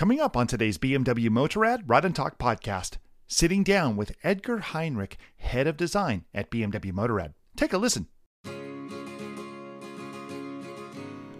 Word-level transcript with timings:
Coming 0.00 0.18
up 0.18 0.34
on 0.34 0.46
today's 0.46 0.78
BMW 0.78 1.28
Motorrad 1.28 1.82
Ride 1.86 2.06
and 2.06 2.16
Talk 2.16 2.38
podcast, 2.38 2.96
sitting 3.26 3.62
down 3.62 3.96
with 3.96 4.16
Edgar 4.24 4.60
Heinrich, 4.60 5.18
head 5.36 5.66
of 5.66 5.76
design 5.76 6.24
at 6.32 6.50
BMW 6.50 6.90
Motorrad. 6.90 7.34
Take 7.54 7.74
a 7.74 7.76
listen. 7.76 8.06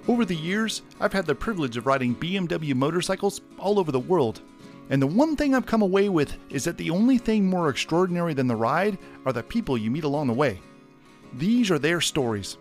Over 0.06 0.26
the 0.26 0.36
years, 0.36 0.82
I've 1.00 1.14
had 1.14 1.24
the 1.24 1.34
privilege 1.34 1.78
of 1.78 1.86
riding 1.86 2.14
BMW 2.14 2.74
motorcycles 2.74 3.40
all 3.58 3.78
over 3.78 3.90
the 3.90 3.98
world. 3.98 4.42
And 4.90 5.00
the 5.00 5.06
one 5.06 5.36
thing 5.36 5.54
I've 5.54 5.64
come 5.64 5.80
away 5.80 6.10
with 6.10 6.36
is 6.50 6.64
that 6.64 6.76
the 6.76 6.90
only 6.90 7.16
thing 7.16 7.46
more 7.46 7.70
extraordinary 7.70 8.34
than 8.34 8.46
the 8.46 8.56
ride 8.56 8.98
are 9.24 9.32
the 9.32 9.42
people 9.42 9.78
you 9.78 9.90
meet 9.90 10.04
along 10.04 10.26
the 10.26 10.34
way. 10.34 10.60
These 11.32 11.70
are 11.70 11.78
their 11.78 12.02
stories. 12.02 12.58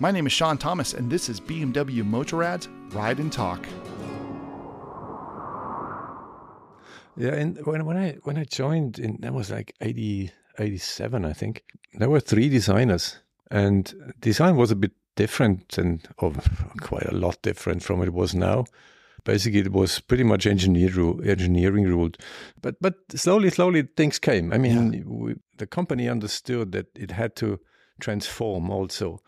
My 0.00 0.10
name 0.10 0.26
is 0.26 0.32
Sean 0.32 0.56
Thomas, 0.56 0.94
and 0.94 1.10
this 1.10 1.28
is 1.28 1.42
BMW 1.42 2.02
Motorrad's 2.02 2.68
Ride 2.94 3.18
and 3.18 3.30
Talk. 3.30 3.66
Yeah, 7.16 7.34
and 7.34 7.64
when 7.66 7.84
when 7.84 7.96
I 7.96 8.18
when 8.24 8.36
I 8.36 8.44
joined 8.44 8.98
in 8.98 9.18
that 9.20 9.32
was 9.32 9.50
like 9.50 9.74
80, 9.80 10.30
87, 10.58 11.24
I 11.24 11.32
think. 11.32 11.64
There 11.94 12.10
were 12.10 12.20
three 12.20 12.48
designers, 12.48 13.18
and 13.50 14.14
design 14.20 14.56
was 14.56 14.70
a 14.70 14.76
bit 14.76 14.92
different 15.16 15.78
and 15.78 16.06
quite 16.80 17.06
a 17.06 17.14
lot 17.14 17.40
different 17.42 17.82
from 17.82 17.98
what 17.98 18.08
it 18.08 18.14
was 18.14 18.34
now. 18.34 18.66
Basically, 19.24 19.60
it 19.60 19.72
was 19.72 19.98
pretty 19.98 20.22
much 20.22 20.46
engineer 20.46 20.90
engineering 21.24 21.84
ruled, 21.84 22.18
but 22.62 22.76
but 22.80 22.94
slowly, 23.14 23.50
slowly 23.50 23.82
things 23.96 24.18
came. 24.18 24.52
I 24.52 24.58
mean, 24.58 24.92
yeah. 24.92 25.02
we, 25.04 25.34
the 25.56 25.66
company 25.66 26.08
understood 26.08 26.72
that 26.72 26.86
it 26.94 27.10
had 27.10 27.34
to 27.36 27.58
transform 27.98 28.70
also. 28.70 29.20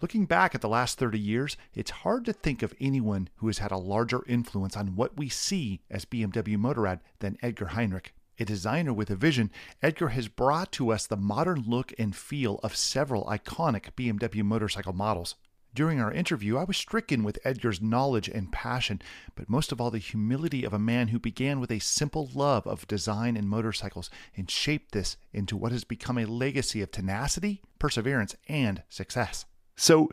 Looking 0.00 0.26
back 0.26 0.54
at 0.54 0.60
the 0.60 0.68
last 0.68 0.96
30 0.96 1.18
years, 1.18 1.56
it's 1.74 1.90
hard 1.90 2.24
to 2.26 2.32
think 2.32 2.62
of 2.62 2.72
anyone 2.80 3.28
who 3.36 3.48
has 3.48 3.58
had 3.58 3.72
a 3.72 3.76
larger 3.76 4.24
influence 4.28 4.76
on 4.76 4.94
what 4.94 5.16
we 5.16 5.28
see 5.28 5.80
as 5.90 6.04
BMW 6.04 6.56
Motorrad 6.56 7.00
than 7.18 7.36
Edgar 7.42 7.66
Heinrich. 7.66 8.14
A 8.38 8.44
designer 8.44 8.92
with 8.92 9.10
a 9.10 9.16
vision, 9.16 9.50
Edgar 9.82 10.10
has 10.10 10.28
brought 10.28 10.70
to 10.72 10.92
us 10.92 11.04
the 11.04 11.16
modern 11.16 11.64
look 11.66 11.92
and 11.98 12.14
feel 12.14 12.60
of 12.62 12.76
several 12.76 13.24
iconic 13.24 13.90
BMW 13.96 14.44
motorcycle 14.44 14.92
models. 14.92 15.34
During 15.74 16.00
our 16.00 16.12
interview, 16.12 16.56
I 16.56 16.62
was 16.62 16.76
stricken 16.76 17.24
with 17.24 17.40
Edgar's 17.44 17.82
knowledge 17.82 18.28
and 18.28 18.52
passion, 18.52 19.02
but 19.34 19.50
most 19.50 19.72
of 19.72 19.80
all, 19.80 19.90
the 19.90 19.98
humility 19.98 20.62
of 20.62 20.72
a 20.72 20.78
man 20.78 21.08
who 21.08 21.18
began 21.18 21.58
with 21.58 21.72
a 21.72 21.80
simple 21.80 22.30
love 22.32 22.64
of 22.68 22.86
design 22.86 23.36
and 23.36 23.48
motorcycles 23.48 24.10
and 24.36 24.48
shaped 24.48 24.92
this 24.92 25.16
into 25.32 25.56
what 25.56 25.72
has 25.72 25.82
become 25.82 26.18
a 26.18 26.24
legacy 26.24 26.82
of 26.82 26.92
tenacity, 26.92 27.62
perseverance, 27.80 28.36
and 28.46 28.84
success. 28.88 29.44
So, 29.78 30.10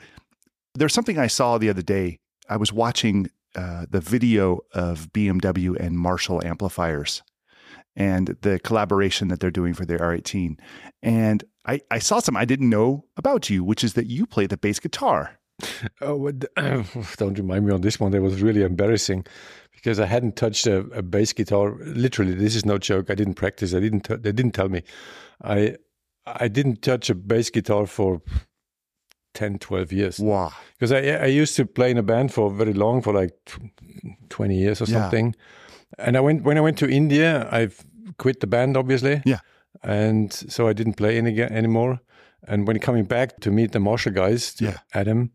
there's 0.76 0.94
something 0.94 1.18
I 1.18 1.28
saw 1.28 1.58
the 1.58 1.70
other 1.70 1.82
day. 1.82 2.20
I 2.50 2.58
was 2.58 2.72
watching 2.72 3.30
uh, 3.56 3.86
the 3.90 4.02
video 4.02 4.60
of 4.74 5.12
BMW 5.14 5.76
and 5.80 5.98
Marshall 5.98 6.46
amplifiers 6.46 7.24
and 7.96 8.36
the 8.42 8.60
collaboration 8.60 9.30
that 9.30 9.40
they're 9.40 9.52
doing 9.52 9.74
for 9.74 9.86
their 9.86 10.00
R18. 10.00 10.60
And 11.02 11.44
I, 11.66 11.80
I 11.90 12.00
saw 12.00 12.20
some 12.20 12.36
I 12.36 12.46
didn't 12.46 12.70
know 12.70 13.06
about 13.18 13.50
you, 13.50 13.64
which 13.64 13.84
is 13.84 13.94
that 13.94 14.08
you 14.08 14.26
play 14.26 14.48
the 14.48 14.58
bass 14.58 14.80
guitar. 14.80 15.40
Oh, 16.02 16.30
don't 17.18 17.40
remind 17.40 17.66
me 17.66 17.74
on 17.74 17.82
this 17.82 18.00
one. 18.00 18.12
That 18.12 18.22
was 18.22 18.42
really 18.42 18.64
embarrassing 18.64 19.26
because 19.72 20.00
I 20.00 20.06
hadn't 20.06 20.36
touched 20.36 20.68
a, 20.68 20.80
a 20.88 21.02
bass 21.02 21.32
guitar. 21.32 21.78
Literally, 21.80 22.34
this 22.34 22.56
is 22.56 22.66
no 22.66 22.78
joke. 22.78 23.10
I 23.10 23.16
didn't 23.16 23.36
practice. 23.36 23.74
I 23.74 23.80
didn't. 23.80 24.02
T- 24.02 24.16
they 24.16 24.34
didn't 24.34 24.52
tell 24.52 24.68
me. 24.68 24.84
I 25.42 25.78
I 26.26 26.50
didn't 26.50 26.82
touch 26.82 27.10
a 27.10 27.16
bass 27.16 27.50
guitar 27.50 27.86
for 27.86 28.22
10, 29.36 29.60
12 29.60 29.92
years. 29.92 30.20
Wow. 30.20 30.52
Because 30.74 30.92
I 30.92 31.26
I 31.26 31.28
used 31.28 31.56
to 31.58 31.66
play 31.66 31.92
in 31.92 31.98
a 31.98 32.04
band 32.04 32.34
for 32.34 32.50
very 32.50 32.74
long, 32.74 33.02
for 33.02 33.14
like 33.14 33.34
twenty 34.30 34.58
years 34.58 34.82
or 34.82 34.88
something. 34.88 35.28
Yeah. 35.28 36.06
And 36.08 36.18
I 36.18 36.20
went 36.20 36.44
when 36.44 36.58
I 36.58 36.62
went 36.62 36.78
to 36.80 36.90
India. 36.90 37.48
I 37.52 37.70
quit 38.18 38.40
the 38.40 38.48
band, 38.48 38.78
obviously. 38.78 39.22
Yeah. 39.26 39.40
And 39.84 40.34
so 40.34 40.68
I 40.68 40.74
didn't 40.74 40.96
play 40.96 41.18
any 41.18 41.42
anymore. 41.42 42.00
And 42.48 42.68
when 42.68 42.80
coming 42.80 43.06
back 43.06 43.40
to 43.42 43.52
meet 43.52 43.72
the 43.72 43.80
Marshall 43.80 44.14
guys, 44.14 44.56
yeah. 44.60 44.78
Adam, 44.94 45.32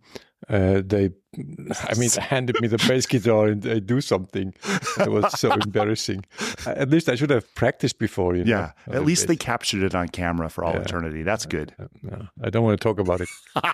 uh, 0.49 0.83
they, 0.85 1.11
I 1.37 1.95
mean, 1.97 2.11
handed 2.19 2.61
me 2.61 2.69
the 2.69 2.83
bass 2.89 3.07
guitar 3.07 3.49
and 3.49 3.63
they 3.63 3.81
do 3.81 4.01
something. 4.01 4.55
It 4.99 5.11
was 5.11 5.39
so 5.39 5.53
embarrassing. 5.65 6.25
At 6.67 6.91
least 6.91 7.09
I 7.09 7.15
should 7.15 7.31
have 7.31 7.53
practiced 7.55 7.99
before. 7.99 8.35
You 8.35 8.45
yeah, 8.45 8.73
know, 8.87 8.95
at 8.95 9.05
least 9.05 9.29
they 9.29 9.37
captured 9.37 9.83
it 9.83 9.95
on 9.95 10.09
camera 10.09 10.49
for 10.49 10.65
all 10.65 10.75
yeah. 10.75 10.81
eternity. 10.81 11.23
That's 11.23 11.47
good. 11.47 11.75
Uh, 11.81 12.25
I 12.43 12.51
don't 12.51 12.65
want 12.65 12.81
to 12.81 12.83
talk 12.83 12.99
about 12.99 13.21
it. 13.21 13.29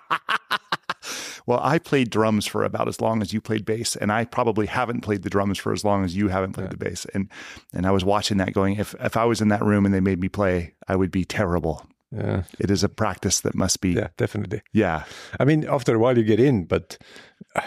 well, 1.47 1.61
I 1.63 1.79
played 1.79 2.11
drums 2.11 2.47
for 2.47 2.65
about 2.65 2.89
as 2.89 3.01
long 3.01 3.23
as 3.23 3.33
you 3.33 3.41
played 3.41 3.65
bass, 3.65 3.97
and 3.97 4.11
I 4.13 4.25
probably 4.25 4.67
haven't 4.67 5.03
played 5.03 5.23
the 5.23 5.31
drums 5.31 5.59
for 5.59 5.73
as 5.73 5.85
long 5.85 6.05
as 6.05 6.17
you 6.17 6.29
haven't 6.29 6.53
played 6.53 6.65
yeah. 6.65 6.71
the 6.71 6.77
bass. 6.77 7.07
And 7.15 7.31
and 7.73 7.87
I 7.87 7.91
was 7.91 8.05
watching 8.05 8.39
that, 8.39 8.53
going, 8.53 8.77
if 8.77 8.95
if 9.01 9.17
I 9.17 9.25
was 9.25 9.41
in 9.41 9.49
that 9.49 9.63
room 9.63 9.85
and 9.87 9.95
they 9.95 10.01
made 10.01 10.21
me 10.21 10.29
play, 10.29 10.75
I 10.89 10.97
would 10.97 11.11
be 11.11 11.25
terrible. 11.25 11.87
Yeah. 12.13 12.45
It 12.59 12.71
is 12.71 12.85
a 12.85 12.89
practice 12.89 13.41
that 13.41 13.55
must 13.55 13.81
be. 13.81 13.91
Yeah, 13.91 14.09
definitely. 14.17 14.63
Yeah. 14.73 15.05
I 15.41 15.45
mean, 15.45 15.67
after 15.69 15.95
a 15.95 15.99
while 15.99 16.17
you 16.17 16.25
get 16.25 16.41
in, 16.41 16.65
but 16.65 16.99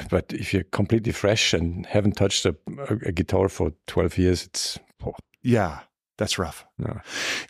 but 0.10 0.32
if 0.34 0.54
you're 0.54 0.64
completely 0.64 1.12
fresh 1.12 1.54
and 1.54 1.86
haven't 1.86 2.14
touched 2.14 2.46
a, 2.46 2.56
a 3.06 3.12
guitar 3.12 3.50
for 3.50 3.74
12 3.88 4.18
years, 4.18 4.46
it's. 4.46 4.80
Oh. 5.06 5.14
Yeah, 5.42 5.80
that's 6.18 6.38
rough. 6.38 6.66
No. 6.78 7.00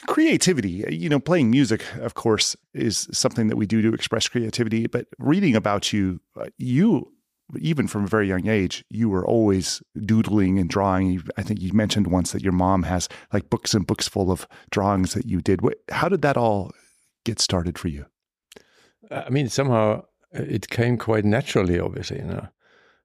Creativity, 0.07 0.85
you 0.89 1.09
know, 1.09 1.19
playing 1.19 1.51
music, 1.51 1.83
of 1.99 2.13
course, 2.13 2.55
is 2.73 3.07
something 3.11 3.47
that 3.47 3.55
we 3.55 3.65
do 3.65 3.81
to 3.81 3.93
express 3.93 4.27
creativity. 4.27 4.87
But 4.87 5.07
reading 5.17 5.55
about 5.55 5.91
you, 5.91 6.21
uh, 6.39 6.47
you 6.57 7.11
even 7.57 7.87
from 7.87 8.03
a 8.03 8.07
very 8.07 8.27
young 8.27 8.47
age, 8.47 8.83
you 8.89 9.09
were 9.09 9.25
always 9.25 9.81
doodling 10.05 10.59
and 10.59 10.69
drawing. 10.69 11.23
I 11.37 11.43
think 11.43 11.61
you 11.61 11.73
mentioned 11.73 12.07
once 12.07 12.31
that 12.31 12.43
your 12.43 12.53
mom 12.53 12.83
has 12.83 13.09
like 13.33 13.49
books 13.49 13.73
and 13.73 13.87
books 13.87 14.07
full 14.07 14.31
of 14.31 14.47
drawings 14.69 15.13
that 15.13 15.25
you 15.25 15.41
did. 15.41 15.61
How 15.89 16.09
did 16.09 16.21
that 16.21 16.37
all 16.37 16.71
get 17.25 17.39
started 17.39 17.77
for 17.77 17.87
you? 17.87 18.05
I 19.11 19.29
mean, 19.29 19.49
somehow 19.49 20.03
it 20.31 20.69
came 20.69 20.97
quite 20.97 21.25
naturally, 21.25 21.79
obviously, 21.79 22.17
you 22.17 22.25
know. 22.25 22.47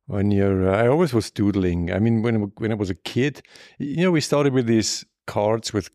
When 0.06 0.31
you're, 0.31 0.69
uh, 0.69 0.77
I 0.77 0.87
always 0.87 1.15
was 1.15 1.31
doodling. 1.31 1.91
I 1.91 1.99
mean, 1.99 2.21
when 2.21 2.53
when 2.59 2.71
I 2.71 2.75
was 2.75 2.91
a 2.91 2.94
kid, 2.94 3.41
you 3.78 4.03
know, 4.03 4.10
we 4.10 4.21
started 4.21 4.53
with 4.53 4.66
these 4.66 5.06
cards 5.27 5.72
with 5.72 5.88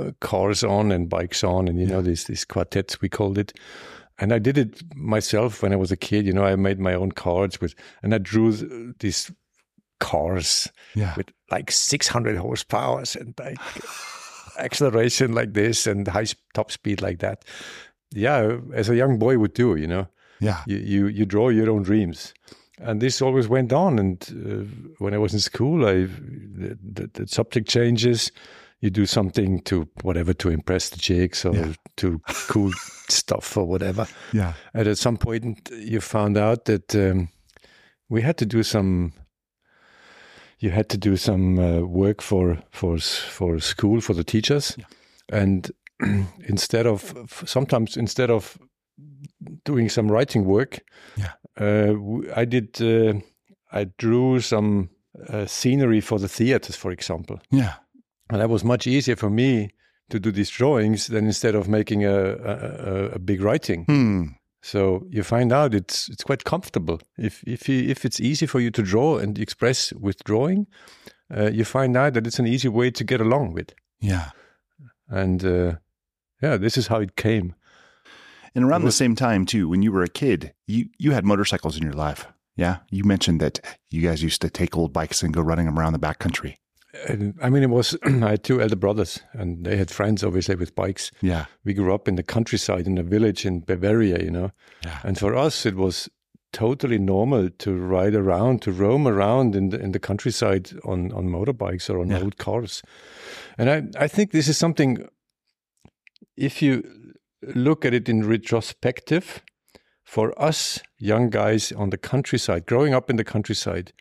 uh, 0.00 0.10
cars 0.20 0.64
on 0.64 0.90
and 0.90 1.08
bikes 1.08 1.44
on, 1.44 1.68
and 1.68 1.78
you 1.78 1.86
yeah. 1.86 1.92
know, 1.92 2.02
these 2.02 2.24
these 2.24 2.44
quartets 2.44 3.00
we 3.00 3.08
called 3.08 3.38
it 3.38 3.52
and 4.18 4.32
I 4.32 4.38
did 4.38 4.58
it 4.58 4.82
myself 4.94 5.62
when 5.62 5.72
I 5.72 5.76
was 5.76 5.90
a 5.90 5.96
kid. 5.96 6.26
You 6.26 6.32
know, 6.32 6.44
I 6.44 6.56
made 6.56 6.78
my 6.78 6.94
own 6.94 7.12
cards 7.12 7.60
with, 7.60 7.74
and 8.02 8.14
I 8.14 8.18
drew 8.18 8.52
these 8.98 9.30
cars 10.00 10.68
yeah. 10.94 11.14
with 11.16 11.30
like 11.50 11.70
600 11.70 12.36
horsepower 12.36 13.04
and 13.18 13.34
like 13.38 13.58
acceleration 14.58 15.34
like 15.34 15.54
this 15.54 15.86
and 15.86 16.06
high 16.06 16.26
top 16.52 16.70
speed 16.70 17.02
like 17.02 17.18
that. 17.20 17.44
Yeah, 18.12 18.58
as 18.72 18.88
a 18.88 18.96
young 18.96 19.18
boy 19.18 19.38
would 19.38 19.54
do, 19.54 19.74
you 19.76 19.86
know. 19.86 20.06
Yeah, 20.40 20.62
you 20.66 20.76
you, 20.76 21.06
you 21.06 21.24
draw 21.24 21.48
your 21.48 21.70
own 21.70 21.82
dreams, 21.82 22.34
and 22.78 23.00
this 23.00 23.22
always 23.22 23.48
went 23.48 23.72
on. 23.72 23.98
And 23.98 24.22
uh, 24.30 24.94
when 24.98 25.14
I 25.14 25.18
was 25.18 25.32
in 25.32 25.40
school, 25.40 25.86
I 25.86 26.04
the, 26.04 26.78
the, 26.82 27.10
the 27.12 27.28
subject 27.28 27.68
changes 27.68 28.30
you 28.84 28.90
do 28.90 29.06
something 29.06 29.60
to 29.62 29.88
whatever 30.02 30.34
to 30.34 30.50
impress 30.50 30.90
the 30.90 30.98
chicks 30.98 31.46
or 31.46 31.54
yeah. 31.54 31.72
to 31.96 32.20
cool 32.48 32.70
stuff 33.08 33.56
or 33.56 33.64
whatever. 33.64 34.06
Yeah. 34.32 34.52
And 34.74 34.86
at 34.86 34.98
some 34.98 35.16
point, 35.16 35.70
you 35.72 36.02
found 36.02 36.36
out 36.36 36.66
that 36.66 36.94
um, 36.94 37.30
we 38.10 38.20
had 38.20 38.36
to 38.36 38.46
do 38.46 38.62
some. 38.62 39.14
You 40.58 40.70
had 40.70 40.88
to 40.90 40.98
do 40.98 41.16
some 41.16 41.58
uh, 41.58 41.80
work 41.80 42.20
for 42.20 42.58
for 42.70 42.98
for 42.98 43.58
school 43.58 44.00
for 44.00 44.14
the 44.14 44.24
teachers, 44.24 44.76
yeah. 44.78 44.84
and 45.30 45.70
instead 46.46 46.86
of 46.86 47.42
sometimes 47.46 47.96
instead 47.96 48.30
of 48.30 48.58
doing 49.64 49.88
some 49.88 50.12
writing 50.12 50.44
work, 50.44 50.80
yeah, 51.16 51.32
uh, 51.58 51.94
I 52.36 52.44
did. 52.44 52.80
Uh, 52.82 53.20
I 53.72 53.86
drew 53.98 54.40
some 54.40 54.90
uh, 55.28 55.46
scenery 55.46 56.00
for 56.00 56.18
the 56.18 56.28
theaters, 56.28 56.76
for 56.76 56.92
example. 56.92 57.40
Yeah 57.50 57.74
and 58.30 58.40
that 58.40 58.48
was 58.48 58.64
much 58.64 58.86
easier 58.86 59.16
for 59.16 59.30
me 59.30 59.70
to 60.10 60.20
do 60.20 60.30
these 60.30 60.50
drawings 60.50 61.06
than 61.06 61.26
instead 61.26 61.54
of 61.54 61.68
making 61.68 62.04
a, 62.04 62.14
a, 62.14 63.10
a 63.14 63.18
big 63.18 63.40
writing. 63.40 63.84
Hmm. 63.84 64.22
So 64.62 65.04
you 65.10 65.22
find 65.22 65.52
out 65.52 65.74
it's 65.74 66.08
it's 66.08 66.24
quite 66.24 66.44
comfortable 66.44 66.98
if 67.18 67.44
if 67.46 67.68
you, 67.68 67.86
if 67.86 68.06
it's 68.06 68.18
easy 68.18 68.46
for 68.46 68.60
you 68.60 68.70
to 68.70 68.82
draw 68.82 69.18
and 69.18 69.38
express 69.38 69.92
with 69.92 70.24
drawing, 70.24 70.66
uh, 71.34 71.50
you 71.50 71.66
find 71.66 71.96
out 71.98 72.14
that 72.14 72.26
it's 72.26 72.38
an 72.38 72.46
easy 72.46 72.68
way 72.68 72.90
to 72.92 73.04
get 73.04 73.20
along 73.20 73.52
with. 73.52 73.74
Yeah, 74.00 74.30
and 75.08 75.44
uh, 75.44 75.74
yeah, 76.40 76.56
this 76.56 76.78
is 76.78 76.86
how 76.86 77.00
it 77.00 77.16
came. 77.16 77.54
And 78.54 78.64
around 78.64 78.84
was, 78.84 78.94
the 78.94 79.04
same 79.04 79.14
time 79.14 79.44
too, 79.44 79.68
when 79.68 79.82
you 79.82 79.92
were 79.92 80.02
a 80.02 80.08
kid, 80.08 80.54
you 80.66 80.88
you 80.98 81.12
had 81.12 81.26
motorcycles 81.26 81.76
in 81.76 81.82
your 81.82 81.92
life. 81.92 82.26
Yeah, 82.56 82.78
you 82.90 83.04
mentioned 83.04 83.40
that 83.40 83.60
you 83.90 84.00
guys 84.00 84.22
used 84.22 84.40
to 84.40 84.48
take 84.48 84.78
old 84.78 84.94
bikes 84.94 85.22
and 85.22 85.34
go 85.34 85.42
running 85.42 85.66
them 85.66 85.78
around 85.78 85.92
the 85.92 85.98
backcountry. 85.98 86.56
I 87.42 87.50
mean, 87.50 87.62
it 87.62 87.70
was, 87.70 87.96
I 88.04 88.30
had 88.30 88.44
two 88.44 88.60
elder 88.60 88.76
brothers 88.76 89.20
and 89.32 89.64
they 89.64 89.76
had 89.76 89.90
friends, 89.90 90.22
obviously, 90.22 90.54
with 90.54 90.74
bikes. 90.74 91.10
Yeah. 91.20 91.46
We 91.64 91.74
grew 91.74 91.94
up 91.94 92.08
in 92.08 92.16
the 92.16 92.22
countryside 92.22 92.86
in 92.86 92.98
a 92.98 93.02
village 93.02 93.44
in 93.44 93.60
Bavaria, 93.60 94.22
you 94.22 94.30
know. 94.30 94.50
Yeah. 94.84 95.00
And 95.02 95.18
for 95.18 95.34
us, 95.34 95.66
it 95.66 95.74
was 95.74 96.08
totally 96.52 96.98
normal 96.98 97.50
to 97.50 97.74
ride 97.74 98.14
around, 98.14 98.62
to 98.62 98.70
roam 98.72 99.08
around 99.08 99.56
in 99.56 99.70
the 99.70 99.80
in 99.80 99.90
the 99.92 99.98
countryside 99.98 100.70
on 100.84 101.10
on 101.12 101.26
motorbikes 101.28 101.90
or 101.90 101.98
on 101.98 102.10
Yeah. 102.10 102.20
old 102.22 102.36
cars. 102.36 102.82
And 103.58 103.68
I 103.68 104.04
I 104.04 104.08
think 104.08 104.30
this 104.30 104.48
is 104.48 104.56
something. 104.56 105.08
If 106.36 106.62
you 106.62 106.82
look 107.54 107.84
at 107.84 107.92
it 107.94 108.08
in 108.08 108.24
retrospective, 108.28 109.42
for 110.04 110.32
us 110.40 110.80
young 110.98 111.30
guys 111.30 111.72
on 111.72 111.90
the 111.90 111.98
countryside, 111.98 112.66
growing 112.66 112.94
up 112.94 113.10
in 113.10 113.16
the 113.16 113.24
countryside, 113.24 113.92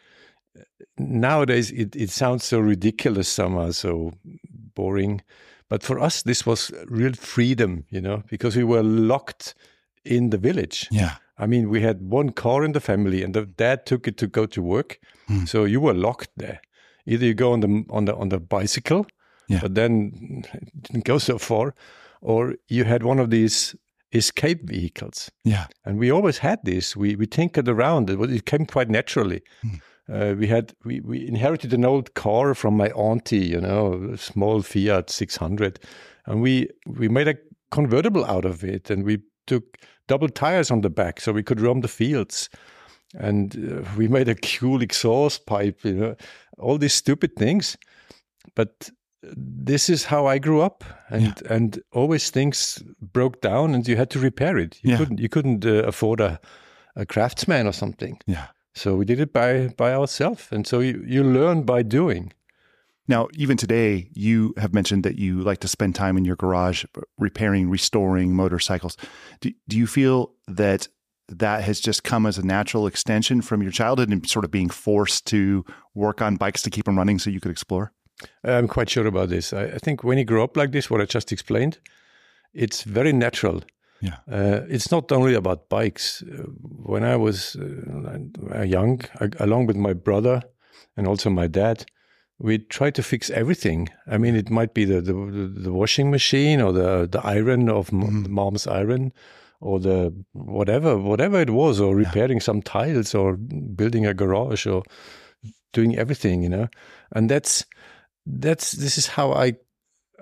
nowadays 0.98 1.72
it, 1.72 1.96
it 1.96 2.10
sounds 2.10 2.44
so 2.44 2.60
ridiculous 2.60 3.28
somehow, 3.28 3.72
so 3.72 4.12
boring. 4.76 5.22
But 5.70 5.84
for 5.84 6.00
us, 6.00 6.24
this 6.24 6.46
was 6.46 6.72
real 6.88 7.14
freedom, 7.14 7.86
you 7.90 8.02
know, 8.02 8.24
because 8.30 8.56
we 8.56 8.64
were 8.64 8.84
locked 8.84 9.56
in 10.06 10.30
the 10.30 10.38
village. 10.38 10.88
Yeah. 10.92 11.16
I 11.38 11.48
mean, 11.48 11.70
we 11.70 11.82
had 11.82 12.02
one 12.02 12.32
car 12.32 12.64
in 12.64 12.74
the 12.74 12.80
family, 12.80 13.24
and 13.24 13.34
the 13.34 13.46
dad 13.46 13.86
took 13.86 14.08
it 14.08 14.18
to 14.18 14.28
go 14.28 14.46
to 14.46 14.62
work. 14.62 15.00
Hmm. 15.28 15.46
So 15.46 15.64
you 15.66 15.82
were 15.82 15.94
locked 15.96 16.30
there. 16.38 16.62
Either 17.08 17.26
you 17.26 17.34
go 17.34 17.54
on 17.54 17.62
the 17.62 17.84
on 17.90 18.06
the 18.06 18.16
on 18.16 18.30
the 18.30 18.40
bicycle, 18.40 19.06
Yeah. 19.50 19.60
but 19.62 19.74
then 19.76 20.12
it 20.54 20.84
didn't 20.84 21.06
go 21.06 21.18
so 21.18 21.38
far, 21.40 21.74
or 22.22 22.56
you 22.68 22.84
had 22.86 23.04
one 23.04 23.20
of 23.20 23.30
these 23.30 23.76
escape 24.12 24.70
vehicles. 24.70 25.32
Yeah. 25.44 25.66
And 25.86 25.98
we 25.98 26.12
always 26.12 26.38
had 26.38 26.60
this. 26.64 26.96
We 26.96 27.16
we 27.16 27.26
tinkered 27.28 27.68
around. 27.68 28.10
It, 28.10 28.20
it 28.30 28.46
came 28.46 28.66
quite 28.66 28.90
naturally. 28.92 29.42
Uh, 30.12 30.36
we 30.38 30.48
had 30.48 30.74
we, 30.84 31.00
we 31.02 31.26
inherited 31.28 31.74
an 31.74 31.86
old 31.86 32.14
car 32.14 32.54
from 32.54 32.76
my 32.76 32.90
auntie, 32.90 33.46
you 33.46 33.62
know, 33.62 34.10
a 34.14 34.18
small 34.18 34.62
Fiat 34.62 35.10
600, 35.10 35.80
and 36.26 36.42
we 36.42 36.68
we 36.86 37.08
made 37.08 37.28
a 37.28 37.36
convertible 37.72 38.26
out 38.26 38.46
of 38.46 38.64
it, 38.64 38.90
and 38.90 39.06
we 39.06 39.20
took 39.48 39.78
double 40.08 40.30
tires 40.30 40.72
on 40.72 40.82
the 40.82 40.90
back 40.90 41.22
so 41.22 41.32
we 41.32 41.44
could 41.44 41.62
roam 41.62 41.82
the 41.82 41.88
fields, 41.88 42.50
and 43.18 43.56
uh, 43.56 43.90
we 43.98 44.08
made 44.08 44.28
a 44.28 44.36
cool 44.36 44.82
exhaust 44.82 45.46
pipe, 45.46 45.80
you 45.86 45.94
know, 45.94 46.16
all 46.58 46.78
these 46.78 46.94
stupid 46.94 47.36
things, 47.38 47.78
but 48.56 48.90
this 49.38 49.90
is 49.90 50.06
how 50.06 50.26
I 50.26 50.38
grew 50.40 50.62
up, 50.62 50.84
and 51.10 51.42
and 51.50 51.82
always 51.94 52.30
things 52.30 52.84
broke 53.00 53.40
down, 53.42 53.74
and 53.74 53.88
you 53.88 53.96
had 53.96 54.10
to 54.10 54.20
repair 54.20 54.58
it. 54.58 54.80
You 54.84 54.92
Yeah. 54.92 54.98
couldn't 54.98 55.20
you 55.20 55.30
couldn't 55.30 55.66
uh, 55.66 55.88
afford 55.88 56.20
a 56.20 56.40
a 56.96 57.06
craftsman 57.06 57.68
or 57.68 57.74
something. 57.74 58.20
Yeah. 58.28 58.48
So 58.74 58.96
we 58.96 59.06
did 59.06 59.20
it 59.20 59.32
by 59.32 59.68
by 59.78 59.94
ourselves, 59.94 60.48
and 60.52 60.66
so 60.66 60.80
you, 60.80 61.04
you 61.06 61.24
learn 61.24 61.64
by 61.64 61.84
doing. 61.84 62.34
Now, 63.08 63.28
even 63.34 63.58
today, 63.58 64.10
you 64.14 64.54
have 64.58 64.74
mentioned 64.74 65.04
that 65.04 65.18
you 65.18 65.42
like 65.42 65.60
to 65.60 65.68
spend 65.68 65.94
time 65.94 66.18
in 66.18 66.24
your 66.24 66.38
garage 66.38 66.86
uh, 66.98 67.02
repairing, 67.18 67.70
restoring 67.70 68.34
motorcycles. 68.34 68.96
Do, 69.42 69.52
do 69.68 69.78
you 69.78 69.88
feel 69.88 70.32
that 70.48 70.88
that 71.28 71.64
has 71.64 71.80
just 71.82 72.04
come 72.04 72.26
as 72.26 72.38
a 72.38 72.46
natural 72.46 72.88
extension 72.88 73.42
from 73.42 73.62
your 73.62 73.72
childhood 73.72 74.10
and 74.10 74.28
sort 74.28 74.46
of 74.46 74.52
being 74.52 74.70
forced 74.70 75.28
to 75.28 75.66
work 75.94 76.22
on 76.22 76.38
bikes 76.38 76.62
to 76.64 76.70
keep 76.70 76.86
them 76.86 76.98
running 76.98 77.20
so 77.20 77.30
you 77.30 77.40
could 77.40 77.52
explore? 77.52 77.92
I'm 78.44 78.68
quite 78.68 78.90
sure 78.90 79.08
about 79.08 79.30
this. 79.30 79.52
I, 79.52 79.64
I 79.64 79.78
think 79.80 80.04
when 80.04 80.18
you 80.18 80.26
grow 80.26 80.44
up 80.44 80.56
like 80.56 80.72
this, 80.72 80.90
what 80.90 81.02
I 81.02 81.06
just 81.06 81.32
explained, 81.32 81.80
it's 82.54 82.84
very 82.84 83.12
natural. 83.12 83.64
Yeah. 84.04 84.18
Uh, 84.30 84.66
it's 84.68 84.92
not 84.92 85.12
only 85.14 85.34
about 85.34 85.70
bikes. 85.70 86.24
Uh, 86.24 86.44
when 86.62 87.06
I 87.06 87.16
was 87.16 87.56
uh, 87.56 88.62
young, 88.64 89.02
I, 89.22 89.30
along 89.40 89.68
with 89.68 89.78
my 89.78 89.94
brother 89.94 90.42
and 90.98 91.08
also 91.08 91.30
my 91.30 91.48
dad, 91.48 91.86
we 92.38 92.58
tried 92.58 92.96
to 92.96 93.04
fix 93.04 93.30
everything. 93.30 93.88
I 94.06 94.18
mean, 94.18 94.36
it 94.36 94.50
might 94.50 94.74
be 94.74 94.84
the 94.84 95.00
the, 95.00 95.14
the 95.64 95.72
washing 95.72 96.12
machine 96.12 96.60
or 96.60 96.74
the 96.74 97.08
the 97.10 97.22
iron 97.26 97.70
of 97.70 97.94
m- 97.94 98.30
mom's 98.30 98.68
iron, 98.68 99.14
or 99.62 99.80
the 99.80 100.12
whatever 100.34 100.98
whatever 100.98 101.40
it 101.40 101.52
was, 101.52 101.80
or 101.80 101.96
repairing 101.96 102.42
some 102.42 102.62
tiles, 102.62 103.16
or 103.16 103.38
building 103.38 104.06
a 104.06 104.14
garage, 104.14 104.68
or 104.68 104.84
doing 105.72 105.98
everything. 105.98 106.44
You 106.44 106.50
know, 106.50 106.68
and 107.14 107.30
that's 107.30 107.66
that's 108.26 108.74
this 108.74 108.98
is 108.98 109.08
how 109.08 109.32
I 109.32 109.54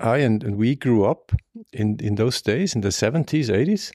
I 0.02 0.18
and, 0.26 0.44
and 0.44 0.58
we 0.58 0.76
grew 0.76 1.06
up 1.06 1.32
in 1.74 1.98
in 2.00 2.16
those 2.16 2.42
days 2.42 2.76
in 2.76 2.82
the 2.82 2.92
seventies, 2.92 3.50
eighties, 3.50 3.92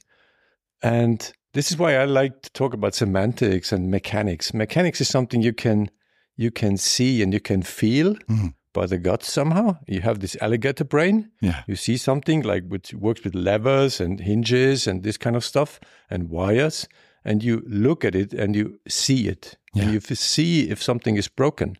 and 0.81 1.31
this 1.53 1.71
is 1.71 1.77
why 1.77 1.95
I 1.95 2.05
like 2.05 2.41
to 2.41 2.49
talk 2.51 2.73
about 2.73 2.95
semantics 2.95 3.71
and 3.71 3.89
mechanics. 3.89 4.53
Mechanics 4.53 5.01
is 5.01 5.09
something 5.09 5.41
you 5.41 5.53
can 5.53 5.89
you 6.35 6.51
can 6.51 6.77
see 6.77 7.23
and 7.23 7.33
you 7.33 7.39
can 7.39 7.63
feel 7.63 8.15
Mhm. 8.29 8.53
by 8.73 8.85
the 8.87 8.97
gut 8.99 9.23
somehow. 9.23 9.77
You 9.87 10.01
have 10.01 10.19
this 10.19 10.35
alligator 10.41 10.85
brain. 10.85 11.31
Yeah. 11.41 11.63
You 11.67 11.75
see 11.75 11.97
something 11.97 12.43
like 12.43 12.63
which 12.69 12.93
works 12.93 13.23
with 13.23 13.33
levers 13.35 14.01
and 14.01 14.19
hinges 14.19 14.87
and 14.87 15.03
this 15.03 15.17
kind 15.17 15.35
of 15.35 15.43
stuff 15.43 15.79
and 16.09 16.29
wires, 16.29 16.87
and 17.25 17.43
you 17.43 17.63
look 17.67 18.05
at 18.05 18.15
it 18.15 18.33
and 18.33 18.55
you 18.55 18.79
see 18.87 19.27
it. 19.27 19.57
Yeah. 19.73 19.83
And 19.83 19.93
you 19.93 19.99
see 20.15 20.69
if 20.69 20.81
something 20.83 21.17
is 21.17 21.27
broken. 21.29 21.77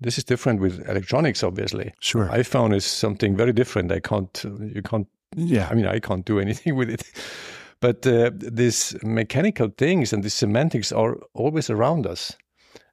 This 0.00 0.18
is 0.18 0.24
different 0.24 0.60
with 0.60 0.86
electronics, 0.88 1.42
obviously. 1.42 1.92
Sure. 2.00 2.28
iPhone 2.28 2.74
is 2.74 2.84
something 2.84 3.36
very 3.36 3.52
different. 3.52 3.92
I 3.92 4.00
can't, 4.00 4.44
you 4.44 4.82
can't, 4.82 5.06
yeah. 5.36 5.68
I 5.70 5.74
mean, 5.74 5.86
I 5.86 6.00
can't 6.00 6.24
do 6.24 6.38
anything 6.46 6.76
with 6.76 6.90
it. 6.90 7.02
But 7.80 8.06
uh, 8.06 8.30
these 8.34 8.96
mechanical 9.02 9.68
things 9.76 10.12
and 10.12 10.22
these 10.22 10.34
semantics 10.34 10.92
are 10.92 11.16
always 11.34 11.70
around 11.70 12.06
us. 12.06 12.36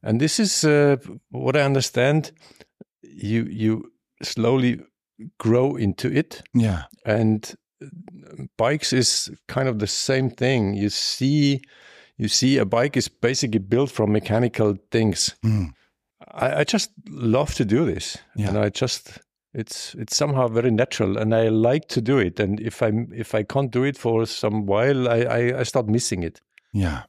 And 0.04 0.20
this 0.20 0.40
is 0.40 0.64
uh, 0.64 0.98
what 1.30 1.56
I 1.56 1.62
understand. 1.62 2.32
You, 3.02 3.44
you 3.44 3.92
slowly 4.22 4.82
grow 5.38 5.76
into 5.76 6.12
it. 6.12 6.42
yeah. 6.54 6.84
And 7.06 7.56
bikes 8.58 8.94
is 8.94 9.32
kind 9.48 9.68
of 9.68 9.80
the 9.80 9.88
same 9.88 10.30
thing. 10.30 10.74
You 10.76 10.90
see, 10.90 11.62
you 12.18 12.28
see, 12.28 12.58
a 12.58 12.66
bike 12.66 12.98
is 12.98 13.08
basically 13.08 13.60
built 13.60 13.92
from 13.92 14.12
mechanical 14.12 14.78
things. 14.92 15.36
Mm. 15.44 15.74
I, 16.34 16.60
I 16.60 16.64
just 16.64 16.92
love 17.10 17.54
to 17.56 17.66
do 17.66 17.86
this, 17.86 18.18
Yeah. 18.36 18.50
and 18.50 18.58
I 18.58 18.70
just 18.70 19.20
it's 19.54 19.96
it's 19.96 20.16
somehow 20.16 20.48
very 20.48 20.72
natural, 20.72 21.18
and 21.18 21.34
I 21.36 21.50
like 21.50 21.88
to 21.90 22.02
do 22.02 22.18
it. 22.18 22.40
And 22.40 22.60
if 22.60 22.82
I 22.82 22.92
if 23.12 23.36
I 23.36 23.44
can't 23.44 23.72
do 23.72 23.84
it 23.84 23.98
for 23.98 24.26
some 24.26 24.66
while, 24.66 25.08
I 25.10 25.20
I, 25.24 25.60
I 25.60 25.64
start 25.64 25.88
missing 25.88 26.24
it. 26.24 26.42
Yeah. 26.74 27.04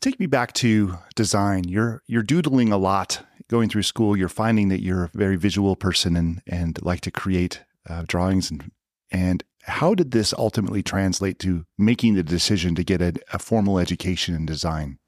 Take 0.00 0.18
me 0.20 0.26
back 0.26 0.52
to 0.54 0.98
design. 1.14 1.64
You're 1.68 2.02
you're 2.06 2.24
doodling 2.24 2.72
a 2.72 2.76
lot 2.78 3.24
going 3.48 3.68
through 3.68 3.84
school. 3.84 4.16
You're 4.16 4.28
finding 4.28 4.68
that 4.70 4.82
you're 4.82 5.04
a 5.04 5.10
very 5.14 5.36
visual 5.36 5.76
person 5.76 6.16
and 6.16 6.40
and 6.46 6.78
like 6.82 7.00
to 7.02 7.10
create 7.10 7.62
uh, 7.88 8.02
drawings 8.06 8.50
and 8.50 8.70
and 9.10 9.44
how 9.66 9.94
did 9.94 10.10
this 10.10 10.34
ultimately 10.36 10.82
translate 10.82 11.38
to 11.38 11.64
making 11.78 12.14
the 12.16 12.22
decision 12.22 12.74
to 12.74 12.84
get 12.84 13.00
a, 13.00 13.12
a 13.32 13.38
formal 13.38 13.78
education 13.78 14.34
in 14.34 14.46
design? 14.46 14.98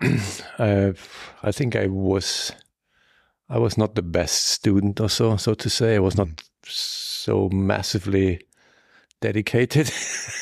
Uh, 0.58 0.92
I 1.44 1.52
think 1.52 1.76
I 1.76 1.86
was 1.86 2.52
I 3.48 3.58
was 3.58 3.78
not 3.78 3.94
the 3.94 4.02
best 4.02 4.46
student, 4.46 5.00
or 5.00 5.08
so 5.08 5.36
so 5.36 5.54
to 5.54 5.70
say. 5.70 5.96
I 5.96 6.00
was 6.00 6.16
not 6.16 6.28
so 6.64 7.48
massively 7.50 8.40
dedicated. 9.20 9.90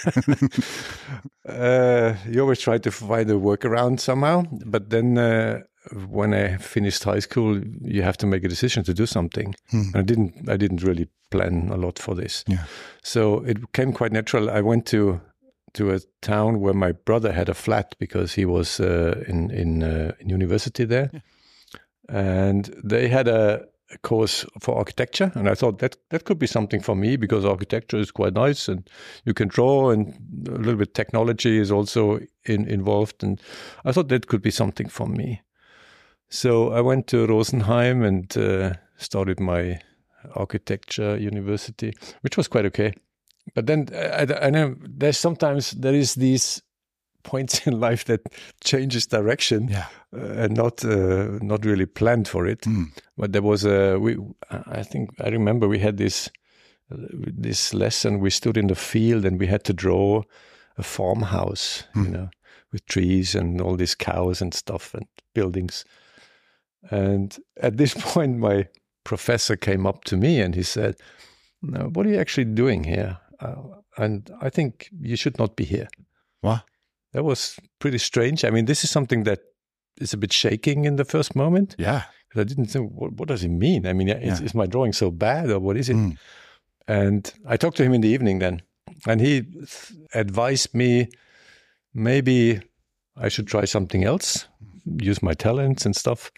uh, 1.49 2.14
you 2.28 2.40
always 2.40 2.61
try 2.61 2.78
to 2.78 2.90
find 2.90 3.31
a 3.31 3.35
workaround 3.35 4.00
somehow, 4.00 4.45
but 4.66 4.90
then 4.90 5.19
uh, 5.19 5.62
when 6.09 6.35
I 6.35 6.57
finished 6.57 7.04
high 7.04 7.21
school, 7.21 7.61
you 7.83 8.02
have 8.02 8.16
to 8.19 8.26
make 8.26 8.45
a 8.45 8.49
decision 8.49 8.85
to 8.85 8.95
do 8.95 9.07
something. 9.07 9.54
And 9.73 9.97
I 9.97 10.02
didn't. 10.02 10.49
I 10.49 10.57
didn't 10.57 10.83
really 10.83 11.09
plan 11.31 11.71
a 11.71 11.76
lot 11.76 11.99
for 11.99 12.14
this. 12.14 12.45
Yeah. 12.47 12.64
So 13.02 13.40
it 13.45 13.73
came 13.73 13.92
quite 13.92 14.12
natural. 14.12 14.50
I 14.50 14.61
went 14.61 14.87
to 14.87 15.21
to 15.75 15.90
a 15.92 16.00
town 16.23 16.61
where 16.61 16.75
my 16.75 16.92
brother 16.92 17.33
had 17.33 17.49
a 17.49 17.54
flat 17.54 17.95
because 17.99 18.35
he 18.35 18.45
was 18.45 18.81
uh, 18.81 19.23
in 19.28 19.50
in, 19.50 19.83
uh, 19.83 20.12
in 20.21 20.31
university 20.31 20.85
there, 20.85 21.11
and 22.09 22.75
they 22.85 23.09
had 23.09 23.29
a, 23.29 23.67
a 23.91 23.99
course 23.99 24.47
for 24.61 24.77
architecture, 24.77 25.33
and 25.35 25.49
I 25.49 25.55
thought 25.55 25.79
that 25.79 25.97
that 26.11 26.25
could 26.25 26.39
be 26.39 26.47
something 26.47 26.81
for 26.81 26.95
me 26.97 27.17
because 27.17 27.45
architecture 27.45 27.99
is 27.99 28.11
quite 28.11 28.35
nice, 28.35 28.69
and 28.69 28.89
you 29.25 29.35
can 29.35 29.49
draw, 29.49 29.91
and 29.91 30.15
a 30.49 30.59
little 30.59 30.77
bit 30.77 30.95
technology 30.95 31.59
is 31.59 31.71
also 31.71 32.21
in, 32.45 32.67
involved, 32.69 33.23
and 33.23 33.41
I 33.85 33.93
thought 33.93 34.09
that 34.09 34.27
could 34.27 34.43
be 34.43 34.51
something 34.51 34.89
for 34.89 35.07
me. 35.07 35.43
So 36.29 36.73
I 36.73 36.81
went 36.81 37.07
to 37.09 37.27
Rosenheim 37.27 38.05
and 38.05 38.37
uh, 38.37 38.75
started 38.97 39.39
my 39.41 39.81
architecture 40.35 41.17
university, 41.17 41.93
which 42.23 42.37
was 42.37 42.49
quite 42.49 42.67
okay. 42.67 42.93
But 43.55 43.67
then 43.67 43.89
I, 43.95 44.27
I 44.43 44.51
know 44.51 44.75
there's 44.81 45.19
sometimes 45.19 45.71
there 45.71 45.95
is 45.95 46.15
these 46.15 46.63
points 47.30 47.66
in 47.66 47.80
life 47.80 48.04
that 48.04 48.21
changes 48.64 49.06
direction 49.06 49.68
Yeah. 49.68 49.87
uh, 50.16 50.45
and 50.45 50.56
not 50.56 50.85
uh, 50.85 51.38
not 51.42 51.64
really 51.64 51.87
planned 51.87 52.28
for 52.28 52.47
it. 52.47 52.61
Mm. 52.66 52.87
But 53.16 53.33
there 53.33 53.42
was 53.42 53.64
a 53.64 53.99
we 53.99 54.16
I 54.50 54.83
think 54.85 55.11
I 55.26 55.28
remember 55.30 55.68
we 55.68 55.78
had 55.80 55.97
this 55.97 56.30
this 57.42 57.75
lesson. 57.75 58.21
We 58.21 58.30
stood 58.30 58.56
in 58.56 58.66
the 58.68 58.75
field 58.75 59.25
and 59.25 59.40
we 59.40 59.47
had 59.49 59.64
to 59.64 59.73
draw 59.73 60.23
a 60.78 60.83
farmhouse, 60.83 61.85
you 61.95 62.09
know, 62.11 62.28
with 62.73 62.85
trees 62.87 63.35
and 63.35 63.61
all 63.61 63.76
these 63.76 63.97
cows 63.97 64.42
and 64.42 64.54
stuff 64.54 64.95
and 64.95 65.06
buildings. 65.35 65.85
And 66.90 67.37
at 67.62 67.76
this 67.76 67.95
point, 68.14 68.38
my 68.38 68.66
professor 69.04 69.56
came 69.56 69.88
up 69.88 70.04
to 70.04 70.16
me 70.16 70.40
and 70.45 70.54
he 70.54 70.62
said, 70.62 70.95
"No, 71.62 71.90
what 71.95 72.06
are 72.06 72.11
you 72.11 72.21
actually 72.21 72.54
doing 72.54 72.85
here? 72.85 73.18
Uh, 73.40 73.62
and 73.97 74.30
I 74.47 74.50
think 74.50 74.88
you 75.00 75.16
should 75.16 75.38
not 75.38 75.56
be 75.56 75.64
here." 75.64 75.88
What? 76.42 76.62
That 77.13 77.25
was 77.25 77.59
pretty 77.79 77.99
strange. 77.99 78.45
I 78.45 78.51
mean, 78.51 78.65
this 78.67 78.85
is 78.85 78.91
something 78.91 79.25
that 79.25 79.41
is 80.01 80.13
a 80.13 80.17
bit 80.17 80.33
shaking 80.33 80.85
in 80.85 80.97
the 80.97 81.05
first 81.05 81.35
moment. 81.35 81.75
Yeah. 81.79 82.03
I 82.35 82.45
didn't 82.45 82.67
think, 82.67 82.93
what, 82.93 83.13
what 83.13 83.29
does 83.29 83.43
it 83.45 83.49
mean? 83.49 83.87
I 83.87 83.93
mean, 83.95 84.09
is, 84.09 84.41
Yeah. 84.41 84.45
is 84.47 84.55
my 84.55 84.67
drawing 84.67 84.93
so 84.93 85.11
bad 85.11 85.51
or 85.51 85.59
what 85.59 85.77
is 85.77 85.89
it? 85.89 85.97
Mm. 85.97 86.19
And 86.87 87.33
I 87.49 87.57
talked 87.57 87.77
to 87.79 87.83
him 87.83 87.95
in 87.95 88.01
the 88.03 88.09
evening 88.09 88.39
then, 88.41 88.63
and 89.07 89.21
he 89.21 89.43
th- 89.43 89.93
advised 90.15 90.75
me 90.75 91.09
maybe 91.95 92.61
I 93.17 93.29
should 93.31 93.47
try 93.47 93.65
something 93.65 94.05
else, 94.05 94.47
use 95.01 95.23
my 95.23 95.33
talents 95.35 95.87
and 95.87 95.97
stuff. 95.97 96.31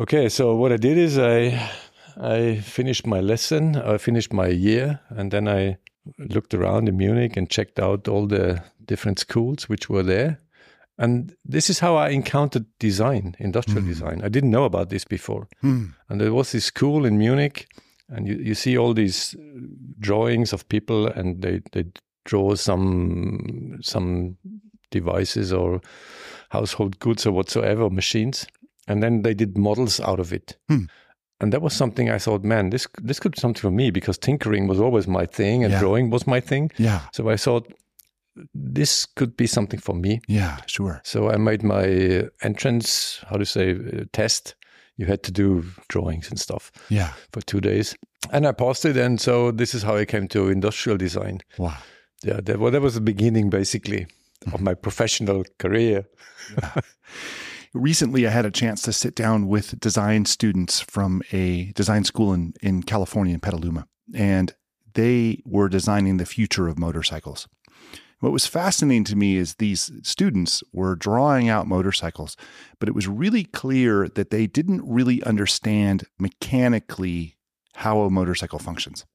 Okay, 0.00 0.28
so 0.28 0.54
what 0.56 0.72
I 0.72 0.76
did 0.76 0.96
is 0.96 1.18
I 1.18 1.70
I 2.16 2.56
finished 2.56 3.06
my 3.06 3.20
lesson, 3.20 3.76
I 3.76 3.98
finished 3.98 4.32
my 4.32 4.48
year, 4.48 5.00
and 5.10 5.30
then 5.30 5.46
I 5.48 5.76
looked 6.18 6.54
around 6.54 6.88
in 6.88 6.96
Munich 6.96 7.36
and 7.36 7.50
checked 7.50 7.78
out 7.78 8.08
all 8.08 8.26
the 8.26 8.62
different 8.88 9.18
schools 9.18 9.68
which 9.68 9.88
were 9.88 10.02
there. 10.02 10.40
And 11.00 11.32
this 11.44 11.70
is 11.70 11.78
how 11.78 11.94
I 11.94 12.08
encountered 12.08 12.66
design, 12.80 13.36
industrial 13.38 13.86
design. 13.86 14.20
I 14.24 14.28
didn't 14.28 14.50
know 14.50 14.64
about 14.64 14.88
this 14.88 15.04
before. 15.04 15.46
Mm. 15.62 15.92
And 16.08 16.20
there 16.20 16.32
was 16.32 16.50
this 16.50 16.64
school 16.64 17.06
in 17.06 17.18
Munich, 17.18 17.68
and 18.08 18.26
you, 18.26 18.34
you 18.34 18.54
see 18.54 18.76
all 18.76 18.94
these 18.94 19.36
drawings 20.00 20.52
of 20.52 20.68
people, 20.68 21.06
and 21.06 21.40
they, 21.42 21.60
they 21.70 21.84
draw 22.24 22.56
some 22.56 23.78
some 23.80 24.36
devices 24.90 25.52
or 25.52 25.80
household 26.50 26.98
goods 26.98 27.26
or 27.26 27.32
whatsoever, 27.32 27.90
machines, 27.90 28.46
and 28.88 29.00
then 29.02 29.22
they 29.22 29.34
did 29.34 29.56
models 29.56 30.00
out 30.00 30.18
of 30.20 30.32
it. 30.32 30.56
Hmm. 30.68 30.84
And 31.40 31.52
that 31.52 31.62
was 31.62 31.72
something 31.74 32.10
I 32.10 32.18
thought, 32.18 32.42
man, 32.44 32.70
this 32.70 32.88
this 33.06 33.20
could 33.20 33.32
be 33.32 33.40
something 33.40 33.60
for 33.60 33.70
me 33.70 33.90
because 33.92 34.18
tinkering 34.18 34.66
was 34.68 34.80
always 34.80 35.06
my 35.06 35.26
thing 35.26 35.62
and 35.64 35.72
Yeah. 35.72 35.80
drawing 35.80 36.10
was 36.10 36.26
my 36.26 36.40
thing. 36.40 36.72
Yeah. 36.78 37.00
So 37.12 37.28
I 37.30 37.36
thought 37.36 37.72
this 38.54 39.06
could 39.06 39.36
be 39.36 39.46
something 39.46 39.80
for 39.80 39.94
me. 39.94 40.20
Yeah. 40.28 40.58
Sure. 40.66 41.00
So 41.04 41.30
I 41.30 41.36
made 41.36 41.62
my 41.62 42.28
entrance, 42.42 43.20
how 43.28 43.36
to 43.36 43.44
say, 43.46 43.72
uh, 43.72 44.04
test. 44.12 44.54
You 44.96 45.06
had 45.06 45.22
to 45.24 45.32
do 45.32 45.64
drawings 45.88 46.28
and 46.30 46.40
stuff 46.40 46.72
Yeah. 46.88 47.12
for 47.32 47.40
two 47.42 47.60
days, 47.60 47.94
and 48.32 48.46
I 48.46 48.52
passed 48.52 48.84
it. 48.84 48.96
And 48.96 49.20
so 49.20 49.52
this 49.52 49.72
is 49.74 49.82
how 49.84 49.94
I 49.96 50.04
came 50.04 50.26
to 50.28 50.48
industrial 50.50 50.98
design. 50.98 51.40
Wow. 51.56 51.76
Yeah, 52.24 52.40
that, 52.42 52.58
well, 52.58 52.72
that 52.72 52.82
was 52.82 52.94
the 52.94 53.00
beginning, 53.00 53.48
basically, 53.48 54.06
of 54.52 54.60
my 54.60 54.74
professional 54.74 55.44
career. 55.58 56.04
Recently, 57.74 58.26
I 58.26 58.30
had 58.30 58.46
a 58.46 58.50
chance 58.50 58.82
to 58.82 58.92
sit 58.92 59.14
down 59.14 59.46
with 59.46 59.78
design 59.78 60.24
students 60.24 60.80
from 60.80 61.22
a 61.32 61.70
design 61.72 62.04
school 62.04 62.32
in, 62.32 62.54
in 62.62 62.82
California, 62.82 63.34
in 63.34 63.40
Petaluma, 63.40 63.86
and 64.14 64.54
they 64.94 65.42
were 65.44 65.68
designing 65.68 66.16
the 66.16 66.24
future 66.26 66.66
of 66.66 66.78
motorcycles. 66.78 67.46
What 68.20 68.32
was 68.32 68.46
fascinating 68.46 69.04
to 69.04 69.16
me 69.16 69.36
is 69.36 69.54
these 69.54 69.92
students 70.02 70.62
were 70.72 70.96
drawing 70.96 71.48
out 71.48 71.68
motorcycles, 71.68 72.36
but 72.80 72.88
it 72.88 72.94
was 72.94 73.06
really 73.06 73.44
clear 73.44 74.08
that 74.08 74.30
they 74.30 74.46
didn't 74.46 74.82
really 74.84 75.22
understand 75.22 76.04
mechanically 76.18 77.36
how 77.74 78.00
a 78.00 78.10
motorcycle 78.10 78.58
functions. 78.58 79.06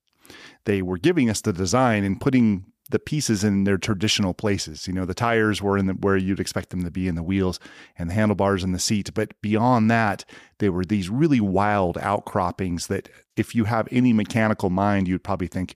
They 0.66 0.82
were 0.82 0.98
giving 0.98 1.30
us 1.30 1.42
the 1.42 1.52
design 1.52 2.06
and 2.06 2.22
putting 2.22 2.66
the 2.90 3.00
pieces 3.00 3.44
in 3.44 3.64
their 3.64 3.78
traditional 3.78 4.34
places. 4.34 4.88
You 4.88 4.94
know, 4.94 5.06
the 5.06 5.14
tires 5.14 5.62
were 5.62 5.78
in 5.78 5.88
the, 5.88 5.94
where 5.94 6.16
you'd 6.16 6.40
expect 6.40 6.70
them 6.70 6.84
to 6.84 6.92
be 6.92 7.08
in 7.08 7.16
the 7.16 7.24
wheels 7.24 7.60
and 7.98 8.10
the 8.10 8.14
handlebars 8.14 8.64
and 8.64 8.74
the 8.74 8.80
seat. 8.80 9.14
But 9.14 9.42
beyond 9.42 9.90
that, 9.92 10.26
they 10.60 10.70
were 10.70 10.86
these 10.86 11.10
really 11.10 11.40
wild 11.40 11.98
outcroppings 11.98 12.88
that 12.88 13.10
if 13.36 13.56
you 13.56 13.66
have 13.66 13.88
any 13.92 14.14
mechanical 14.14 14.70
mind, 14.70 15.08
you'd 15.08 15.24
probably 15.24 15.48
think, 15.48 15.76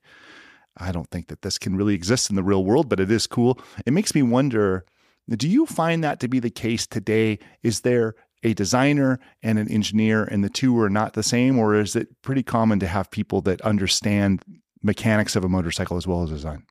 I 0.80 0.92
don't 0.92 1.10
think 1.10 1.28
that 1.28 1.42
this 1.42 1.58
can 1.58 1.76
really 1.76 1.94
exist 1.96 2.30
in 2.30 2.36
the 2.36 2.44
real 2.44 2.64
world, 2.64 2.90
but 2.90 3.00
it 3.00 3.12
is 3.12 3.28
cool. 3.28 3.60
It 3.86 3.94
makes 3.94 4.14
me 4.16 4.22
wonder 4.22 4.86
do 5.30 5.50
you 5.50 5.66
find 5.66 6.04
that 6.04 6.22
to 6.22 6.28
be 6.30 6.40
the 6.40 6.50
case 6.50 6.88
today? 6.88 7.40
Is 7.62 7.82
there 7.82 8.16
a 8.44 8.54
designer 8.54 9.20
and 9.44 9.60
an 9.60 9.70
engineer, 9.70 10.24
and 10.24 10.42
the 10.42 10.50
two 10.50 10.80
are 10.80 10.90
not 10.90 11.14
the 11.14 11.24
same? 11.24 11.60
Or 11.60 11.76
is 11.76 11.96
it 11.98 12.08
pretty 12.22 12.44
common 12.44 12.80
to 12.80 12.88
have 12.88 13.12
people 13.12 13.42
that 13.42 13.60
understand 13.62 14.44
mechanics 14.82 15.36
of 15.36 15.44
a 15.44 15.50
motorcycle 15.50 15.98
as 15.98 16.08
well 16.08 16.24
as 16.24 16.30
design? 16.30 16.64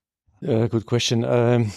Uh, 0.46 0.66
good 0.68 0.86
question. 0.86 1.24
Um, 1.24 1.70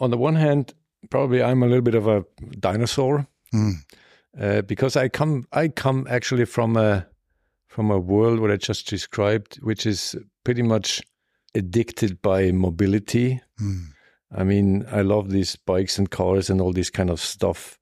on 0.00 0.10
the 0.10 0.16
one 0.16 0.36
hand, 0.36 0.72
probably 1.10 1.42
I'm 1.42 1.62
a 1.62 1.66
little 1.66 1.82
bit 1.82 1.94
of 1.94 2.06
a 2.06 2.24
dinosaur 2.58 3.26
Mm. 3.52 3.74
uh, 4.40 4.62
because 4.62 4.96
I 4.96 5.10
come 5.10 5.44
I 5.52 5.68
come 5.68 6.06
actually 6.08 6.46
from 6.46 6.76
a 6.78 7.06
from 7.68 7.90
a 7.90 7.98
world 7.98 8.40
what 8.40 8.50
I 8.50 8.56
just 8.56 8.88
described, 8.88 9.56
which 9.62 9.84
is 9.84 10.16
pretty 10.44 10.62
much 10.62 11.02
addicted 11.54 12.20
by 12.22 12.50
mobility. 12.52 13.40
Mm. 13.60 13.82
I 14.34 14.44
mean, 14.44 14.86
I 14.90 15.02
love 15.02 15.30
these 15.30 15.56
bikes 15.56 15.98
and 15.98 16.10
cars 16.10 16.50
and 16.50 16.60
all 16.60 16.72
this 16.72 16.90
kind 16.90 17.10
of 17.10 17.20
stuff. 17.20 17.78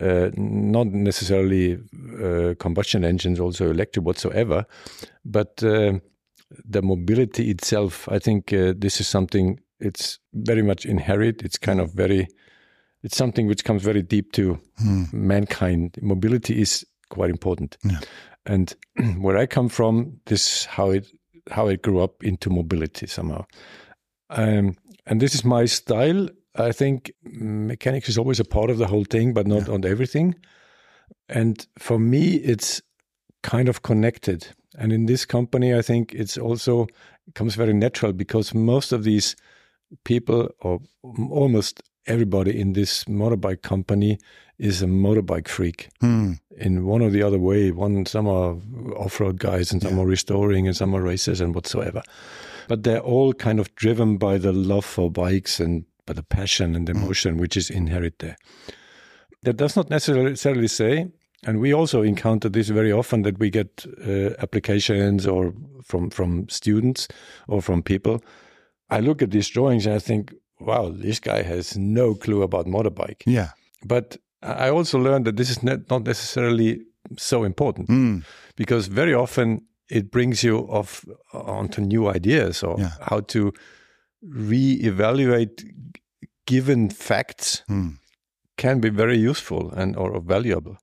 Uh, 0.00 0.30
not 0.36 0.86
necessarily 0.86 1.78
uh, 2.22 2.54
combustion 2.58 3.04
engines, 3.04 3.38
also 3.40 3.70
electric 3.70 4.06
whatsoever, 4.06 4.64
but 5.24 5.62
uh, 5.62 5.92
the 6.64 6.80
mobility 6.80 7.50
itself. 7.50 8.08
I 8.10 8.18
think 8.18 8.52
uh, 8.52 8.72
this 8.78 9.00
is 9.00 9.08
something. 9.08 9.60
It's 9.78 10.18
very 10.32 10.62
much 10.62 10.86
inherent. 10.86 11.42
It's 11.42 11.58
kind 11.58 11.80
of 11.80 11.92
very. 11.92 12.28
It's 13.02 13.16
something 13.16 13.46
which 13.46 13.64
comes 13.64 13.82
very 13.82 14.02
deep 14.02 14.32
to 14.32 14.58
Mm. 14.82 15.12
mankind. 15.12 15.96
Mobility 16.00 16.60
is 16.60 16.86
quite 17.10 17.30
important, 17.30 17.76
Yeah. 17.84 18.00
and 18.46 18.74
where 19.20 19.36
I 19.36 19.46
come 19.46 19.68
from, 19.68 20.20
this 20.26 20.64
how 20.66 20.90
it 20.90 21.06
how 21.50 21.68
it 21.68 21.82
grew 21.82 22.00
up 22.00 22.22
into 22.22 22.50
mobility 22.50 23.06
somehow. 23.06 23.44
Um, 24.30 24.76
and 25.06 25.20
this 25.20 25.34
is 25.34 25.44
my 25.44 25.66
style. 25.66 26.28
I 26.56 26.72
think 26.72 27.12
mechanics 27.22 28.08
is 28.08 28.18
always 28.18 28.40
a 28.40 28.44
part 28.44 28.70
of 28.70 28.78
the 28.78 28.86
whole 28.86 29.04
thing, 29.04 29.32
but 29.32 29.46
not 29.46 29.68
on 29.68 29.84
everything. 29.84 30.34
And 31.28 31.66
for 31.78 31.98
me, 31.98 32.34
it's 32.36 32.82
kind 33.42 33.68
of 33.68 33.82
connected. 33.82 34.48
And 34.78 34.92
in 34.92 35.06
this 35.06 35.24
company, 35.24 35.74
I 35.74 35.82
think 35.82 36.14
it's 36.14 36.38
also 36.38 36.86
comes 37.34 37.54
very 37.54 37.72
natural 37.72 38.12
because 38.12 38.54
most 38.54 38.92
of 38.92 39.04
these 39.04 39.36
people, 40.04 40.48
or 40.60 40.80
almost 41.02 41.82
everybody 42.06 42.58
in 42.58 42.72
this 42.72 43.04
motorbike 43.04 43.62
company, 43.62 44.18
is 44.58 44.82
a 44.82 44.86
motorbike 44.86 45.48
freak 45.48 45.88
Mm. 46.02 46.38
in 46.58 46.84
one 46.84 47.00
or 47.00 47.08
the 47.10 47.22
other 47.22 47.38
way. 47.38 47.70
One, 47.70 48.04
some 48.06 48.28
are 48.28 48.56
off-road 48.96 49.38
guys, 49.38 49.72
and 49.72 49.80
some 49.82 49.98
are 49.98 50.06
restoring, 50.06 50.66
and 50.66 50.76
some 50.76 50.94
are 50.94 51.00
racers, 51.02 51.40
and 51.40 51.54
whatsoever. 51.54 52.02
But 52.68 52.82
they're 52.82 53.00
all 53.00 53.32
kind 53.32 53.58
of 53.58 53.74
driven 53.74 54.18
by 54.18 54.38
the 54.38 54.52
love 54.52 54.84
for 54.84 55.10
bikes 55.10 55.60
and 55.60 55.84
by 56.06 56.12
the 56.12 56.22
passion 56.22 56.74
and 56.76 56.88
emotion 56.88 57.36
which 57.38 57.56
is 57.56 57.70
inherent 57.70 58.18
there. 58.18 58.36
That 59.42 59.56
does 59.56 59.76
not 59.76 59.88
necessarily 59.88 60.68
say, 60.68 61.08
and 61.46 61.58
we 61.60 61.72
also 61.72 62.02
encounter 62.02 62.50
this 62.50 62.68
very 62.68 62.92
often 62.92 63.22
that 63.22 63.38
we 63.38 63.48
get 63.48 63.86
uh, 64.06 64.34
applications 64.42 65.26
or 65.26 65.54
from 65.82 66.10
from 66.10 66.48
students 66.50 67.08
or 67.48 67.62
from 67.62 67.82
people. 67.82 68.22
I 68.90 69.00
look 69.00 69.22
at 69.22 69.30
these 69.30 69.48
drawings 69.48 69.86
and 69.86 69.94
I 69.94 69.98
think, 70.00 70.34
wow, 70.60 70.90
this 71.02 71.20
guy 71.20 71.42
has 71.42 71.76
no 71.76 72.14
clue 72.14 72.42
about 72.42 72.66
motorbike. 72.66 73.22
Yeah. 73.26 73.48
But 73.84 74.16
I 74.42 74.68
also 74.70 74.98
learned 74.98 75.24
that 75.26 75.36
this 75.36 75.50
is 75.50 75.62
not 75.62 75.78
not 75.90 76.02
necessarily 76.06 76.80
so 77.18 77.44
important 77.44 77.88
Mm. 77.88 78.22
because 78.56 78.88
very 78.90 79.14
often 79.14 79.60
it 79.90 80.10
brings 80.10 80.42
you 80.44 80.58
off 80.68 81.04
onto 81.32 81.80
new 81.80 82.08
ideas 82.14 82.62
or 82.62 82.76
Yeah. 82.78 82.92
how 83.10 83.20
to 83.26 83.52
re-evaluate 84.50 85.64
given 86.46 86.90
facts 86.90 87.62
Mm. 87.68 87.98
can 88.56 88.80
be 88.80 88.90
very 88.90 89.18
useful 89.30 89.70
and 89.76 89.96
or 89.96 90.20
valuable. 90.20 90.76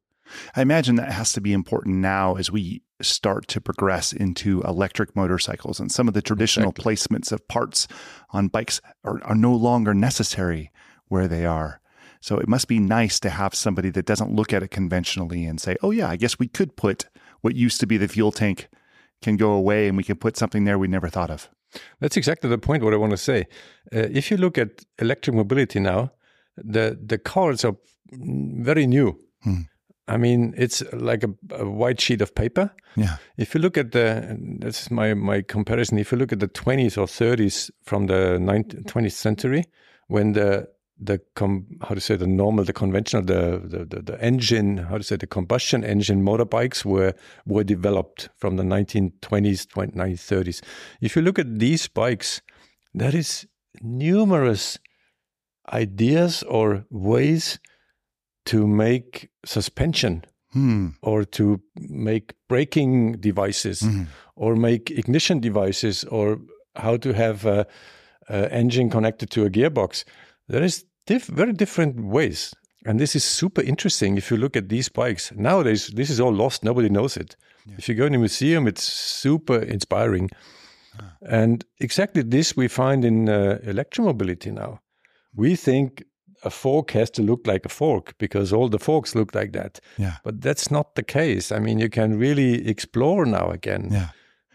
I 0.56 0.62
imagine 0.62 0.96
that 0.98 1.12
has 1.12 1.32
to 1.34 1.42
be 1.42 1.54
important 1.54 1.96
now 2.02 2.36
as 2.38 2.52
we 2.52 2.82
start 3.01 3.48
to 3.48 3.62
progress 3.62 4.12
into 4.13 4.62
electric 4.62 5.16
motorcycles 5.16 5.80
and 5.80 5.92
some 5.92 6.08
of 6.08 6.13
the 6.13 6.22
traditional 6.22 6.70
Exactly. 6.70 6.96
placements 6.96 7.32
of 7.32 7.48
parts 7.48 7.88
on 8.32 8.48
bikes 8.48 8.82
are, 9.04 9.24
are 9.24 9.36
no 9.36 9.54
longer 9.54 9.94
necessary 9.94 10.72
where 11.08 11.27
they 11.27 11.46
are. 11.46 11.80
So 12.22 12.38
it 12.38 12.48
must 12.48 12.68
be 12.68 12.80
nice 12.80 13.20
to 13.20 13.30
have 13.30 13.54
somebody 13.54 13.89
that 13.92 14.06
doesn't 14.06 14.34
look 14.34 14.51
at 14.51 14.63
it 14.63 14.72
conventionally 14.72 15.46
and 15.46 15.62
say, 15.62 15.75
oh, 15.84 15.92
yeah, 15.92 16.10
I 16.10 16.16
guess 16.16 16.39
we 16.39 16.48
could 16.48 16.75
put 16.75 17.06
what 17.42 17.56
used 17.56 17.80
to 17.82 17.88
be 17.88 17.98
the 17.98 18.08
fuel 18.08 18.32
tank 18.32 18.68
can 19.22 19.38
go 19.38 19.51
away 19.51 19.88
and 19.88 19.96
we 19.96 20.04
can 20.04 20.18
put 20.18 20.36
something 20.38 20.66
there 20.66 20.80
we 20.80 20.88
never 20.88 21.10
thought 21.10 21.30
of. 21.30 21.50
That's 22.00 22.18
exactly 22.18 22.50
the 22.50 22.58
point 22.58 22.84
what 22.84 22.94
I 22.94 22.98
want 22.98 23.12
to 23.12 23.18
say. 23.18 23.42
Uh, 23.94 24.08
if 24.12 24.32
you 24.32 24.38
look 24.38 24.58
at 24.58 24.86
electric 25.00 25.36
mobility 25.36 25.80
now, 25.80 26.12
the 26.56 26.98
the 27.00 27.18
cars 27.18 27.63
are 27.63 27.75
very 28.12 28.88
new. 28.88 29.20
Hmm. 29.44 29.62
I 30.08 30.18
mean, 30.18 30.54
it's 30.58 30.82
like 30.94 31.24
a, 31.24 31.30
a 31.56 31.70
white 31.70 32.00
sheet 32.00 32.22
of 32.22 32.34
paper. 32.34 32.72
Yeah. 32.96 33.18
If 33.38 33.54
you 33.54 33.60
look 33.60 33.78
at 33.78 33.92
the, 33.92 34.38
this 34.40 34.84
is 34.84 34.92
my, 34.92 35.14
my 35.14 35.42
comparison. 35.42 35.98
If 35.98 36.12
you 36.12 36.18
look 36.18 36.32
at 36.32 36.40
the 36.40 36.48
20s 36.48 36.98
or 36.98 37.06
30s 37.06 37.70
from 37.84 38.08
the 38.08 38.38
19th, 38.40 38.86
20th 38.86 39.12
century, 39.12 39.66
when 40.08 40.34
the 40.34 40.70
the 41.00 41.22
com, 41.36 41.68
how 41.82 41.94
to 41.94 42.02
say 42.02 42.16
the 42.16 42.26
normal, 42.28 42.64
the 42.64 42.74
conventional, 42.74 43.24
the, 43.24 43.62
the 43.64 43.86
the 43.86 44.02
the 44.02 44.20
engine, 44.24 44.78
how 44.78 44.98
to 44.98 45.04
say 45.04 45.16
the 45.16 45.28
combustion 45.28 45.84
engine 45.84 46.24
motorbikes 46.24 46.84
were 46.84 47.14
were 47.46 47.64
developed 47.64 48.30
from 48.36 48.56
the 48.58 48.64
1920s, 48.64 49.70
20, 49.70 49.92
1930s. 49.94 50.64
If 51.02 51.16
you 51.16 51.22
look 51.22 51.38
at 51.38 51.60
these 51.60 51.88
bikes, 51.88 52.42
there 52.94 53.16
is 53.16 53.48
numerous 53.82 54.80
ideas 55.72 56.44
or 56.44 56.86
ways 56.90 57.60
to 58.46 58.66
make 58.66 59.30
suspension 59.48 60.24
Hmm. 60.54 60.88
or 61.01 61.25
to 61.25 61.60
make 61.89 62.34
braking 62.50 63.20
devices 63.20 63.82
Mhm. 63.82 64.06
or 64.36 64.56
make 64.56 64.89
ignition 64.92 65.39
devices 65.42 66.04
or 66.06 66.39
how 66.75 66.98
to 66.98 67.13
have 67.13 67.46
a, 67.46 67.66
engine 68.51 68.89
connected 68.89 69.30
to 69.32 69.46
a 69.46 69.50
gearbox. 69.50 70.04
There 70.50 70.63
is 70.66 70.86
diff- 71.06 71.27
very 71.38 71.54
different 71.54 71.96
ways. 72.00 72.54
And 72.86 73.00
this 73.00 73.16
is 73.16 73.24
super 73.24 73.62
interesting 73.62 74.18
if 74.18 74.30
you 74.32 74.38
look 74.38 74.56
at 74.56 74.70
these 74.70 74.89
bikes. 74.89 75.32
Nowadays, 75.36 75.88
this 75.96 76.10
is 76.10 76.20
all 76.20 76.34
lost. 76.34 76.63
Nobody 76.63 76.89
knows 76.89 77.18
it. 77.18 77.36
If 77.77 77.89
you 77.89 77.96
go 77.96 78.06
in 78.06 78.16
a 78.16 78.18
museum, 78.18 78.68
it's 78.68 78.84
super 78.84 79.60
inspiring. 79.62 80.30
And 81.22 81.66
exactly 81.80 82.24
this 82.24 82.56
we 82.58 82.68
find 82.70 83.04
in 83.06 83.27
uh, 83.30 83.60
electromobility 83.66 84.51
now. 84.54 84.80
We 85.36 85.56
think 85.56 86.04
a 86.44 86.50
fork 86.50 86.91
has 86.91 87.10
to 87.12 87.22
look 87.22 87.48
like 87.48 87.65
a 87.65 87.70
fork 87.70 88.13
because 88.17 88.53
all 88.53 88.70
the 88.70 88.79
forks 88.79 89.15
look 89.15 89.34
like 89.36 89.53
that. 89.53 89.79
Yeah. 89.98 90.17
But 90.24 90.41
that's 90.41 90.70
not 90.72 90.96
the 90.96 91.03
case. 91.03 91.51
I 91.51 91.60
mean, 91.60 91.79
you 91.79 91.89
can 91.89 92.20
really 92.20 92.67
explore 92.67 93.25
now 93.25 93.50
again. 93.50 93.89
Yeah. 93.91 94.10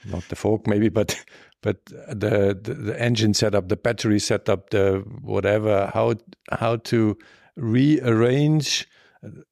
Not 0.05 0.29
the 0.29 0.37
fork, 0.37 0.67
maybe, 0.67 0.89
but 0.89 1.25
but 1.61 1.85
the, 1.87 2.59
the 2.61 2.75
the 2.75 3.01
engine 3.01 3.35
setup, 3.35 3.69
the 3.69 3.77
battery 3.77 4.19
setup, 4.19 4.71
the 4.71 5.05
whatever, 5.23 5.91
how 5.95 6.15
how 6.51 6.77
to 6.77 7.17
rearrange 7.57 8.89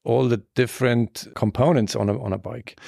all 0.02 0.28
the 0.28 0.42
different 0.56 1.28
components 1.37 1.94
on 1.94 2.08
a 2.08 2.20
on 2.20 2.32
a 2.32 2.38
bike. 2.38 2.80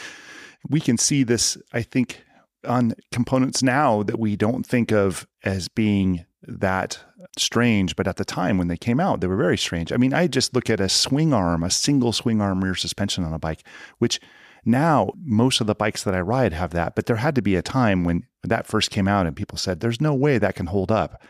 we 0.68 0.80
can 0.80 0.98
see 0.98 1.24
this, 1.24 1.56
I 1.72 1.82
think, 1.82 2.24
on 2.66 2.94
components 3.10 3.62
now 3.62 4.02
that 4.02 4.18
we 4.18 4.36
don't 4.36 4.66
think 4.66 4.92
of 4.92 5.26
as 5.44 5.68
being 5.68 6.24
that 6.46 6.98
strange, 7.38 7.96
but 7.96 8.08
at 8.08 8.16
the 8.16 8.24
time 8.24 8.58
when 8.58 8.68
they 8.68 8.76
came 8.76 9.00
out, 9.00 9.20
they 9.20 9.26
were 9.26 9.36
very 9.36 9.58
strange. 9.58 9.92
I 9.92 9.96
mean, 9.96 10.12
I 10.12 10.26
just 10.26 10.54
look 10.54 10.68
at 10.68 10.80
a 10.80 10.88
swing 10.88 11.32
arm, 11.32 11.62
a 11.62 11.70
single 11.70 12.12
swing 12.12 12.40
arm 12.40 12.62
rear 12.62 12.74
suspension 12.74 13.24
on 13.24 13.32
a 13.32 13.38
bike, 13.38 13.62
which 13.98 14.20
now 14.64 15.12
most 15.24 15.60
of 15.60 15.66
the 15.66 15.74
bikes 15.74 16.04
that 16.04 16.14
I 16.14 16.20
ride 16.20 16.52
have 16.52 16.70
that, 16.70 16.94
but 16.94 17.06
there 17.06 17.16
had 17.16 17.34
to 17.36 17.42
be 17.42 17.56
a 17.56 17.62
time 17.62 18.04
when 18.04 18.26
that 18.42 18.66
first 18.66 18.90
came 18.90 19.08
out 19.08 19.26
and 19.26 19.36
people 19.36 19.58
said, 19.58 19.80
there's 19.80 20.00
no 20.00 20.14
way 20.14 20.38
that 20.38 20.54
can 20.54 20.66
hold 20.66 20.90
up. 20.90 21.22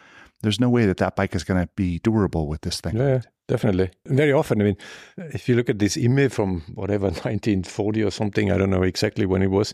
There's 0.42 0.60
no 0.60 0.68
way 0.68 0.86
that 0.86 0.96
that 0.96 1.14
bike 1.14 1.34
is 1.34 1.44
going 1.44 1.62
to 1.64 1.70
be 1.76 2.00
durable 2.00 2.48
with 2.48 2.62
this 2.62 2.80
thing. 2.80 2.96
Yeah, 2.96 3.20
definitely. 3.46 3.90
Very 4.06 4.32
often, 4.32 4.60
I 4.60 4.64
mean, 4.64 4.76
if 5.16 5.48
you 5.48 5.54
look 5.54 5.70
at 5.70 5.78
this 5.78 5.96
Imme 5.96 6.32
from 6.32 6.62
whatever 6.74 7.06
1940 7.06 8.02
or 8.02 8.10
something, 8.10 8.50
I 8.50 8.58
don't 8.58 8.70
know 8.70 8.82
exactly 8.82 9.24
when 9.24 9.42
it 9.42 9.50
was. 9.50 9.72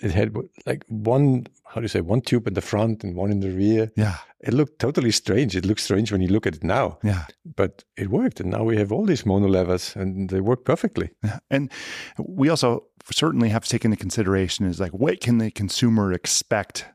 It 0.00 0.12
had 0.12 0.34
like 0.66 0.84
one, 0.88 1.46
how 1.66 1.76
do 1.76 1.82
you 1.82 1.88
say, 1.88 2.00
one 2.00 2.20
tube 2.20 2.46
in 2.46 2.54
the 2.54 2.60
front 2.60 3.04
and 3.04 3.16
one 3.16 3.30
in 3.30 3.40
the 3.40 3.50
rear. 3.50 3.90
Yeah. 3.96 4.16
It 4.40 4.54
looked 4.54 4.78
totally 4.78 5.10
strange. 5.10 5.56
It 5.56 5.64
looks 5.66 5.82
strange 5.84 6.12
when 6.12 6.20
you 6.20 6.28
look 6.28 6.46
at 6.46 6.54
it 6.56 6.64
now, 6.64 6.98
Yeah. 7.02 7.24
but 7.56 7.84
it 7.96 8.08
worked. 8.10 8.40
And 8.40 8.50
now 8.50 8.64
we 8.64 8.76
have 8.76 8.92
all 8.92 9.04
these 9.04 9.26
mono 9.26 9.48
levers 9.48 9.96
and 9.96 10.30
they 10.30 10.40
work 10.40 10.64
perfectly. 10.64 11.10
Yeah. 11.24 11.38
And 11.50 11.70
we 12.18 12.48
also 12.48 12.84
certainly 13.12 13.48
have 13.48 13.64
to 13.64 13.70
take 13.70 13.84
into 13.84 13.96
consideration 13.96 14.66
is 14.66 14.80
like 14.80 14.92
what 14.92 15.20
can 15.20 15.38
the 15.38 15.50
consumer 15.50 16.12
expect 16.12 16.86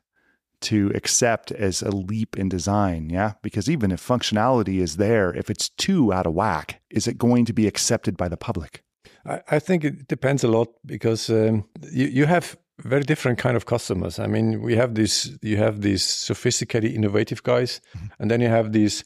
to 0.62 0.90
accept 0.94 1.52
as 1.52 1.82
a 1.82 1.90
leap 1.90 2.36
in 2.38 2.48
design? 2.48 3.10
Yeah. 3.10 3.34
Because 3.42 3.68
even 3.70 3.92
if 3.92 4.00
functionality 4.06 4.80
is 4.80 4.96
there, 4.96 5.32
if 5.34 5.50
it's 5.50 5.68
too 5.68 6.12
out 6.12 6.26
of 6.26 6.34
whack, 6.34 6.80
is 6.90 7.06
it 7.06 7.18
going 7.18 7.44
to 7.46 7.52
be 7.52 7.66
accepted 7.66 8.16
by 8.16 8.28
the 8.28 8.36
public? 8.38 8.82
I, 9.26 9.40
I 9.50 9.58
think 9.58 9.84
it 9.84 10.08
depends 10.08 10.44
a 10.44 10.48
lot 10.48 10.68
because 10.84 11.28
um, 11.30 11.64
you, 11.92 12.06
you 12.06 12.26
have 12.26 12.56
very 12.78 13.02
different 13.02 13.38
kind 13.38 13.56
of 13.56 13.64
customers. 13.66 14.18
I 14.18 14.26
mean, 14.26 14.60
we 14.62 14.76
have 14.76 14.94
this, 14.94 15.30
you 15.42 15.56
have 15.56 15.80
these 15.80 16.04
sophisticated, 16.04 16.92
innovative 16.92 17.42
guys, 17.42 17.80
mm-hmm. 17.96 18.06
and 18.18 18.30
then 18.30 18.40
you 18.40 18.48
have 18.48 18.72
these 18.72 19.04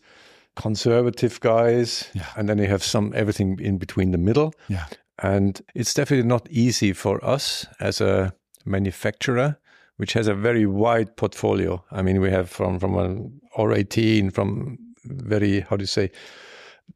conservative 0.57 1.41
guys, 1.41 2.09
Yeah. 2.13 2.27
and 2.37 2.49
then 2.49 2.59
you 2.59 2.67
have 2.67 2.83
some 2.83 3.13
everything 3.15 3.59
in 3.61 3.79
between 3.79 4.11
the 4.11 4.19
middle. 4.19 4.53
Yeah. 4.69 4.87
And 5.23 5.61
it's 5.75 5.95
definitely 5.95 6.27
not 6.27 6.49
easy 6.51 6.93
for 6.93 7.25
us 7.25 7.67
as 7.79 8.01
a 8.01 8.33
manufacturer, 8.65 9.59
which 9.97 10.15
has 10.15 10.29
a 10.29 10.35
very 10.35 10.67
wide 10.67 11.17
portfolio. 11.17 11.85
I 11.91 12.03
mean, 12.03 12.21
we 12.21 12.31
have 12.31 12.49
from 12.49 12.81
from 12.81 12.97
an 12.97 13.41
R18, 13.57 14.33
from 14.33 14.79
very 15.05 15.61
how 15.61 15.77
do 15.77 15.83
you 15.83 15.87
say 15.87 16.11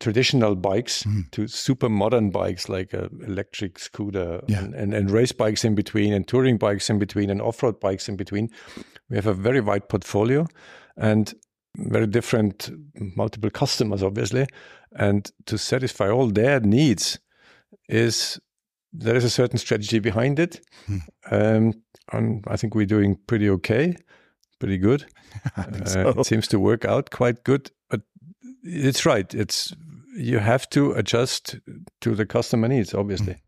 traditional 0.01 0.55
bikes 0.57 1.05
to 1.33 1.47
super 1.47 1.89
modern 1.89 2.31
bikes 2.31 2.69
like 2.69 2.93
a 2.93 3.09
electric 3.27 3.79
scooter 3.79 4.41
Yeah. 4.49 4.61
and, 4.65 4.75
and, 4.75 4.95
and 4.95 5.11
race 5.11 5.33
bikes 5.33 5.65
in 5.65 5.75
between 5.75 6.13
and 6.13 6.27
touring 6.27 6.59
bikes 6.59 6.91
in 6.91 6.99
between 6.99 7.31
and 7.31 7.41
off-road 7.41 7.81
bikes 7.81 8.09
in 8.09 8.17
between. 8.17 8.51
We 9.09 9.17
have 9.17 9.27
a 9.27 9.35
very 9.35 9.61
wide 9.61 9.89
portfolio 9.89 10.47
and 10.97 11.33
very 11.77 12.07
different 12.07 12.71
multiple 13.17 13.51
customers, 13.51 14.03
obviously. 14.03 14.47
And 14.97 15.31
to 15.47 15.59
satisfy 15.59 16.09
all 16.11 16.29
their 16.29 16.61
needs 16.61 17.19
is 17.89 18.41
there 18.93 19.17
is 19.17 19.25
a 19.25 19.31
certain 19.31 19.59
strategy 19.59 19.99
behind 19.99 20.39
it. 20.39 20.61
Um, 21.31 21.73
and 22.13 22.45
I 22.49 22.57
think 22.57 22.75
we're 22.75 22.87
doing 22.87 23.19
pretty 23.27 23.49
okay, 23.51 23.97
pretty 24.59 24.79
good. 24.79 25.05
Uh, 25.57 26.13
it 26.17 26.27
seems 26.27 26.47
to 26.47 26.61
work 26.61 26.85
out 26.85 27.11
quite 27.11 27.43
good. 27.43 27.69
It's 28.65 29.07
right. 29.07 29.33
It's 29.35 29.75
you 30.17 30.39
have 30.39 30.69
to 30.71 30.93
adjust 30.93 31.57
to 32.01 32.15
the 32.15 32.27
customer 32.27 32.69
needs, 32.69 32.95
obviously. 32.95 33.43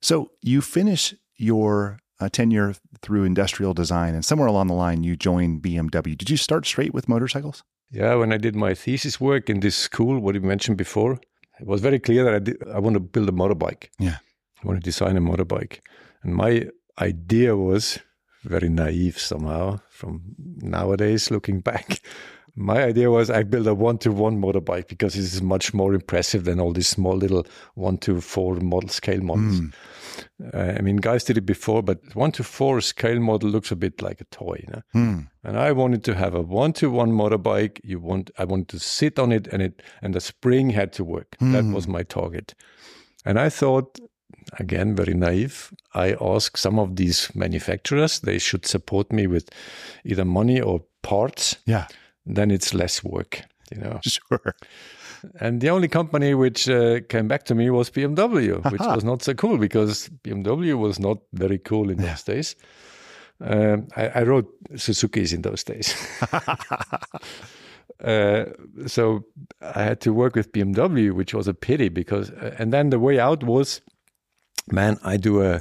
So 0.00 0.30
you 0.42 0.60
finish 0.62 1.14
your 1.36 1.98
uh, 2.20 2.28
tenure 2.28 2.74
through 3.02 3.24
industrial 3.24 3.74
design, 3.74 4.14
and 4.14 4.24
somewhere 4.24 4.48
along 4.48 4.68
the 4.68 4.74
line, 4.74 5.02
you 5.02 5.16
join 5.16 5.60
BMW. 5.60 6.16
Did 6.16 6.30
you 6.30 6.36
start 6.36 6.66
straight 6.66 6.94
with 6.94 7.08
motorcycles? 7.08 7.62
Yeah, 7.90 8.14
when 8.14 8.32
I 8.32 8.38
did 8.38 8.56
my 8.56 8.74
thesis 8.74 9.20
work 9.20 9.50
in 9.50 9.60
this 9.60 9.76
school, 9.76 10.18
what 10.18 10.34
you 10.34 10.40
mentioned 10.40 10.76
before, 10.76 11.20
it 11.60 11.66
was 11.66 11.80
very 11.80 11.98
clear 11.98 12.24
that 12.24 12.34
I, 12.34 12.38
did, 12.38 12.56
I 12.68 12.78
want 12.78 12.94
to 12.94 13.00
build 13.00 13.28
a 13.28 13.32
motorbike. 13.32 13.88
Yeah. 13.98 14.16
I 14.62 14.66
want 14.66 14.80
to 14.80 14.84
design 14.84 15.16
a 15.16 15.20
motorbike. 15.20 15.80
And 16.22 16.34
my 16.34 16.68
idea 16.98 17.56
was 17.56 17.98
very 18.44 18.68
naive 18.68 19.18
somehow 19.18 19.80
from 19.90 20.22
nowadays 20.38 21.30
looking 21.30 21.60
back. 21.60 22.00
My 22.58 22.82
idea 22.82 23.10
was 23.10 23.28
I 23.28 23.42
build 23.42 23.66
a 23.66 23.74
one 23.74 23.98
to 23.98 24.10
one 24.10 24.40
motorbike 24.40 24.88
because 24.88 25.12
this 25.14 25.34
is 25.34 25.42
much 25.42 25.74
more 25.74 25.92
impressive 25.92 26.44
than 26.44 26.58
all 26.58 26.72
these 26.72 26.88
small 26.88 27.14
little 27.14 27.46
one 27.74 27.98
to 27.98 28.20
four 28.22 28.56
model 28.56 28.88
scale 28.88 29.20
models. 29.20 29.60
Uh, 30.54 30.74
I 30.78 30.80
mean, 30.80 30.96
guys 30.96 31.24
did 31.24 31.36
it 31.36 31.44
before, 31.44 31.82
but 31.82 31.98
one 32.14 32.32
to 32.32 32.42
four 32.42 32.80
scale 32.80 33.20
model 33.20 33.50
looks 33.50 33.70
a 33.70 33.76
bit 33.76 34.00
like 34.00 34.22
a 34.22 34.24
toy. 34.24 34.58
You 34.66 34.72
know? 34.72 34.82
Hmm. 34.92 35.18
And 35.44 35.58
I 35.58 35.72
wanted 35.72 36.02
to 36.04 36.14
have 36.14 36.34
a 36.34 36.40
one 36.40 36.72
to 36.74 36.90
one 36.90 37.12
motorbike. 37.12 37.78
You 37.84 38.00
want, 38.00 38.30
I 38.38 38.44
wanted 38.44 38.68
to 38.68 38.78
sit 38.78 39.18
on 39.18 39.32
it 39.32 39.46
and 39.48 39.60
it, 39.60 39.82
and 40.00 40.14
the 40.14 40.20
spring 40.20 40.70
had 40.70 40.94
to 40.94 41.04
work. 41.04 41.36
That 41.52 41.64
was 41.64 41.86
my 41.86 42.04
target. 42.04 42.54
And 43.26 43.38
I 43.38 43.50
thought, 43.50 43.98
again, 44.58 44.96
very 44.96 45.12
naive. 45.12 45.74
I 45.92 46.16
asked 46.20 46.58
some 46.58 46.78
of 46.78 46.96
these 46.96 47.30
manufacturers, 47.34 48.20
they 48.20 48.38
should 48.38 48.64
support 48.64 49.12
me 49.12 49.26
with 49.26 49.50
either 50.04 50.24
money 50.24 50.60
or 50.60 50.84
parts. 51.02 51.56
Yeah, 51.66 51.86
Then 52.26 52.50
it's 52.50 52.74
less 52.74 53.04
work, 53.04 53.42
you 53.70 53.80
know. 53.80 54.00
sure. 54.04 54.54
And 55.40 55.60
the 55.60 55.70
only 55.70 55.88
company 55.88 56.34
which 56.34 56.68
uh, 56.68 57.00
came 57.08 57.28
back 57.28 57.44
to 57.44 57.54
me 57.54 57.70
was 57.70 57.90
BMW, 57.90 58.70
which 58.70 58.80
was 58.80 59.04
not 59.04 59.22
so 59.22 59.34
cool 59.34 59.58
because 59.58 60.10
BMW 60.22 60.78
was 60.78 60.98
not 60.98 61.18
very 61.32 61.58
cool 61.58 61.90
in 61.90 61.98
those 61.98 62.22
days. 62.22 62.56
Um, 63.40 63.88
I, 63.96 64.08
I 64.08 64.22
rode 64.22 64.46
Suzuki's 64.76 65.32
in 65.32 65.42
those 65.42 65.62
days. 65.64 65.94
uh, 68.04 68.44
so 68.86 69.24
I 69.60 69.82
had 69.82 70.00
to 70.02 70.12
work 70.12 70.34
with 70.34 70.52
BMW, 70.52 71.12
which 71.12 71.34
was 71.34 71.48
a 71.48 71.54
pity 71.54 71.88
because, 71.88 72.30
uh, 72.30 72.54
and 72.58 72.72
then 72.72 72.90
the 72.90 72.98
way 72.98 73.18
out 73.18 73.44
was, 73.44 73.82
man, 74.70 74.98
I 75.02 75.16
do 75.18 75.42
a, 75.42 75.60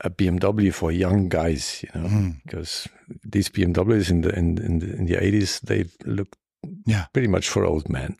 a 0.00 0.10
BMW 0.10 0.74
for 0.74 0.90
young 0.90 1.28
guys, 1.28 1.84
you 1.84 2.00
know, 2.00 2.32
because 2.44 2.88
these 3.32 3.48
BMWs 3.48 4.10
in 4.10 4.20
the 4.22 4.30
in, 4.38 4.58
in 4.58 4.78
the 4.78 4.94
in 4.96 5.06
the 5.06 5.22
eighties 5.22 5.60
they 5.60 5.84
looked 6.04 6.36
Yeah. 6.86 7.06
pretty 7.12 7.28
much 7.28 7.48
for 7.48 7.64
old 7.64 7.88
men. 7.88 8.16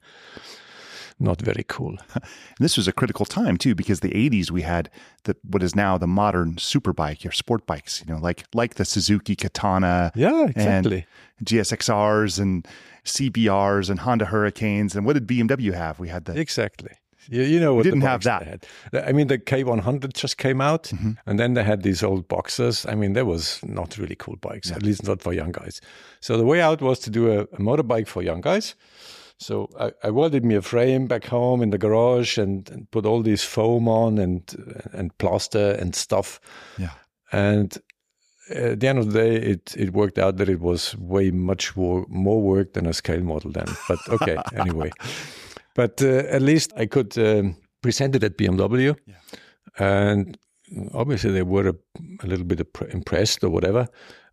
Not 1.21 1.41
very 1.41 1.65
cool. 1.69 1.97
And 2.15 2.65
this 2.65 2.77
was 2.77 2.89
a 2.89 2.93
critical 2.93 3.25
time 3.27 3.57
too, 3.57 3.75
because 3.75 4.01
the 4.01 4.11
'80s 4.11 4.51
we 4.51 4.63
had 4.63 4.91
the 5.25 5.35
what 5.53 5.63
is 5.63 5.75
now 5.75 5.99
the 5.99 6.07
modern 6.07 6.55
superbike 6.57 7.25
or 7.29 7.33
sport 7.33 7.67
bikes. 7.67 8.01
You 8.07 8.15
know, 8.15 8.21
like 8.21 8.45
like 8.55 8.75
the 8.75 8.85
Suzuki 8.85 9.37
Katana, 9.37 10.11
Yeah, 10.15 10.47
exactly. 10.49 11.07
and 11.39 11.47
GSXRs 11.49 12.39
and 12.41 12.67
CBRs 13.05 13.91
and 13.91 14.01
Honda 14.01 14.25
Hurricanes. 14.27 14.97
And 14.97 15.07
what 15.07 15.15
did 15.15 15.27
BMW 15.27 15.73
have? 15.75 15.99
We 16.01 16.09
had 16.09 16.25
the 16.25 16.39
Exactly. 16.39 16.91
You, 17.29 17.43
you 17.43 17.61
know 17.61 17.75
what 17.75 17.85
didn't 17.85 18.01
the 18.01 18.09
have 18.09 18.25
had. 18.25 18.67
I 18.93 19.13
mean, 19.13 19.29
the 19.29 19.39
K100 19.39 20.13
just 20.15 20.37
came 20.39 20.61
out, 20.61 20.93
and 21.27 21.39
then 21.39 21.55
they 21.55 21.65
had 21.65 21.83
these 21.83 22.03
old 22.03 22.29
boxers. 22.29 22.87
I 22.87 22.95
mean, 22.95 23.13
there 23.15 23.25
was 23.25 23.61
not 23.65 23.99
really 23.99 24.17
cool 24.17 24.37
bikes, 24.37 24.71
at 24.71 24.83
least 24.83 25.07
not 25.07 25.23
for 25.23 25.33
young 25.33 25.53
guys. 25.53 25.81
So 26.21 26.37
the 26.37 26.45
way 26.45 26.61
out 26.61 26.81
was 26.83 26.99
to 27.01 27.11
do 27.11 27.31
a, 27.31 27.41
a 27.43 27.59
motorbike 27.59 28.07
for 28.09 28.23
young 28.23 28.41
guys. 28.41 28.75
So 29.39 29.69
I, 29.79 29.93
I 30.05 30.11
welded 30.11 30.45
me 30.45 30.55
a 30.55 30.63
frame 30.63 31.07
back 31.07 31.27
home 31.27 31.61
in 31.63 31.71
the 31.71 31.79
garage 31.79 32.39
and, 32.39 32.71
and 32.71 32.91
put 32.91 33.05
all 33.05 33.23
this 33.23 33.45
foam 33.45 33.89
on 33.89 34.19
and 34.19 34.43
and 34.93 35.17
plaster 35.19 35.73
and 35.81 35.95
stuff. 35.95 36.41
yeah. 36.79 36.93
And 37.33 37.77
at 38.51 38.81
the 38.81 38.89
end 38.89 38.99
of 38.99 39.13
the 39.13 39.19
day, 39.19 39.37
it 39.37 39.75
it 39.77 39.93
worked 39.93 40.19
out 40.19 40.37
that 40.37 40.49
it 40.49 40.61
was 40.61 40.97
way 40.97 41.31
much 41.31 41.77
more, 41.77 42.07
more 42.09 42.41
work 42.43 42.75
than 42.75 42.87
a 42.87 42.93
scale 42.93 43.23
model 43.23 43.51
then. 43.51 43.67
But 43.89 43.99
okay, 44.09 44.37
anyway. 44.57 44.91
But 45.75 46.03
uh, 46.03 46.23
at 46.31 46.43
least 46.43 46.73
I 46.77 46.87
could 46.87 47.17
um, 47.19 47.57
present 47.83 48.15
it 48.17 48.25
at 48.25 48.39
BMW, 48.39 48.97
Yeah. 49.07 49.15
and 49.79 50.39
obviously 50.93 51.33
they 51.33 51.43
were 51.43 51.69
a, 51.69 51.75
a 52.23 52.27
little 52.27 52.45
bit 52.47 52.61
impressed 52.91 53.45
or 53.45 53.51
whatever, 53.51 53.89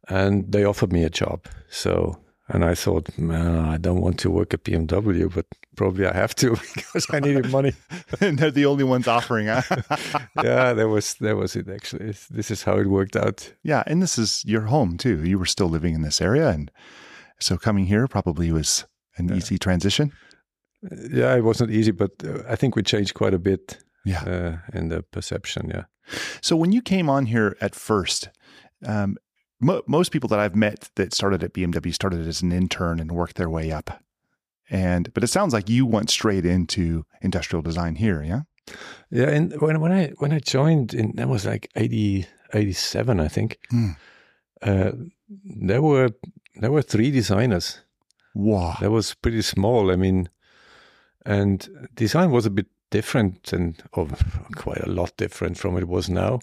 and 0.10 0.52
they 0.52 0.64
offered 0.66 0.92
me 0.94 1.04
a 1.04 1.10
job. 1.10 1.46
So. 1.70 2.18
And 2.54 2.66
I 2.66 2.76
thought, 2.76 3.18
man, 3.18 3.60
I 3.74 3.78
don't 3.78 4.02
want 4.02 4.18
to 4.20 4.30
work 4.30 4.54
at 4.54 4.66
BMW, 4.66 5.34
but 5.34 5.46
probably 5.78 6.06
I 6.06 6.14
have 6.14 6.36
to 6.36 6.50
because 6.76 7.08
I 7.10 7.22
needed 7.22 7.50
money. 7.50 7.72
and 8.20 8.38
they're 8.40 8.52
the 8.52 8.66
only 8.66 8.84
ones 8.84 9.08
offering. 9.08 9.48
Huh? 9.48 9.62
yeah, 10.44 10.74
that 10.74 10.90
was 10.90 11.14
that 11.22 11.38
was 11.38 11.56
it. 11.56 11.70
Actually, 11.70 12.14
this 12.30 12.52
is 12.52 12.64
how 12.64 12.78
it 12.78 12.88
worked 12.88 13.16
out. 13.16 13.54
yeah, 13.64 13.84
and 13.88 14.02
this 14.02 14.18
is 14.18 14.44
your 14.46 14.64
home 14.64 14.98
too. 14.98 15.24
You 15.24 15.40
were 15.40 15.46
still 15.46 15.70
living 15.70 15.94
in 15.96 16.02
this 16.02 16.20
area, 16.20 16.50
and 16.50 16.70
so 17.40 17.58
coming 17.58 17.86
here 17.86 18.06
probably 18.10 18.52
was 18.52 18.86
an 19.16 19.32
easy 19.34 19.58
transition. 19.58 20.12
Yeah, 21.14 21.36
it 21.38 21.44
wasn't 21.44 21.72
easy, 21.72 21.92
but 21.92 22.12
uh, 22.24 22.44
I 22.50 22.56
think 22.56 22.76
we 22.76 22.84
changed 22.84 23.14
quite 23.14 23.34
a 23.34 23.40
bit 23.40 23.78
Yeah. 24.06 24.24
uh, 24.24 24.78
in 24.78 24.90
the 24.90 25.04
perception. 25.04 25.70
Yeah. 25.70 25.84
So 26.42 26.56
when 26.56 26.72
you 26.72 26.82
came 26.82 27.10
on 27.10 27.26
here 27.28 27.56
at 27.62 27.76
first, 27.76 28.30
um, 28.86 29.16
mo- 29.60 29.84
most 29.88 30.12
people 30.12 30.28
that 30.30 30.40
I've 30.40 30.56
met 30.56 30.90
that 30.96 31.14
started 31.14 31.44
at 31.44 31.54
BMW 31.54 31.94
started 31.94 32.28
as 32.28 32.42
an 32.42 32.52
intern 32.52 33.00
and 33.00 33.12
worked 33.12 33.36
their 33.36 33.50
way 33.50 33.72
up. 33.72 34.04
And 34.70 35.14
but 35.14 35.24
it 35.24 35.28
sounds 35.30 35.54
like 35.54 35.70
you 35.70 35.86
went 35.86 36.10
straight 36.10 36.46
into 36.46 37.04
industrial 37.22 37.62
design 37.62 37.96
here, 37.96 38.24
yeah? 38.24 38.42
Yeah, 39.10 39.30
and 39.30 39.54
when 39.62 39.80
when 39.82 39.92
I 39.92 40.14
when 40.20 40.32
I 40.34 40.40
joined 40.40 40.94
in 40.94 41.12
that 41.18 41.28
was 41.28 41.46
like 41.46 41.68
80, 41.76 42.26
87, 42.54 43.20
I 43.20 43.28
think. 43.28 43.58
Hmm. 43.70 43.90
Uh, 44.62 44.92
there 45.68 45.82
were 45.82 46.10
there 46.62 46.72
were 46.72 46.82
three 46.84 47.12
designers. 47.12 47.82
Wow. 48.34 48.78
That 48.80 48.92
was 48.92 49.14
pretty 49.16 49.42
small. 49.42 49.92
I 49.92 49.96
mean, 49.98 50.30
and 51.26 51.90
design 51.96 52.32
was 52.32 52.46
a 52.46 52.50
bit 52.50 52.68
different 52.90 53.54
and 53.54 53.82
quite 54.56 54.82
a 54.82 54.90
lot 54.90 55.16
different 55.18 55.58
from 55.58 55.78
it 55.78 55.88
was 55.88 56.10
now. 56.10 56.40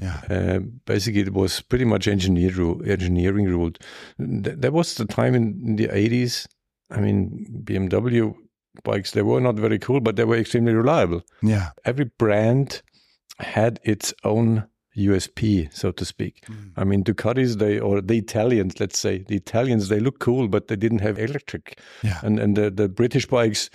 Yeah. 0.00 0.20
Uh, 0.28 0.58
basically, 0.86 1.20
it 1.20 1.32
was 1.32 1.60
pretty 1.60 1.84
much 1.84 2.08
engineer 2.08 2.50
engineering 2.84 3.46
ruled. 3.46 3.78
Th- 4.18 4.56
there 4.58 4.72
was 4.72 4.94
the 4.94 5.04
time 5.04 5.34
in, 5.34 5.76
the 5.76 5.88
80s. 5.88 6.46
I 6.90 7.00
mean, 7.00 7.62
BMW 7.64 8.34
bikes, 8.82 9.12
they 9.12 9.22
were 9.22 9.40
not 9.40 9.54
very 9.54 9.78
cool, 9.78 10.00
but 10.00 10.16
they 10.16 10.24
were 10.24 10.36
extremely 10.36 10.74
reliable. 10.74 11.22
Yeah. 11.42 11.70
Every 11.84 12.06
brand 12.18 12.82
had 13.38 13.78
its 13.84 14.12
own 14.24 14.66
USP, 14.96 15.72
so 15.74 15.90
to 15.92 16.04
speak. 16.04 16.44
I 16.76 16.84
mean, 16.84 17.04
Ducatis, 17.04 17.58
they 17.58 17.78
or 17.78 18.00
the 18.00 18.18
Italians, 18.18 18.78
let's 18.80 18.98
say, 18.98 19.18
the 19.18 19.36
Italians, 19.36 19.88
they 19.88 20.00
look 20.00 20.18
cool, 20.18 20.48
but 20.48 20.68
they 20.68 20.76
didn't 20.76 21.00
have 21.00 21.18
electric. 21.18 21.80
Yeah. 22.02 22.20
And 22.22 22.38
and 22.38 22.56
the, 22.56 22.70
the 22.70 22.88
British 22.88 23.26
bikes, 23.26 23.70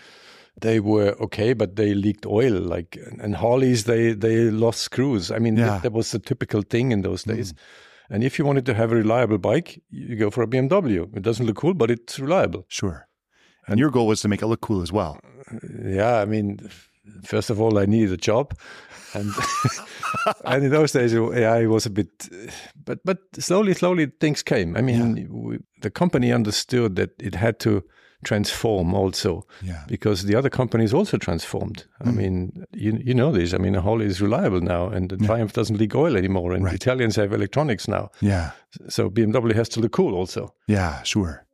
they 0.62 0.80
were 0.80 1.16
okay, 1.20 1.54
but 1.54 1.76
they 1.76 1.94
leaked 1.94 2.26
oil. 2.26 2.54
Like 2.60 2.98
and 3.22 3.36
Harleys, 3.36 3.84
they 3.84 4.14
they 4.14 4.50
lost 4.52 4.82
screws. 4.82 5.32
I 5.32 5.40
mean, 5.40 5.58
Yeah. 5.58 5.66
that, 5.66 5.84
that 5.84 5.94
was 5.94 6.12
the 6.12 6.20
typical 6.20 6.62
thing 6.64 6.92
in 6.92 7.02
those 7.02 7.24
days. 7.24 7.54
Mm. 7.54 7.58
And 8.12 8.24
if 8.24 8.40
you 8.40 8.46
wanted 8.46 8.66
to 8.66 8.74
have 8.74 8.92
a 8.92 8.96
reliable 8.96 9.38
bike, 9.38 9.82
you 9.92 10.16
go 10.16 10.32
for 10.32 10.44
a 10.44 10.48
BMW. 10.48 11.16
It 11.16 11.22
doesn't 11.24 11.46
look 11.46 11.58
cool, 11.58 11.76
but 11.76 11.92
it's 11.92 12.20
reliable. 12.20 12.66
Sure. 12.68 13.08
And 13.68 13.80
your 13.80 13.92
goal 13.92 14.08
was 14.08 14.22
to 14.22 14.28
make 14.28 14.42
it 14.42 14.48
look 14.48 14.62
cool 14.62 14.82
as 14.82 14.92
well. 14.92 15.20
Uh, 15.52 15.58
yeah, 15.86 16.16
I 16.22 16.26
mean, 16.26 16.58
first 17.24 17.52
of 17.52 17.62
all, 17.62 17.78
I 17.78 17.86
needed 17.86 18.12
a 18.12 18.18
job, 18.18 18.54
and 19.14 19.32
and 20.46 20.64
in 20.64 20.72
those 20.72 20.92
days, 20.92 21.14
yeah, 21.14 21.56
it 21.58 21.68
was 21.68 21.86
a 21.86 21.90
bit, 21.92 22.10
but 22.86 23.00
but 23.06 23.20
slowly, 23.38 23.74
slowly 23.76 24.12
things 24.20 24.42
came. 24.44 24.76
I 24.76 24.82
mean, 24.82 25.28
we, 25.30 25.60
the 25.82 25.92
company 25.92 26.34
understood 26.34 26.96
that 26.96 27.12
it 27.20 27.36
had 27.36 27.60
to 27.60 27.84
transform 28.24 28.94
also 28.94 29.46
Yeah. 29.62 29.84
because 29.88 30.24
the 30.24 30.36
other 30.36 30.50
companies 30.50 30.94
also 30.94 31.18
transformed. 31.18 31.86
I 32.02 32.10
mm. 32.10 32.16
mean, 32.16 32.66
you 32.74 33.00
you 33.06 33.14
know 33.14 33.32
this. 33.32 33.54
I 33.54 33.58
mean, 33.58 33.74
the 33.74 33.82
Harley 33.82 34.06
is 34.06 34.22
reliable 34.22 34.62
now, 34.62 34.90
and 34.90 35.10
the 35.10 35.18
Triumph 35.18 35.54
doesn't 35.54 35.78
leak 35.78 35.96
oil 35.96 36.18
anymore, 36.18 36.54
and 36.54 36.64
Right. 36.64 36.72
the 36.72 36.76
Italians 36.76 37.16
have 37.16 37.34
electronics 37.34 37.88
now. 37.88 38.10
Yeah. 38.22 38.52
So 38.90 39.10
BMW 39.10 39.54
has 39.56 39.70
to 39.70 39.80
look 39.80 39.92
cool 39.92 40.14
also. 40.16 40.54
Yeah, 40.68 41.04
sure. 41.04 41.46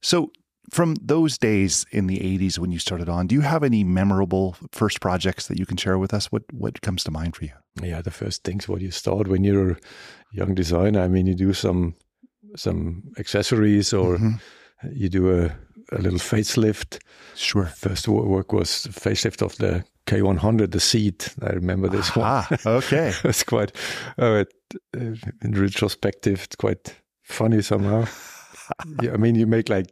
So, 0.00 0.30
from 0.70 0.94
those 1.06 1.38
days 1.38 1.84
in 1.90 2.06
the 2.06 2.18
80s 2.18 2.58
when 2.58 2.72
you 2.72 2.78
started 2.78 3.08
on, 3.08 3.26
do 3.26 3.34
you 3.34 3.42
have 3.42 3.64
any 3.64 3.84
memorable 3.84 4.54
first 4.72 5.00
projects 5.00 5.48
that 5.48 5.58
you 5.58 5.66
can 5.66 5.76
share 5.76 5.98
with 5.98 6.14
us? 6.14 6.30
What 6.32 6.42
what 6.52 6.80
comes 6.80 7.04
to 7.04 7.10
mind 7.10 7.34
for 7.36 7.44
you? 7.44 7.52
yeah 7.82 8.02
the 8.02 8.10
first 8.10 8.44
things 8.44 8.68
what 8.68 8.80
you 8.80 8.90
start 8.90 9.28
when 9.28 9.44
you're 9.44 9.72
a 9.72 9.78
young 10.32 10.54
designer 10.54 11.00
i 11.00 11.08
mean 11.08 11.26
you 11.26 11.34
do 11.34 11.52
some 11.52 11.94
some 12.56 13.02
accessories 13.18 13.92
or 13.92 14.16
mm-hmm. 14.16 14.32
you 14.92 15.08
do 15.08 15.30
a, 15.40 15.56
a 15.92 15.98
little 16.00 16.18
facelift 16.18 16.98
Sure. 17.34 17.66
first 17.66 18.08
work 18.08 18.52
was 18.52 18.82
the 18.84 18.90
facelift 18.90 19.42
of 19.42 19.56
the 19.56 19.84
k100 20.06 20.70
the 20.72 20.80
seat 20.80 21.34
i 21.42 21.50
remember 21.50 21.88
this 21.88 22.14
one 22.16 22.26
Ah, 22.26 22.48
okay. 22.66 23.12
it's 23.24 23.44
quite 23.44 23.72
oh, 24.18 24.40
uh, 24.40 24.44
in 25.42 25.52
retrospective 25.52 26.44
it's 26.44 26.56
quite 26.56 26.94
funny 27.22 27.62
somehow 27.62 28.04
yeah, 29.02 29.12
i 29.12 29.16
mean 29.16 29.34
you 29.36 29.46
make 29.46 29.68
like 29.68 29.86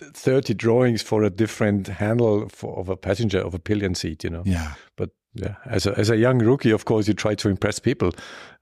30 0.00 0.54
drawings 0.54 1.02
for 1.02 1.22
a 1.22 1.30
different 1.30 1.86
handle 1.88 2.48
for, 2.48 2.78
of 2.78 2.88
a 2.88 2.96
passenger 2.96 3.40
of 3.40 3.54
a 3.54 3.58
pillion 3.58 3.94
seat 3.94 4.24
you 4.24 4.30
know 4.30 4.42
Yeah. 4.44 4.72
but 4.96 5.10
yeah, 5.34 5.54
as 5.64 5.86
a, 5.86 5.98
as 5.98 6.10
a 6.10 6.16
young 6.18 6.40
rookie, 6.40 6.72
of 6.72 6.84
course, 6.84 7.08
you 7.08 7.14
try 7.14 7.34
to 7.36 7.48
impress 7.48 7.78
people, 7.78 8.12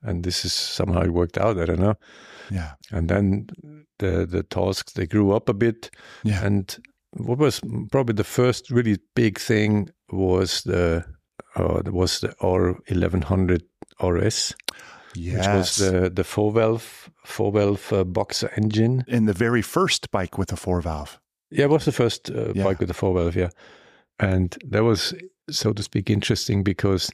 and 0.02 0.22
this 0.22 0.44
is 0.44 0.52
somehow 0.52 1.00
it 1.02 1.10
worked 1.12 1.36
out. 1.36 1.58
I 1.58 1.64
don't 1.64 1.80
know. 1.80 1.96
Yeah. 2.50 2.72
And 2.90 3.08
then 3.08 3.46
the 3.98 4.26
the 4.26 4.42
tasks 4.42 4.92
they 4.92 5.06
grew 5.06 5.32
up 5.36 5.48
a 5.48 5.54
bit, 5.54 5.90
Yeah. 6.24 6.44
and 6.46 6.76
what 7.16 7.38
was 7.38 7.60
probably 7.90 8.14
the 8.14 8.24
first 8.24 8.70
really 8.70 8.98
big 9.14 9.38
thing 9.38 9.90
was 10.12 10.62
the 10.62 11.04
uh, 11.56 11.82
was 11.92 12.20
the 12.20 12.32
R 12.40 12.76
eleven 12.86 13.22
hundred 13.22 13.62
RS, 14.02 14.54
Yes. 15.14 15.36
which 15.36 15.46
was 15.48 15.76
the 15.76 16.10
the 16.10 16.24
four 16.24 16.52
valve 16.52 17.10
four 17.24 17.52
valve 17.52 17.92
uh, 17.92 18.04
boxer 18.04 18.50
engine. 18.56 19.04
in 19.06 19.26
the 19.26 19.32
very 19.38 19.62
first 19.62 20.10
bike 20.10 20.38
with 20.38 20.52
a 20.52 20.56
four 20.56 20.80
valve. 20.82 21.18
Yeah, 21.50 21.64
it 21.64 21.70
was 21.70 21.84
the 21.84 21.92
first 21.92 22.30
uh, 22.30 22.52
Yeah. 22.54 22.64
bike 22.64 22.78
with 22.80 22.90
a 22.90 22.94
four 22.94 23.14
valve. 23.14 23.36
Yeah, 23.36 23.50
and 24.18 24.56
that 24.70 24.82
was, 24.84 25.14
so 25.50 25.72
to 25.72 25.82
speak, 25.82 26.10
interesting 26.10 26.62
because 26.64 27.10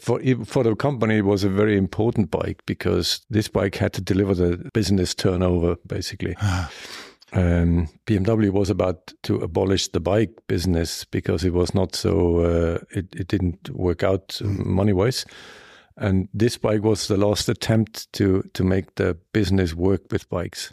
for 0.00 0.20
for 0.44 0.62
the 0.62 0.74
company 0.74 1.18
it 1.18 1.24
was 1.24 1.44
a 1.44 1.48
very 1.48 1.76
important 1.76 2.30
bike 2.30 2.62
because 2.66 3.20
this 3.30 3.48
bike 3.48 3.76
had 3.76 3.92
to 3.94 4.00
deliver 4.00 4.34
the 4.34 4.70
business 4.72 5.14
turnover 5.14 5.76
basically. 5.86 6.36
Um, 7.30 7.90
BMW 8.06 8.50
was 8.50 8.70
about 8.70 9.12
to 9.24 9.36
abolish 9.36 9.88
the 9.88 10.00
bike 10.00 10.30
business 10.46 11.04
because 11.04 11.44
it 11.44 11.52
was 11.52 11.74
not 11.74 11.94
so 11.94 12.38
uh, 12.38 12.78
it 12.90 13.14
it 13.14 13.28
didn't 13.28 13.68
work 13.68 14.02
out 14.02 14.40
money 14.42 14.94
wise. 14.94 15.26
And 15.98 16.28
this 16.32 16.56
bike 16.56 16.82
was 16.82 17.08
the 17.08 17.18
last 17.18 17.48
attempt 17.48 18.10
to 18.14 18.48
to 18.54 18.64
make 18.64 18.94
the 18.94 19.18
business 19.32 19.74
work 19.74 20.10
with 20.10 20.28
bikes. 20.30 20.72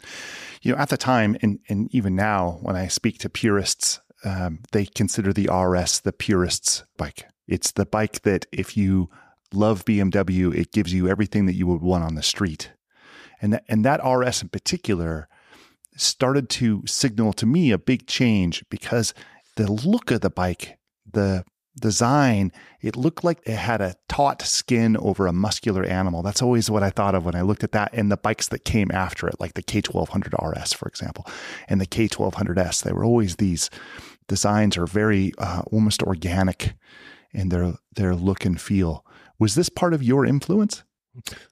You 0.62 0.72
know, 0.72 0.78
at 0.78 0.88
the 0.88 0.96
time, 0.96 1.36
and, 1.42 1.58
and 1.68 1.94
even 1.94 2.16
now, 2.16 2.58
when 2.62 2.74
I 2.74 2.88
speak 2.88 3.18
to 3.18 3.28
purists, 3.28 4.00
um, 4.24 4.60
they 4.72 4.86
consider 4.86 5.32
the 5.32 5.50
RS 5.52 6.00
the 6.00 6.12
purist's 6.12 6.84
bike. 6.96 7.26
It's 7.46 7.72
the 7.72 7.86
bike 7.86 8.22
that 8.22 8.46
if 8.52 8.76
you 8.76 9.10
love 9.52 9.84
BMW, 9.84 10.54
it 10.54 10.72
gives 10.72 10.92
you 10.92 11.08
everything 11.08 11.46
that 11.46 11.54
you 11.54 11.66
would 11.66 11.82
want 11.82 12.04
on 12.04 12.14
the 12.14 12.22
street. 12.22 12.72
And 13.40 13.52
that, 13.52 13.64
and 13.68 13.84
that 13.84 14.00
RS 14.04 14.42
in 14.42 14.48
particular 14.48 15.28
started 15.96 16.48
to 16.48 16.82
signal 16.86 17.32
to 17.34 17.46
me 17.46 17.70
a 17.70 17.78
big 17.78 18.06
change 18.06 18.64
because 18.68 19.14
the 19.56 19.70
look 19.70 20.10
of 20.10 20.20
the 20.20 20.30
bike, 20.30 20.78
the 21.10 21.44
design, 21.80 22.52
it 22.80 22.96
looked 22.96 23.22
like 23.24 23.40
it 23.44 23.56
had 23.56 23.80
a 23.80 23.96
taut 24.08 24.42
skin 24.42 24.96
over 24.96 25.26
a 25.26 25.32
muscular 25.32 25.84
animal. 25.84 26.22
That's 26.22 26.42
always 26.42 26.70
what 26.70 26.82
I 26.82 26.90
thought 26.90 27.14
of 27.14 27.24
when 27.24 27.34
I 27.34 27.42
looked 27.42 27.64
at 27.64 27.72
that 27.72 27.90
and 27.92 28.10
the 28.10 28.16
bikes 28.16 28.48
that 28.48 28.64
came 28.64 28.90
after 28.92 29.28
it, 29.28 29.40
like 29.40 29.54
the 29.54 29.62
K1200 29.62 30.62
RS, 30.62 30.72
for 30.72 30.88
example, 30.88 31.26
and 31.68 31.80
the 31.80 31.86
K1200S. 31.86 32.82
They 32.82 32.92
were 32.92 33.04
always 33.04 33.36
these 33.36 33.70
designs 34.26 34.76
are 34.76 34.86
very 34.86 35.32
uh, 35.38 35.62
almost 35.70 36.02
organic 36.02 36.74
in 37.32 37.48
their 37.48 37.74
their 37.96 38.14
look 38.14 38.44
and 38.46 38.60
feel. 38.60 39.04
Was 39.38 39.54
this 39.54 39.68
part 39.68 39.94
of 39.94 40.02
your 40.02 40.26
influence? 40.26 40.84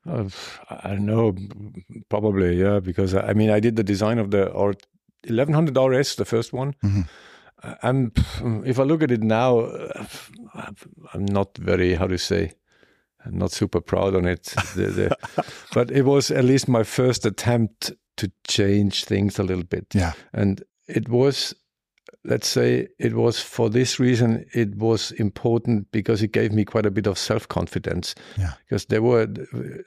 Uh, 0.07 0.29
I 0.71 0.91
don't 0.91 1.07
know, 1.07 1.35
probably 2.09 2.61
yeah. 2.61 2.81
Because 2.81 3.15
I 3.15 3.33
mean, 3.35 3.51
I 3.51 3.61
did 3.61 3.77
the 3.77 3.85
design 3.85 4.19
of 4.19 4.31
the 4.31 4.53
R 4.53 4.75
1100 5.27 5.77
RS, 5.79 6.17
the 6.17 6.25
first 6.25 6.53
one. 6.53 6.75
Mhm. 6.85 7.07
I- 7.63 7.77
I'm, 7.83 8.13
if 8.67 8.79
I 8.79 8.83
look 8.83 9.03
at 9.03 9.11
it 9.11 9.23
now, 9.23 9.61
uh, 9.61 10.05
I'm 11.15 11.25
not 11.25 11.57
very 11.59 11.95
how 11.95 12.07
to 12.09 12.19
say, 12.19 12.53
I'm 13.25 13.39
not 13.39 13.53
super 13.53 13.81
proud 13.81 14.15
on 14.15 14.27
it. 14.27 14.43
The- 14.75 14.91
the- 14.91 15.17
but 15.75 15.91
it 15.91 16.03
was 16.05 16.31
at 16.31 16.45
least 16.45 16.69
my 16.69 16.83
first 16.85 17.25
attempt 17.27 17.93
to 18.17 18.31
change 18.47 19.05
things 19.05 19.39
a 19.39 19.43
little 19.43 19.65
bit, 19.65 19.87
Yeah. 19.95 20.13
and 20.33 20.63
it 20.87 21.09
was 21.09 21.55
let's 22.27 22.49
say 22.49 22.89
it 22.99 23.13
was 23.15 23.39
for 23.41 23.69
this 23.71 24.01
reason 24.01 24.45
it 24.55 24.75
was 24.77 25.13
important 25.13 25.91
because 25.93 26.23
it 26.25 26.33
gave 26.33 26.53
me 26.53 26.65
quite 26.65 26.87
a 26.87 26.91
bit 26.91 27.07
of 27.07 27.19
self-confidence 27.19 28.15
Yeah. 28.39 28.53
because 28.67 28.87
there 28.87 29.03
were 29.03 29.29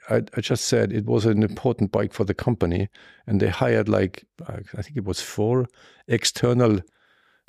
I, 0.08 0.22
I 0.36 0.40
just 0.40 0.64
said 0.66 0.92
it 0.92 1.06
was 1.06 1.26
an 1.26 1.42
important 1.42 1.90
bike 1.90 2.12
for 2.14 2.24
the 2.24 2.34
company 2.34 2.88
and 3.26 3.40
they 3.40 3.48
hired 3.50 3.88
like 3.88 4.24
i 4.78 4.82
think 4.82 4.96
it 4.96 5.04
was 5.04 5.20
four 5.20 5.66
external 6.06 6.78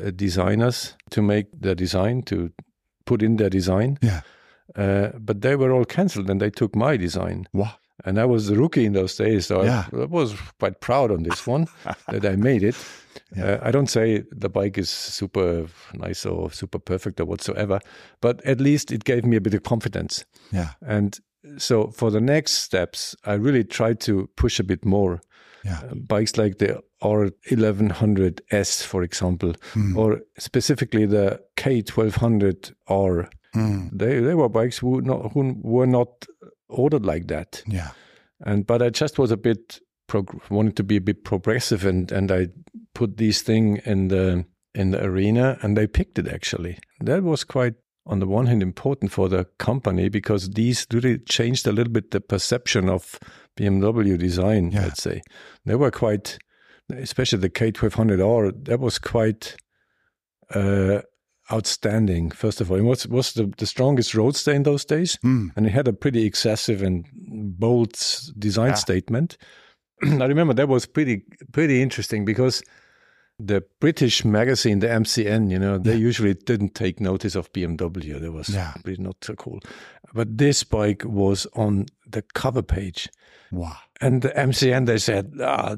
uh, 0.03 0.11
designers 0.15 0.95
to 1.11 1.21
make 1.21 1.47
the 1.61 1.75
design 1.75 2.21
to 2.23 2.51
put 3.05 3.21
in 3.21 3.37
their 3.37 3.49
design 3.49 3.97
Yeah. 4.01 4.21
uh, 4.75 5.09
but 5.19 5.41
they 5.41 5.55
were 5.55 5.71
all 5.71 5.85
cancelled 5.85 6.29
and 6.29 6.39
they 6.41 6.49
took 6.51 6.75
my 6.75 6.97
design 6.97 7.47
Wow. 7.53 7.71
and 8.05 8.17
I 8.19 8.25
was 8.25 8.49
a 8.49 8.55
rookie 8.55 8.85
in 8.85 8.93
those 8.93 9.15
days, 9.23 9.45
so 9.47 9.63
Yeah. 9.63 9.85
I, 9.93 10.01
I 10.01 10.05
was 10.05 10.33
quite 10.59 10.79
proud 10.79 11.11
on 11.11 11.23
this 11.23 11.47
one 11.47 11.67
that 12.07 12.25
I 12.25 12.35
made 12.35 12.63
it. 12.63 12.75
Yeah. 13.35 13.45
Uh, 13.45 13.59
I 13.61 13.71
don't 13.71 13.89
say 13.89 14.23
the 14.31 14.49
bike 14.49 14.77
is 14.77 14.89
super 14.89 15.67
nice 15.93 16.25
or 16.25 16.51
super 16.51 16.79
perfect 16.79 17.19
or 17.19 17.25
whatsoever, 17.25 17.79
but 18.21 18.43
at 18.45 18.59
least 18.59 18.91
it 18.91 19.03
gave 19.03 19.23
me 19.25 19.37
a 19.37 19.41
bit 19.41 19.53
of 19.53 19.63
confidence. 19.63 20.25
Yeah. 20.51 20.71
And 20.81 21.17
so 21.57 21.91
for 21.91 22.11
the 22.11 22.21
next 22.21 22.53
steps, 22.53 23.15
I 23.25 23.33
really 23.33 23.63
tried 23.63 23.99
to 24.01 24.27
push 24.35 24.59
a 24.59 24.63
bit 24.63 24.83
more. 24.85 25.21
Yeah. 25.65 25.81
Uh, 25.91 25.95
bikes 25.95 26.37
like 26.37 26.57
the 26.57 26.81
R1100S, 27.03 28.83
for 28.83 29.03
example, 29.03 29.53
Hmm. 29.73 29.97
or 29.97 30.21
specifically 30.37 31.05
the 31.05 31.39
K1200R. 31.57 33.29
Mm. 33.55 33.89
They 33.91 34.19
they 34.19 34.35
were 34.35 34.49
bikes 34.49 34.77
who 34.77 35.01
not 35.01 35.31
who 35.33 35.55
were 35.63 35.87
not 35.87 36.25
ordered 36.67 37.03
like 37.05 37.27
that 37.27 37.63
Yeah. 37.67 37.89
and 38.45 38.67
but 38.67 38.81
I 38.83 38.89
just 38.91 39.17
was 39.17 39.31
a 39.31 39.37
bit 39.37 39.79
wanted 40.49 40.75
to 40.75 40.83
be 40.83 40.97
a 40.97 41.01
bit 41.01 41.23
progressive, 41.23 41.83
and 41.85 42.11
and 42.11 42.31
I 42.31 42.47
put 42.99 43.17
these 43.17 43.41
thing 43.43 43.81
in 43.85 44.07
the 44.09 44.45
in 44.75 44.91
the 44.91 44.99
arena, 45.03 45.57
and 45.61 45.75
they 45.77 45.87
picked 45.87 46.19
it 46.19 46.27
actually. 46.27 46.77
That 47.05 47.23
was 47.23 47.43
quite 47.45 47.75
on 48.05 48.19
the 48.19 48.27
one 48.27 48.47
hand 48.47 48.61
important 48.63 49.11
for 49.11 49.29
the 49.29 49.45
company 49.57 50.09
because 50.09 50.49
these 50.49 50.85
really 50.93 51.17
changed 51.19 51.67
a 51.67 51.71
little 51.71 51.93
bit 51.93 52.11
the 52.11 52.21
perception 52.21 52.89
of 52.89 53.19
BMW 53.57 54.17
design. 54.17 54.71
Yeah. 54.71 54.83
Let's 54.85 55.03
say 55.03 55.21
they 55.65 55.75
were 55.75 55.91
quite, 55.91 56.37
especially 56.89 57.39
the 57.41 57.49
K1200R. 57.49 58.65
That 58.65 58.79
was 58.79 58.99
quite. 58.99 59.55
Uh, 60.55 61.01
outstanding 61.51 62.29
first 62.31 62.61
of 62.61 62.69
all 62.71 62.77
it 62.77 62.83
was, 62.83 63.07
was 63.07 63.33
the, 63.33 63.51
the 63.57 63.65
strongest 63.65 64.13
roadster 64.13 64.53
in 64.53 64.63
those 64.63 64.85
days 64.85 65.17
Mm. 65.23 65.49
and 65.55 65.65
it 65.65 65.71
had 65.71 65.87
a 65.87 65.93
pretty 65.93 66.23
excessive 66.25 66.83
and 66.83 67.05
bold 67.59 67.93
design 68.37 68.69
Yeah. 68.69 68.75
statement. 68.75 69.37
I 70.03 70.25
remember 70.25 70.53
that 70.53 70.67
was 70.69 70.85
pretty 70.85 71.23
pretty 71.51 71.81
interesting 71.81 72.23
because 72.25 72.61
the 73.39 73.63
British 73.79 74.25
magazine, 74.25 74.79
the 74.79 74.87
MCN, 74.87 75.49
you 75.49 75.57
know, 75.57 75.77
they 75.77 75.95
usually 75.95 76.33
didn't 76.33 76.75
take 76.75 76.99
notice 76.99 77.35
of 77.35 77.51
BMW. 77.53 78.19
That 78.19 78.31
was 78.33 78.49
Yeah. 78.49 78.73
not 78.97 79.23
so 79.23 79.33
cool. 79.35 79.59
But 80.13 80.37
this 80.37 80.63
bike 80.63 81.03
was 81.05 81.47
on 81.55 81.85
the 82.05 82.21
cover 82.33 82.61
page. 82.61 83.07
Wow. 83.51 83.77
And 84.01 84.21
the 84.21 84.29
MCN, 84.29 84.85
they 84.85 84.97
said, 84.97 85.33
ah, 85.41 85.75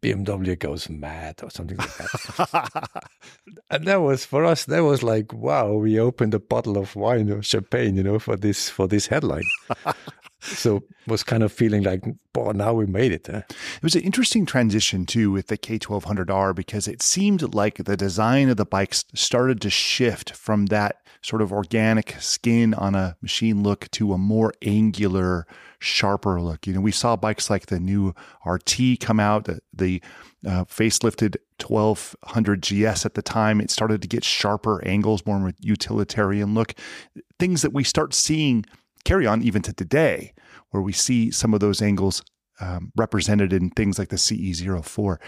BMW 0.00 0.58
goes 0.58 0.88
mad 0.90 1.40
or 1.42 1.50
something 1.50 1.76
like 1.78 1.96
that. 1.96 2.98
and 3.70 3.84
that 3.86 4.00
was 4.02 4.24
for 4.24 4.44
us. 4.44 4.64
That 4.66 4.84
was 4.84 5.02
like, 5.02 5.32
wow, 5.32 5.72
we 5.72 5.98
opened 5.98 6.34
a 6.34 6.38
bottle 6.40 6.76
of 6.76 6.94
wine 6.96 7.30
or 7.30 7.42
champagne, 7.42 7.96
you 7.96 8.02
know, 8.02 8.18
for 8.18 8.36
this 8.36 8.68
for 8.68 8.86
this 8.88 9.06
headline. 9.06 9.44
so 10.44 10.82
was 11.06 11.22
kind 11.22 11.42
of 11.42 11.52
feeling 11.52 11.82
like, 11.82 12.04
boy, 12.32 12.52
now 12.52 12.74
we 12.74 12.86
made 12.86 13.12
it. 13.12 13.28
It 13.28 13.54
was 13.82 13.94
an 13.94 14.02
interesting 14.02 14.46
transition 14.46 15.06
too 15.06 15.30
with 15.32 15.46
the 15.46 15.58
K1200R 15.58 16.54
because 16.54 16.86
it 16.86 17.02
seemed 17.02 17.54
like 17.54 17.84
the 17.84 17.96
design 17.96 18.48
of 18.48 18.56
the 18.56 18.66
bikes 18.66 19.04
started 19.14 19.60
to 19.62 19.70
shift 19.70 20.34
from 20.34 20.66
that 20.66 20.96
sort 21.22 21.40
of 21.40 21.52
organic 21.52 22.16
skin 22.20 22.74
on 22.74 22.94
a 22.94 23.16
machine 23.22 23.62
look 23.62 23.90
to 23.92 24.12
a 24.12 24.18
more 24.18 24.52
angular, 24.62 25.46
sharper 25.78 26.40
look. 26.40 26.66
You 26.66 26.74
know, 26.74 26.82
we 26.82 26.92
saw 26.92 27.16
bikes 27.16 27.48
like 27.48 27.66
the 27.66 27.80
new 27.80 28.14
RT 28.44 29.00
come 29.00 29.18
out, 29.18 29.44
the, 29.44 29.60
the 29.72 30.02
uh, 30.46 30.64
facelifted 30.64 31.36
1200 31.66 32.60
GS 32.60 33.06
at 33.06 33.14
the 33.14 33.22
time. 33.22 33.62
It 33.62 33.70
started 33.70 34.02
to 34.02 34.08
get 34.08 34.22
sharper 34.22 34.84
angles, 34.84 35.24
more 35.24 35.52
utilitarian 35.60 36.52
look, 36.52 36.74
things 37.38 37.62
that 37.62 37.72
we 37.72 37.84
start 37.84 38.12
seeing 38.12 38.66
carry 39.04 39.26
on 39.26 39.42
even 39.42 39.62
to 39.62 39.72
today, 39.72 40.33
where 40.74 40.82
we 40.82 40.92
see 40.92 41.30
some 41.30 41.54
of 41.54 41.60
those 41.60 41.80
angles 41.80 42.20
um, 42.58 42.90
represented 42.96 43.52
in 43.52 43.70
things 43.70 43.96
like 43.96 44.08
the 44.08 44.16
CE04. 44.16 45.18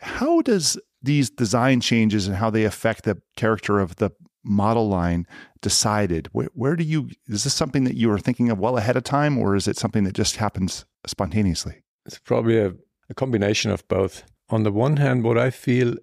How 0.00 0.40
does 0.40 0.78
these 1.02 1.28
design 1.28 1.82
changes 1.82 2.26
and 2.26 2.36
how 2.36 2.48
they 2.48 2.64
affect 2.64 3.04
the 3.04 3.20
character 3.36 3.80
of 3.80 3.96
the 3.96 4.12
model 4.42 4.88
line 4.88 5.26
decided? 5.60 6.30
Where, 6.32 6.48
where 6.54 6.74
do 6.74 6.84
you, 6.84 7.10
is 7.28 7.44
this 7.44 7.52
something 7.52 7.84
that 7.84 7.96
you 7.96 8.10
are 8.10 8.18
thinking 8.18 8.48
of 8.48 8.58
well 8.58 8.78
ahead 8.78 8.96
of 8.96 9.04
time, 9.04 9.36
or 9.36 9.56
is 9.56 9.68
it 9.68 9.76
something 9.76 10.04
that 10.04 10.14
just 10.14 10.36
happens 10.36 10.86
spontaneously? 11.06 11.82
It's 12.06 12.18
probably 12.18 12.56
a, 12.56 12.72
a 13.10 13.14
combination 13.14 13.70
of 13.70 13.86
both. 13.88 14.24
On 14.48 14.62
the 14.62 14.72
one 14.72 14.96
hand, 14.96 15.22
what 15.22 15.36
I 15.36 15.50
feel, 15.50 15.96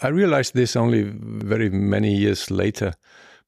I 0.00 0.08
realized 0.08 0.54
this 0.54 0.76
only 0.76 1.12
very 1.12 1.70
many 1.70 2.14
years 2.14 2.52
later, 2.52 2.94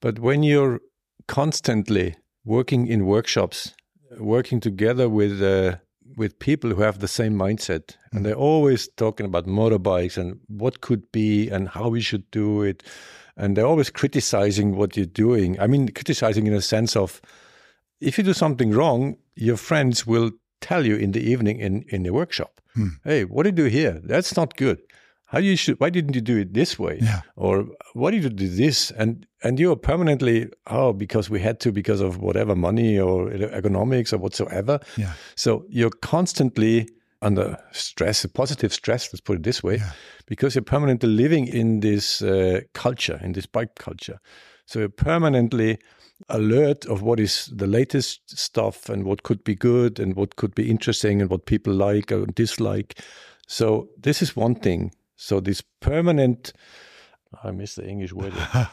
but 0.00 0.18
when 0.18 0.42
you're 0.42 0.80
constantly 1.28 2.16
working 2.44 2.88
in 2.88 3.06
workshops, 3.06 3.72
working 4.18 4.60
together 4.60 5.08
with 5.08 5.42
uh, 5.42 5.76
with 6.16 6.38
people 6.38 6.70
who 6.70 6.82
have 6.82 6.98
the 6.98 7.08
same 7.08 7.34
mindset, 7.34 7.96
and 8.12 8.24
they're 8.24 8.34
always 8.34 8.88
talking 8.96 9.26
about 9.26 9.46
motorbikes 9.46 10.16
and 10.16 10.38
what 10.48 10.80
could 10.80 11.10
be 11.12 11.48
and 11.48 11.68
how 11.68 11.88
we 11.88 12.00
should 12.00 12.30
do 12.30 12.62
it, 12.62 12.82
and 13.36 13.56
they're 13.56 13.66
always 13.66 13.90
criticizing 13.90 14.76
what 14.76 14.96
you're 14.96 15.06
doing. 15.06 15.58
I 15.60 15.66
mean, 15.66 15.88
criticizing 15.88 16.46
in 16.46 16.54
a 16.54 16.60
sense 16.60 16.96
of 16.96 17.20
if 18.00 18.18
you 18.18 18.24
do 18.24 18.34
something 18.34 18.70
wrong, 18.72 19.16
your 19.34 19.56
friends 19.56 20.06
will 20.06 20.30
tell 20.60 20.86
you 20.86 20.96
in 20.96 21.12
the 21.12 21.20
evening 21.20 21.58
in 21.60 21.84
in 21.88 22.02
the 22.02 22.12
workshop, 22.12 22.60
"Hey, 23.04 23.24
what 23.24 23.44
did 23.44 23.58
you 23.58 23.64
do 23.64 23.70
here? 23.70 24.00
That's 24.04 24.36
not 24.36 24.56
good." 24.56 24.78
How 25.26 25.38
you 25.40 25.56
should? 25.56 25.80
Why 25.80 25.90
didn't 25.90 26.14
you 26.14 26.20
do 26.20 26.36
it 26.38 26.54
this 26.54 26.78
way? 26.78 26.98
Yeah. 27.02 27.22
Or 27.36 27.66
why 27.94 28.10
did 28.10 28.22
you 28.24 28.30
do 28.30 28.48
this? 28.48 28.90
And 28.92 29.26
and 29.42 29.58
you 29.58 29.72
are 29.72 29.76
permanently 29.76 30.48
oh 30.66 30.92
because 30.92 31.30
we 31.30 31.40
had 31.40 31.60
to 31.60 31.72
because 31.72 32.00
of 32.00 32.18
whatever 32.18 32.54
money 32.54 32.98
or 33.00 33.30
economics 33.32 34.12
or 34.12 34.18
whatsoever. 34.18 34.78
Yeah. 34.96 35.12
So 35.34 35.64
you're 35.68 35.90
constantly 35.90 36.88
under 37.22 37.56
stress, 37.72 38.26
positive 38.26 38.72
stress. 38.72 39.12
Let's 39.12 39.20
put 39.22 39.36
it 39.38 39.42
this 39.42 39.62
way, 39.62 39.76
Yeah. 39.76 39.92
because 40.26 40.54
you're 40.54 40.62
permanently 40.64 41.08
living 41.08 41.46
in 41.48 41.80
this 41.80 42.20
uh, 42.22 42.60
culture, 42.74 43.18
in 43.24 43.32
this 43.32 43.46
bike 43.46 43.74
culture. 43.76 44.18
So 44.66 44.78
you're 44.80 44.88
permanently 44.90 45.78
alert 46.28 46.84
of 46.86 47.02
what 47.02 47.18
is 47.20 47.50
the 47.56 47.66
latest 47.66 48.20
stuff 48.38 48.88
and 48.90 49.04
what 49.04 49.22
could 49.22 49.42
be 49.42 49.54
good 49.54 49.98
and 49.98 50.14
what 50.16 50.36
could 50.36 50.54
be 50.54 50.70
interesting 50.70 51.20
and 51.22 51.30
what 51.30 51.46
people 51.46 51.72
like 51.72 52.12
or 52.12 52.26
dislike. 52.26 53.00
So 53.48 53.88
this 54.02 54.22
is 54.22 54.36
one 54.36 54.54
thing. 54.54 54.92
So 55.16 55.40
this 55.40 55.62
permanent, 55.80 56.52
I 57.42 57.50
miss 57.52 57.74
the 57.74 57.86
English 57.86 58.12
word. 58.12 58.32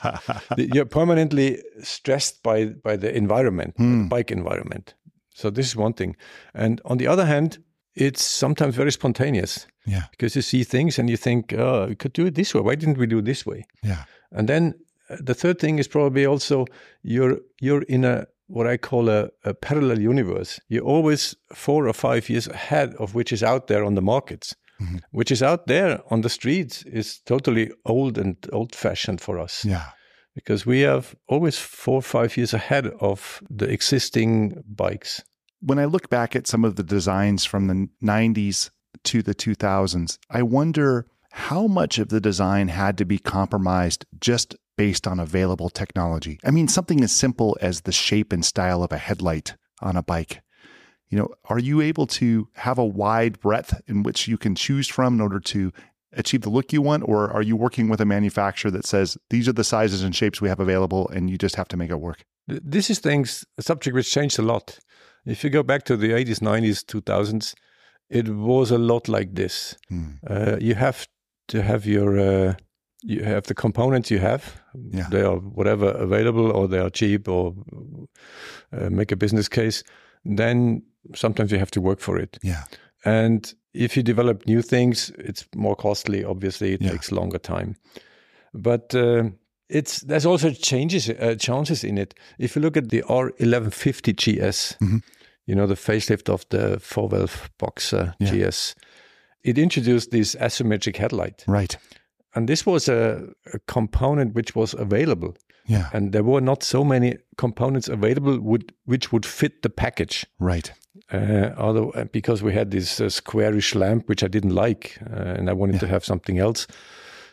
you're 0.58 0.86
permanently 0.86 1.62
stressed 1.84 2.44
by 2.44 2.66
by 2.84 2.98
the 2.98 3.16
environment, 3.16 3.76
the 3.78 4.08
bike 4.10 4.32
environment. 4.32 4.96
So 5.34 5.50
this 5.50 5.68
is 5.68 5.76
one 5.76 5.94
thing. 5.94 6.16
And 6.54 6.82
on 6.86 6.98
the 6.98 7.08
other 7.08 7.26
hand, 7.26 7.58
it's 7.96 8.24
sometimes 8.24 8.76
very 8.76 8.92
spontaneous 8.92 9.68
Yeah. 9.86 10.04
because 10.12 10.36
you 10.36 10.42
see 10.42 10.64
things 10.64 11.00
and 11.00 11.10
you 11.10 11.18
think, 11.18 11.54
oh, 11.54 11.88
we 11.88 11.96
could 11.96 12.14
do 12.14 12.26
it 12.26 12.36
this 12.36 12.54
way. 12.54 12.62
Why 12.62 12.76
didn't 12.76 12.98
we 12.98 13.08
do 13.08 13.20
it 13.20 13.26
this 13.26 13.46
way? 13.46 13.66
Yeah. 13.84 14.04
And 14.32 14.48
then 14.48 14.74
uh, 15.10 15.18
the 15.26 15.34
third 15.34 15.60
thing 15.60 15.80
is 15.80 15.88
probably 15.88 16.26
also 16.26 16.66
you're 17.04 17.40
you're 17.62 17.84
in 17.88 18.06
a 18.06 18.26
what 18.48 18.68
I 18.68 18.78
call 18.78 19.10
a, 19.10 19.30
a 19.46 19.54
parallel 19.54 20.00
universe. 20.00 20.60
You're 20.70 20.84
always 20.96 21.36
four 21.54 21.88
or 21.88 21.94
five 21.94 22.30
years 22.30 22.48
ahead 22.48 22.94
of 23.00 23.14
which 23.16 23.32
is 23.34 23.44
out 23.44 23.68
there 23.68 23.84
on 23.86 23.96
the 23.96 24.02
markets. 24.02 24.56
Which 25.12 25.32
is 25.32 25.42
out 25.44 25.68
there 25.68 26.02
on 26.10 26.22
the 26.22 26.30
streets 26.30 26.84
is 26.84 27.20
totally 27.26 27.72
old 27.86 28.18
and 28.18 28.36
old 28.52 28.76
fashioned 28.76 29.22
for 29.22 29.40
us 29.40 29.66
Yeah. 29.66 29.86
because 30.36 30.66
we 30.66 30.82
have 30.82 31.16
always 31.28 31.58
four 31.60 31.96
or 31.98 32.02
five 32.02 32.38
years 32.38 32.54
ahead 32.54 32.88
of 33.00 33.42
the 33.50 33.70
existing 33.70 34.64
bikes. 34.68 35.22
When 35.62 35.80
I 35.80 35.86
look 35.86 36.10
back 36.10 36.36
at 36.36 36.48
some 36.48 36.66
of 36.66 36.76
the 36.76 36.84
designs 36.84 37.46
from 37.46 37.68
the 37.68 37.88
90s 38.04 38.70
to 39.04 39.22
the 39.22 39.36
2000s, 39.36 40.18
I 40.30 40.42
wonder 40.44 41.06
how 41.32 41.68
much 41.68 42.00
of 42.00 42.10
the 42.10 42.20
design 42.22 42.68
had 42.70 42.98
to 42.98 43.06
be 43.06 43.18
compromised 43.20 44.06
just 44.20 44.56
based 44.78 45.06
on 45.08 45.20
available 45.20 45.70
technology. 45.70 46.40
I 46.44 46.52
mean, 46.52 46.68
something 46.68 47.04
as 47.04 47.12
simple 47.12 47.58
as 47.62 47.82
the 47.82 47.92
shape 47.92 48.34
and 48.34 48.44
style 48.44 48.84
of 48.84 48.92
a 48.92 48.98
headlight 48.98 49.56
on 49.82 49.96
a 49.96 50.04
bike. 50.04 50.42
You 51.12 51.20
know, 51.20 51.28
are 51.50 51.60
you 51.60 51.82
able 51.82 52.08
to 52.08 52.48
have 52.54 52.78
a 52.78 52.86
wide 52.86 53.40
breadth 53.42 53.80
in 53.88 54.02
which 54.02 54.28
you 54.28 54.38
can 54.38 54.56
choose 54.56 54.88
from 54.88 55.16
in 55.16 55.22
order 55.22 55.42
to 55.42 55.72
achieve 56.14 56.42
the 56.42 56.50
look 56.50 56.72
you 56.72 56.82
want? 56.82 57.04
Or 57.06 57.30
are 57.30 57.42
you 57.42 57.58
working 57.58 57.90
with 57.90 58.00
a 58.00 58.06
manufacturer 58.06 58.72
that 58.72 58.86
says 58.86 59.18
these 59.30 59.48
are 59.50 59.54
the 59.54 59.66
sizes 59.66 60.04
and 60.04 60.16
shapes 60.16 60.42
we 60.42 60.48
have 60.48 60.62
available 60.62 61.10
and 61.10 61.30
you 61.30 61.38
just 61.38 61.56
have 61.58 61.68
to 61.68 61.78
make 61.78 61.92
it 61.92 62.00
work? 62.00 62.24
This 62.48 62.90
is 62.90 63.00
things 63.00 63.46
a 63.58 63.62
subject 63.62 63.94
which 63.94 64.12
changed 64.12 64.40
a 64.40 64.42
lot. 64.42 64.80
If 65.26 65.44
you 65.44 65.50
go 65.50 65.64
back 65.64 65.84
to 65.84 65.98
the 65.98 66.12
80s, 66.12 66.40
90s, 66.40 66.84
2000s, 66.86 67.54
it 68.10 68.30
was 68.30 68.72
a 68.72 68.78
lot 68.78 69.08
like 69.10 69.36
this. 69.36 69.76
Hmm. 69.90 70.12
Uh, 70.26 70.58
you 70.60 70.76
have 70.76 71.08
to 71.50 71.62
have 71.62 71.86
your 71.86 72.18
uh, 72.18 72.56
you 73.04 73.24
have 73.24 73.44
the 73.44 73.54
components 73.54 74.12
you 74.12 74.20
have. 74.20 74.62
Yeah. 74.74 75.08
They 75.10 75.22
are 75.22 75.38
whatever 75.38 75.90
available, 75.92 76.52
or 76.52 76.68
they 76.68 76.80
are 76.80 76.90
cheap, 76.90 77.28
or 77.28 77.54
uh, 78.72 78.90
make 78.90 79.12
a 79.12 79.16
business 79.16 79.48
case. 79.48 79.84
Then 80.24 80.84
sometimes 81.16 81.52
you 81.52 81.58
have 81.60 81.72
to 81.72 81.82
work 81.82 82.00
for 82.00 82.18
it. 82.18 82.38
Yeah. 82.44 82.64
And 83.06 83.54
if 83.74 83.96
you 83.98 84.04
develop 84.04 84.46
new 84.46 84.62
things, 84.62 85.12
it's 85.18 85.46
more 85.56 85.76
costly. 85.76 86.24
Obviously, 86.24 86.74
it 86.74 86.82
Yeah. 86.82 86.92
takes 86.92 87.12
longer 87.12 87.40
time. 87.40 87.76
But 88.54 88.94
uh, 88.94 89.24
it's 89.70 90.02
there's 90.02 90.26
also 90.26 90.52
changes 90.52 91.10
uh, 91.10 91.36
chances 91.40 91.84
in 91.84 91.98
it. 91.98 92.14
If 92.38 92.56
you 92.56 92.62
look 92.62 92.78
at 92.78 92.90
the 92.90 93.04
R1150 93.08 94.14
GS, 94.14 94.76
Mhm. 94.80 95.02
you 95.48 95.56
know 95.56 95.68
the 95.68 95.76
facelift 95.76 96.30
of 96.30 96.46
the 96.50 96.80
four 96.80 97.10
valve 97.10 97.50
Boxer 97.58 98.14
Yeah. 98.20 98.32
GS, 98.50 98.76
it 99.44 99.58
introduced 99.58 100.12
this 100.12 100.36
asymmetric 100.36 100.98
headlight, 100.98 101.44
Right. 101.48 101.78
and 102.36 102.48
this 102.48 102.66
was 102.66 102.90
a, 102.90 103.24
a 103.54 103.60
component 103.66 104.36
which 104.36 104.56
was 104.56 104.74
available, 104.74 105.34
Yeah. 105.72 105.90
and 105.94 106.12
there 106.12 106.24
were 106.24 106.42
not 106.42 106.64
so 106.64 106.84
many 106.84 107.18
components 107.38 107.90
available 107.90 108.40
would 108.40 108.74
which 108.86 109.12
would 109.12 109.26
fit 109.26 109.62
the 109.62 109.70
package. 109.70 110.26
Right. 110.40 110.72
Uh, 111.14 111.50
although 111.58 111.92
uh, 111.92 112.06
because 112.12 112.44
we 112.46 112.54
had 112.54 112.72
this 112.72 113.00
uh, 113.02 113.10
squarish 113.10 113.76
lamp 113.76 114.08
which 114.08 114.24
I 114.24 114.28
didn't 114.30 114.56
like, 114.66 114.98
uh, 115.10 115.38
and 115.40 115.50
I 115.50 115.54
wanted 115.54 115.80
to 115.80 115.88
have 115.88 116.04
something 116.06 116.40
else, 116.40 116.68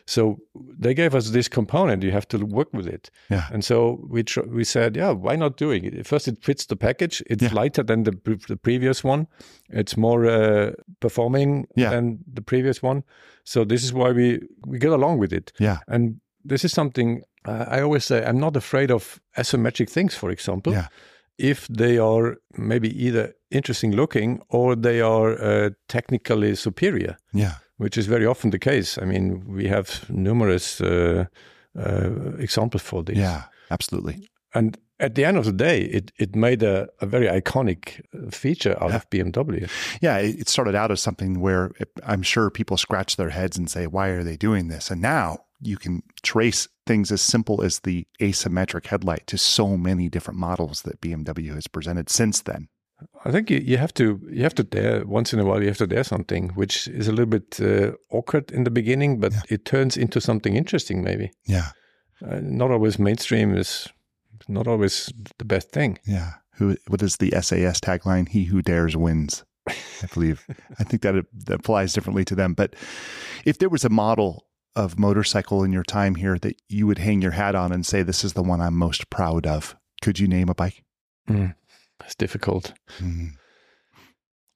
so 0.05 0.39
they 0.81 0.93
gave 0.93 1.15
us 1.17 1.29
this 1.29 1.47
component. 1.49 2.03
You 2.03 2.11
have 2.11 2.27
to 2.27 2.37
work 2.45 2.73
with 2.73 2.87
it, 2.87 3.11
Yeah. 3.29 3.47
and 3.53 3.63
so 3.63 3.99
we 4.09 4.23
tr- 4.23 4.47
we 4.57 4.63
said, 4.63 4.95
yeah, 4.95 5.11
why 5.11 5.35
not 5.37 5.57
doing 5.57 5.85
it? 5.85 6.07
First, 6.07 6.27
it 6.27 6.43
fits 6.43 6.65
the 6.65 6.75
package. 6.75 7.23
It's 7.29 7.43
Yeah. 7.43 7.53
lighter 7.63 7.83
than 7.85 8.03
the 8.03 8.11
pre- 8.11 8.39
the 8.47 8.55
previous 8.57 9.03
one. 9.03 9.27
It's 9.69 9.95
more 9.97 10.25
uh, 10.25 10.71
performing 10.99 11.67
Yeah. 11.75 11.91
than 11.91 12.19
the 12.35 12.41
previous 12.41 12.83
one. 12.83 13.03
So 13.43 13.65
this 13.65 13.83
is 13.83 13.91
why 13.93 14.11
we 14.13 14.39
we 14.67 14.77
get 14.79 14.91
along 14.91 15.19
with 15.21 15.33
it. 15.33 15.51
Yeah. 15.59 15.77
And 15.87 16.19
this 16.49 16.63
is 16.63 16.73
something 16.73 17.21
uh, 17.47 17.65
I 17.77 17.81
always 17.81 18.05
say. 18.05 18.23
I'm 18.25 18.39
not 18.39 18.55
afraid 18.55 18.91
of 18.91 19.19
asymmetric 19.37 19.89
things. 19.89 20.15
For 20.15 20.29
example, 20.31 20.73
Yeah. 20.73 20.87
if 21.37 21.67
they 21.67 21.97
are 21.99 22.35
maybe 22.57 22.87
either 23.07 23.33
interesting 23.49 23.95
looking 23.95 24.41
or 24.49 24.75
they 24.75 25.01
are 25.01 25.31
uh, 25.41 25.69
technically 25.87 26.55
superior, 26.55 27.15
Yeah. 27.33 27.53
which 27.77 27.97
is 27.97 28.07
very 28.07 28.25
often 28.25 28.51
the 28.51 28.59
case. 28.59 28.97
I 29.01 29.05
mean, 29.05 29.43
we 29.55 29.67
have 29.69 30.05
numerous 30.09 30.81
uh, 30.81 31.25
uh, 31.77 32.09
examples 32.39 32.83
for 32.83 33.03
this. 33.03 33.17
Yeah. 33.17 33.43
Absolutely. 33.71 34.29
And 34.53 34.77
at 34.99 35.13
the 35.15 35.23
end 35.25 35.37
of 35.37 35.45
the 35.45 35.51
day, 35.53 35.81
it, 35.81 36.11
it 36.17 36.35
made 36.35 36.63
a, 36.63 36.87
a 36.99 37.05
very 37.05 37.27
iconic 37.27 38.01
uh, 38.13 38.29
feature 38.31 38.75
out 38.83 38.91
of 38.93 39.09
BMW. 39.09 39.69
Yeah, 40.01 40.17
it 40.17 40.39
it 40.39 40.49
started 40.49 40.75
out 40.75 40.91
as 40.91 41.01
something 41.01 41.39
where 41.39 41.71
it, 41.79 41.89
I'm 42.03 42.23
sure 42.23 42.49
people 42.49 42.77
scratch 42.77 43.15
their 43.15 43.29
heads 43.29 43.57
and 43.57 43.69
say, 43.69 43.87
why 43.87 44.09
are 44.09 44.23
they 44.23 44.37
doing 44.37 44.67
this? 44.69 44.91
And 44.91 45.01
now 45.01 45.37
you 45.61 45.77
can 45.77 46.03
trace 46.23 46.67
things 46.85 47.11
as 47.11 47.21
simple 47.21 47.61
as 47.63 47.79
the 47.79 48.07
asymmetric 48.21 48.87
headlight 48.87 49.27
to 49.27 49.37
so 49.37 49.77
many 49.77 50.09
different 50.09 50.39
models 50.39 50.81
that 50.83 51.01
BMW 51.01 51.53
has 51.53 51.67
presented 51.67 52.09
since 52.09 52.41
then. 52.41 52.67
I 53.23 53.31
think 53.31 53.49
you, 53.49 53.59
you 53.59 53.77
have 53.77 53.93
to 53.93 54.19
you 54.31 54.43
have 54.43 54.55
to 54.55 54.63
dare 54.63 55.05
once 55.05 55.33
in 55.33 55.39
a 55.39 55.45
while 55.45 55.61
you 55.61 55.67
have 55.69 55.77
to 55.77 55.87
dare 55.87 56.03
something, 56.03 56.49
which 56.49 56.87
is 56.87 57.07
a 57.07 57.11
little 57.11 57.25
bit 57.39 57.59
uh, 57.61 57.91
awkward 58.11 58.51
in 58.51 58.63
the 58.65 58.71
beginning, 58.71 59.19
but 59.19 59.33
it 59.49 59.63
turns 59.65 59.95
into 59.97 60.19
something 60.19 60.55
interesting. 60.55 61.01
Maybe 61.03 61.31
Yeah. 61.45 61.69
uh, 62.21 62.39
not 62.41 62.71
always 62.71 62.99
mainstream 62.99 63.55
is 63.55 63.87
not 64.47 64.67
always 64.67 65.13
the 65.37 65.45
best 65.45 65.71
thing. 65.71 65.97
Yeah. 66.05 66.33
Who? 66.55 66.75
What 66.87 67.01
is 67.01 67.17
the 67.17 67.31
SAS 67.41 67.79
tagline? 67.79 68.27
He 68.27 68.45
who 68.45 68.61
dares 68.61 68.97
wins. 68.97 69.45
I 69.67 70.07
believe. 70.13 70.45
I 70.79 70.83
think 70.83 71.01
that, 71.03 71.15
it, 71.15 71.25
that 71.45 71.59
applies 71.59 71.93
differently 71.93 72.25
to 72.25 72.35
them. 72.35 72.53
But 72.53 72.75
if 73.45 73.59
there 73.59 73.69
was 73.69 73.85
a 73.85 73.89
model 73.89 74.45
of 74.75 74.97
motorcycle 74.99 75.63
in 75.63 75.73
your 75.73 75.83
time 75.83 76.15
here 76.15 76.37
that 76.39 76.55
you 76.69 76.87
would 76.87 76.99
hang 76.99 77.21
your 77.21 77.31
hat 77.31 77.55
on 77.55 77.71
and 77.71 77.85
say, 77.85 78.03
"This 78.03 78.23
is 78.23 78.33
the 78.33 78.43
one 78.43 78.61
I'm 78.61 78.75
most 78.75 79.09
proud 79.09 79.45
of," 79.47 79.75
could 80.01 80.19
you 80.19 80.27
name 80.27 80.49
a 80.49 80.53
bike? 80.55 80.83
Mm, 81.29 81.55
it's 82.05 82.15
difficult. 82.15 82.73
Mm. 82.99 83.31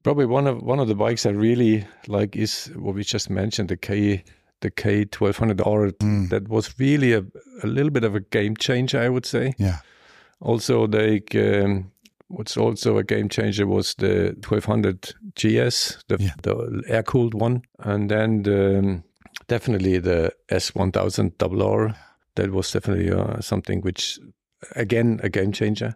Probably 0.03 0.25
one 0.25 0.47
of 0.47 0.61
one 0.61 0.79
of 0.79 0.87
the 0.87 0.95
bikes 0.95 1.25
I 1.25 1.29
really 1.29 1.85
like 2.07 2.35
is 2.35 2.71
what 2.75 2.95
we 2.95 3.03
just 3.03 3.29
mentioned, 3.29 3.69
the 3.69 3.77
K 3.77 4.23
the 4.61 4.69
K 4.71 5.05
twelve 5.05 5.37
hundred 5.37 5.61
R. 5.61 5.91
Mm. 5.91 6.29
That 6.29 6.47
was 6.49 6.73
really 6.77 7.13
a, 7.13 7.23
a 7.63 7.67
little 7.67 7.91
bit 7.91 8.03
of 8.03 8.13
a 8.15 8.19
game 8.19 8.55
changer, 8.57 8.99
I 8.99 9.09
would 9.09 9.25
say. 9.25 9.53
Yeah. 9.57 9.77
Also, 10.41 10.87
like 10.87 11.33
um, 11.35 11.91
what's 12.27 12.57
also 12.57 12.97
a 12.97 13.03
game 13.03 13.29
changer 13.29 13.65
was 13.65 13.93
the 13.95 14.35
twelve 14.41 14.65
hundred 14.65 15.13
GS, 15.35 16.03
the 16.09 16.17
Yeah. 16.19 16.33
the 16.43 16.83
air 16.87 17.03
cooled 17.03 17.33
one, 17.33 17.61
and 17.79 18.09
then 18.11 18.43
the, 18.43 18.79
um, 18.79 19.03
definitely 19.47 19.99
the 19.99 20.33
S 20.49 20.75
one 20.75 20.91
thousand 20.91 21.37
double 21.37 21.63
R. 21.63 21.95
That 22.35 22.51
was 22.51 22.71
definitely 22.71 23.11
uh, 23.11 23.41
something 23.41 23.81
which, 23.81 24.19
again, 24.75 25.19
a 25.23 25.29
game 25.29 25.51
changer. 25.51 25.95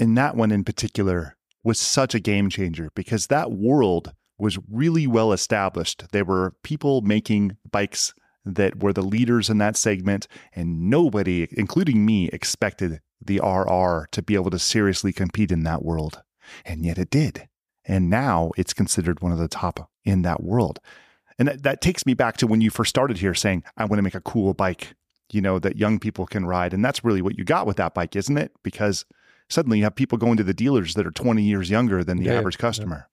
and 0.00 0.16
that 0.18 0.36
one 0.36 0.50
in 0.50 0.64
particular 0.64 1.36
was 1.62 1.78
such 1.78 2.14
a 2.14 2.20
game 2.20 2.48
changer 2.50 2.90
because 2.94 3.28
that 3.28 3.52
world 3.52 4.12
was 4.38 4.58
really 4.70 5.06
well 5.06 5.32
established. 5.32 6.04
There 6.12 6.24
were 6.24 6.54
people 6.62 7.00
making 7.00 7.56
bikes 7.70 8.12
that 8.44 8.82
were 8.82 8.92
the 8.92 9.02
leaders 9.02 9.50
in 9.50 9.58
that 9.58 9.76
segment, 9.76 10.28
and 10.54 10.88
nobody, 10.88 11.48
including 11.50 12.06
me, 12.06 12.28
expected 12.28 13.00
the 13.20 13.40
RR 13.40 14.06
to 14.12 14.22
be 14.22 14.34
able 14.34 14.50
to 14.50 14.58
seriously 14.58 15.12
compete 15.12 15.50
in 15.50 15.64
that 15.64 15.84
world. 15.84 16.22
And 16.64 16.84
yet 16.84 16.98
it 16.98 17.10
did. 17.10 17.48
And 17.84 18.08
now 18.08 18.52
it's 18.56 18.72
considered 18.72 19.20
one 19.20 19.32
of 19.32 19.38
the 19.38 19.48
top 19.48 19.90
in 20.04 20.22
that 20.22 20.42
world. 20.42 20.78
And 21.38 21.48
that, 21.48 21.62
that 21.62 21.80
takes 21.80 22.06
me 22.06 22.14
back 22.14 22.36
to 22.38 22.46
when 22.46 22.60
you 22.60 22.70
first 22.70 22.90
started 22.90 23.18
here 23.18 23.34
saying, 23.34 23.64
I 23.76 23.84
want 23.84 23.98
to 23.98 24.02
make 24.02 24.14
a 24.14 24.20
cool 24.20 24.54
bike, 24.54 24.94
you 25.30 25.40
know, 25.40 25.58
that 25.58 25.76
young 25.76 25.98
people 25.98 26.26
can 26.26 26.46
ride. 26.46 26.72
And 26.72 26.84
that's 26.84 27.04
really 27.04 27.22
what 27.22 27.36
you 27.36 27.44
got 27.44 27.66
with 27.66 27.76
that 27.76 27.94
bike, 27.94 28.16
isn't 28.16 28.38
it? 28.38 28.52
Because 28.62 29.04
suddenly 29.48 29.78
you 29.78 29.84
have 29.84 29.94
people 29.94 30.18
going 30.18 30.36
to 30.38 30.44
the 30.44 30.54
dealers 30.54 30.94
that 30.94 31.06
are 31.06 31.10
20 31.10 31.42
years 31.42 31.70
younger 31.70 32.02
than 32.02 32.18
the 32.18 32.24
Yeah, 32.24 32.38
average 32.38 32.58
customer. 32.58 33.08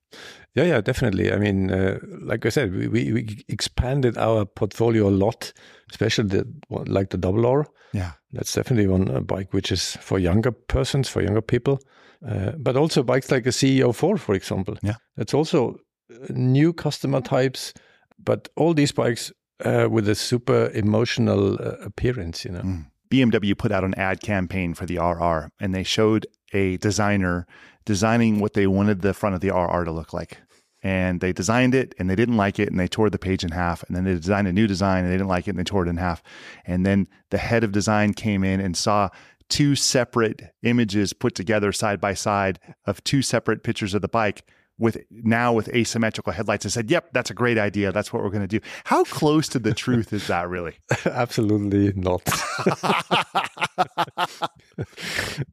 Yeah, 0.55 0.65
yeah, 0.65 0.81
definitely. 0.81 1.33
I 1.33 1.37
mean, 1.37 1.71
uh, 1.71 1.99
like 2.21 2.45
I 2.45 2.49
said, 2.49 2.71
we, 2.73 2.87
we, 2.87 3.11
we 3.13 3.43
expanded 3.49 4.17
our 4.17 4.45
portfolio 4.45 5.07
a 5.07 5.09
lot, 5.09 5.51
especially 5.89 6.29
the 6.29 6.47
like 6.69 7.09
the 7.09 7.17
double 7.17 7.45
R. 7.45 7.65
Yeah. 7.93 8.11
That's 8.31 8.53
definitely 8.53 8.87
one 8.87 9.09
uh, 9.09 9.21
bike 9.21 9.53
which 9.53 9.71
is 9.71 9.97
for 9.97 10.19
younger 10.19 10.51
persons, 10.51 11.09
for 11.09 11.21
younger 11.21 11.41
people. 11.41 11.79
Uh, 12.27 12.51
but 12.57 12.77
also 12.77 13.03
bikes 13.03 13.31
like 13.31 13.45
a 13.47 13.51
CE 13.51 13.81
04, 13.95 14.17
for 14.17 14.35
example. 14.35 14.77
Yeah. 14.81 14.95
That's 15.17 15.33
also 15.33 15.79
uh, 16.11 16.27
new 16.29 16.73
customer 16.73 17.21
types, 17.21 17.73
but 18.17 18.49
all 18.55 18.73
these 18.73 18.91
bikes 18.91 19.31
uh, 19.63 19.87
with 19.89 20.07
a 20.07 20.15
super 20.15 20.69
emotional 20.73 21.55
uh, 21.55 21.77
appearance, 21.81 22.45
you 22.45 22.51
know. 22.51 22.61
Mm. 22.61 22.85
BMW 23.09 23.55
put 23.55 23.71
out 23.71 23.83
an 23.83 23.93
ad 23.93 24.21
campaign 24.21 24.73
for 24.73 24.87
the 24.87 24.97
RR 24.97 25.51
and 25.59 25.73
they 25.75 25.83
showed 25.83 26.25
a 26.51 26.77
designer 26.77 27.45
designing 27.85 28.39
what 28.39 28.53
they 28.53 28.65
wanted 28.65 29.01
the 29.01 29.13
front 29.13 29.35
of 29.35 29.41
the 29.41 29.51
RR 29.51 29.83
to 29.83 29.91
look 29.91 30.13
like. 30.13 30.39
And 30.81 31.21
they 31.21 31.31
designed 31.31 31.75
it 31.75 31.93
and 31.97 32.09
they 32.09 32.15
didn't 32.15 32.37
like 32.37 32.59
it 32.59 32.69
and 32.69 32.79
they 32.79 32.87
tore 32.87 33.09
the 33.09 33.19
page 33.19 33.43
in 33.43 33.51
half. 33.51 33.83
And 33.83 33.95
then 33.95 34.03
they 34.03 34.15
designed 34.15 34.47
a 34.47 34.53
new 34.53 34.67
design 34.67 35.03
and 35.03 35.13
they 35.13 35.17
didn't 35.17 35.29
like 35.29 35.47
it 35.47 35.51
and 35.51 35.59
they 35.59 35.63
tore 35.63 35.85
it 35.85 35.89
in 35.89 35.97
half. 35.97 36.23
And 36.65 36.85
then 36.85 37.07
the 37.29 37.37
head 37.37 37.63
of 37.63 37.71
design 37.71 38.13
came 38.13 38.43
in 38.43 38.59
and 38.59 38.75
saw 38.75 39.09
two 39.47 39.75
separate 39.75 40.41
images 40.63 41.13
put 41.13 41.35
together 41.35 41.71
side 41.71 42.01
by 42.01 42.15
side 42.15 42.59
of 42.85 43.03
two 43.03 43.21
separate 43.21 43.63
pictures 43.63 43.93
of 43.93 44.01
the 44.01 44.07
bike 44.07 44.43
with 44.77 44.97
now 45.11 45.53
with 45.53 45.69
asymmetrical 45.69 46.33
headlights 46.33 46.65
and 46.65 46.71
said, 46.71 46.89
Yep, 46.89 47.13
that's 47.13 47.29
a 47.29 47.33
great 47.33 47.57
idea. 47.57 47.91
That's 47.91 48.11
what 48.11 48.23
we're 48.23 48.29
going 48.29 48.47
to 48.47 48.59
do. 48.59 48.59
How 48.85 49.03
close 49.03 49.47
to 49.49 49.59
the 49.59 49.73
truth 49.83 50.13
is 50.13 50.27
that 50.27 50.49
really? 50.49 50.75
Absolutely 51.05 51.93
not. 51.95 52.21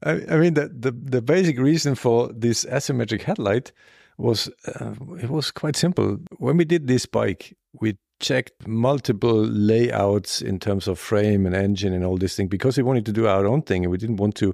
I, 0.03 0.21
I 0.29 0.37
mean, 0.37 0.55
the, 0.55 0.71
the 0.73 0.91
the 0.91 1.21
basic 1.21 1.59
reason 1.59 1.95
for 1.95 2.29
this 2.33 2.65
asymmetric 2.65 3.21
headlight 3.23 3.71
was 4.17 4.49
uh, 4.79 4.93
it 5.21 5.29
was 5.29 5.51
quite 5.51 5.75
simple. 5.75 6.17
When 6.37 6.57
we 6.57 6.65
did 6.65 6.87
this 6.87 7.05
bike, 7.05 7.55
we 7.79 7.97
checked 8.19 8.67
multiple 8.67 9.43
layouts 9.43 10.41
in 10.41 10.59
terms 10.59 10.87
of 10.87 10.99
frame 10.99 11.45
and 11.45 11.55
engine 11.55 11.91
and 11.93 12.05
all 12.05 12.17
this 12.17 12.35
thing 12.35 12.47
because 12.47 12.77
we 12.77 12.83
wanted 12.83 13.05
to 13.05 13.11
do 13.11 13.27
our 13.27 13.47
own 13.47 13.63
thing 13.63 13.83
and 13.83 13.91
we 13.91 13.97
didn't 13.97 14.17
want 14.17 14.35
to 14.35 14.53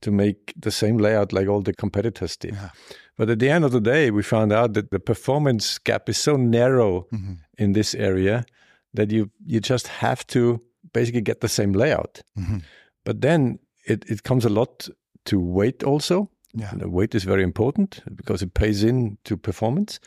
to 0.00 0.10
make 0.10 0.54
the 0.56 0.70
same 0.70 0.96
layout 0.96 1.32
like 1.32 1.46
all 1.48 1.60
the 1.60 1.74
competitors 1.74 2.36
did. 2.36 2.54
Yeah. 2.54 2.70
But 3.20 3.28
at 3.30 3.38
the 3.38 3.50
end 3.50 3.64
of 3.64 3.70
the 3.70 3.80
day, 3.80 4.10
we 4.10 4.22
found 4.22 4.50
out 4.52 4.72
that 4.72 4.90
the 4.90 4.98
performance 4.98 5.78
gap 5.84 6.08
is 6.08 6.16
so 6.22 6.36
narrow 6.36 7.06
Mhm. 7.12 7.36
in 7.58 7.72
this 7.72 7.94
area 7.94 8.44
that 8.96 9.10
you 9.10 9.30
you 9.46 9.60
just 9.60 9.86
have 9.88 10.24
to 10.26 10.60
basically 10.92 11.22
get 11.22 11.40
the 11.40 11.48
same 11.48 11.72
layout. 11.78 12.22
Mhm. 12.36 12.62
But 13.04 13.20
then 13.20 13.58
it, 13.88 14.04
it 14.10 14.22
comes 14.22 14.44
a 14.44 14.48
lot 14.48 14.88
to 15.24 15.38
weight 15.38 15.82
also. 15.84 16.30
Yeah. 16.60 16.72
The 16.78 16.88
weight 16.88 17.14
is 17.14 17.24
very 17.24 17.42
important 17.42 18.02
because 18.14 18.44
it 18.44 18.54
pays 18.54 18.82
in 18.82 19.18
to 19.24 19.36
performance. 19.36 20.00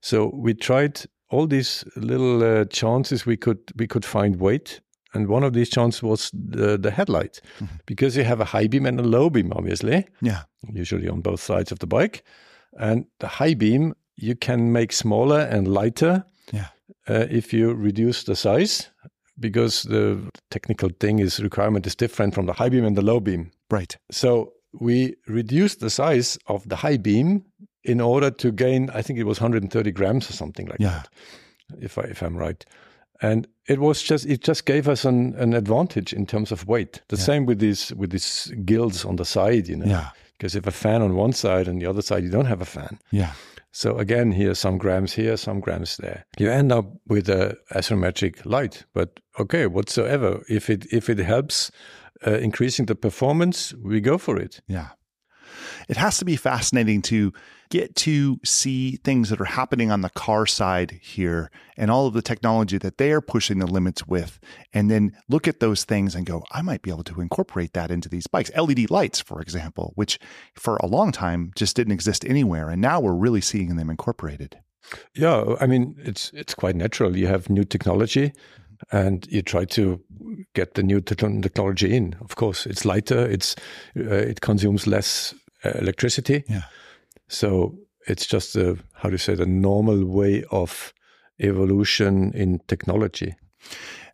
So 0.00 0.30
we 0.44 0.54
tried 0.54 1.06
all 1.30 1.46
these 1.48 1.84
little 1.94 2.42
uh, 2.42 2.64
chances 2.70 3.26
we 3.26 3.36
could 3.36 3.58
we 3.80 3.86
could 3.86 4.04
find 4.04 4.36
weight, 4.40 4.80
and 5.14 5.28
one 5.28 5.46
of 5.46 5.52
these 5.52 5.70
chances 5.70 6.02
was 6.02 6.30
the 6.50 6.78
the 6.78 6.90
headlight, 6.90 7.40
because 7.86 8.18
you 8.20 8.26
have 8.26 8.42
a 8.42 8.58
high 8.58 8.68
beam 8.68 8.86
and 8.86 9.00
a 9.00 9.04
low 9.08 9.30
beam, 9.30 9.52
obviously, 9.52 10.06
Yeah. 10.22 10.42
usually 10.74 11.08
on 11.08 11.20
both 11.22 11.40
sides 11.40 11.72
of 11.72 11.78
the 11.78 11.86
bike, 11.86 12.22
and 12.78 13.06
the 13.20 13.28
high 13.28 13.54
beam 13.54 13.94
you 14.16 14.34
can 14.34 14.72
make 14.72 14.92
smaller 14.92 15.40
and 15.40 15.68
lighter 15.68 16.24
Yeah. 16.52 16.66
uh, 17.08 17.26
if 17.30 17.52
you 17.52 17.72
reduce 17.74 18.24
the 18.24 18.34
size 18.36 18.88
because 19.40 19.82
the 19.88 20.18
technical 20.50 20.90
thing 21.00 21.20
is 21.20 21.40
requirement 21.40 21.86
is 21.86 21.94
different 21.94 22.34
from 22.34 22.46
the 22.46 22.52
high 22.54 22.68
beam 22.68 22.84
and 22.84 22.96
the 22.96 23.02
low 23.02 23.20
beam. 23.20 23.50
Right. 23.70 23.96
So 24.10 24.52
we 24.80 25.14
reduced 25.28 25.78
the 25.80 25.90
size 25.90 26.38
of 26.46 26.68
the 26.68 26.76
high 26.76 26.96
beam 26.98 27.44
in 27.84 28.00
order 28.00 28.30
to 28.30 28.50
gain, 28.52 28.90
I 28.90 29.02
think 29.02 29.18
it 29.18 29.24
was 29.24 29.40
130 29.40 29.92
grams 29.92 30.28
or 30.28 30.32
something 30.32 30.66
like 30.66 30.80
Yeah. 30.80 31.02
that, 31.02 31.08
if 31.80 31.96
I 31.98 32.02
if 32.02 32.22
I'm 32.22 32.36
right. 32.36 32.64
And 33.22 33.46
it 33.68 33.78
was 33.78 34.02
just 34.02 34.26
it 34.26 34.42
just 34.48 34.64
gave 34.64 34.88
us 34.88 35.04
an, 35.04 35.34
an 35.38 35.52
advantage 35.54 36.12
in 36.12 36.26
terms 36.26 36.52
of 36.52 36.66
weight. 36.66 37.02
The 37.08 37.16
same 37.16 37.46
with 37.46 37.58
these 37.60 37.94
with 37.96 38.10
these 38.10 38.52
gills 38.64 39.04
on 39.04 39.16
the 39.16 39.24
side, 39.24 39.68
you 39.68 39.76
know. 39.76 39.86
Yeah. 39.86 40.08
Because 40.38 40.54
if 40.54 40.66
a 40.66 40.70
fan 40.70 41.02
on 41.02 41.16
one 41.16 41.32
side 41.32 41.66
and 41.66 41.80
the 41.80 41.86
other 41.86 42.02
side 42.02 42.22
you 42.22 42.30
don't 42.30 42.46
have 42.46 42.62
a 42.62 42.66
fan. 42.66 42.98
Yeah. 43.10 43.32
So 43.72 43.98
again, 43.98 44.32
here 44.32 44.54
some 44.54 44.78
grams 44.78 45.12
here, 45.12 45.36
some 45.36 45.60
grams 45.60 45.96
there. 45.98 46.24
You 46.38 46.50
end 46.50 46.72
up 46.72 46.86
with 47.06 47.28
a 47.28 47.56
asymmetric 47.72 48.46
light. 48.46 48.84
But 48.94 49.20
okay, 49.38 49.66
whatsoever, 49.66 50.42
if 50.48 50.70
it 50.70 50.86
if 50.92 51.08
it 51.08 51.18
helps 51.18 51.70
uh, 52.26 52.38
increasing 52.38 52.86
the 52.86 52.94
performance, 52.94 53.74
we 53.74 54.00
go 54.00 54.18
for 54.18 54.38
it. 54.38 54.60
Yeah. 54.66 54.88
It 55.88 55.96
has 55.96 56.18
to 56.18 56.24
be 56.24 56.36
fascinating 56.36 57.02
to 57.02 57.32
get 57.70 57.94
to 57.96 58.40
see 58.44 58.96
things 58.96 59.30
that 59.30 59.40
are 59.40 59.44
happening 59.44 59.90
on 59.90 60.00
the 60.00 60.10
car 60.10 60.46
side 60.46 60.98
here 61.02 61.50
and 61.76 61.90
all 61.90 62.06
of 62.06 62.14
the 62.14 62.22
technology 62.22 62.78
that 62.78 62.98
they 62.98 63.12
are 63.12 63.20
pushing 63.20 63.58
the 63.58 63.66
limits 63.66 64.06
with. 64.06 64.40
And 64.72 64.90
then 64.90 65.16
look 65.28 65.46
at 65.46 65.60
those 65.60 65.84
things 65.84 66.14
and 66.14 66.26
go, 66.26 66.44
I 66.52 66.62
might 66.62 66.82
be 66.82 66.90
able 66.90 67.04
to 67.04 67.20
incorporate 67.20 67.72
that 67.74 67.90
into 67.90 68.08
these 68.08 68.26
bikes. 68.26 68.50
LED 68.56 68.90
lights, 68.90 69.20
for 69.20 69.40
example, 69.40 69.92
which 69.94 70.18
for 70.54 70.76
a 70.76 70.86
long 70.86 71.12
time 71.12 71.52
just 71.54 71.76
didn't 71.76 71.92
exist 71.92 72.24
anywhere. 72.24 72.70
And 72.70 72.80
now 72.80 73.00
we're 73.00 73.12
really 73.12 73.40
seeing 73.40 73.76
them 73.76 73.90
incorporated. 73.90 74.58
Yeah, 75.14 75.54
I 75.60 75.66
mean 75.66 75.96
it's 75.98 76.30
it's 76.32 76.54
quite 76.54 76.74
natural. 76.74 77.16
You 77.16 77.26
have 77.26 77.50
new 77.50 77.64
technology, 77.64 78.32
and 78.90 79.26
you 79.30 79.42
try 79.42 79.64
to 79.66 80.00
get 80.54 80.74
the 80.74 80.82
new 80.82 81.00
te- 81.00 81.14
technology 81.14 81.94
in. 81.94 82.16
Of 82.20 82.36
course, 82.36 82.66
it's 82.66 82.84
lighter. 82.84 83.26
It's 83.26 83.54
uh, 83.96 84.28
it 84.30 84.40
consumes 84.40 84.86
less 84.86 85.34
uh, 85.64 85.70
electricity. 85.70 86.44
Yeah. 86.48 86.62
So 87.28 87.78
it's 88.06 88.26
just 88.26 88.56
a 88.56 88.78
how 88.94 89.08
do 89.08 89.14
you 89.14 89.18
say 89.18 89.34
the 89.34 89.46
normal 89.46 90.04
way 90.04 90.44
of 90.50 90.92
evolution 91.40 92.32
in 92.34 92.60
technology. 92.66 93.36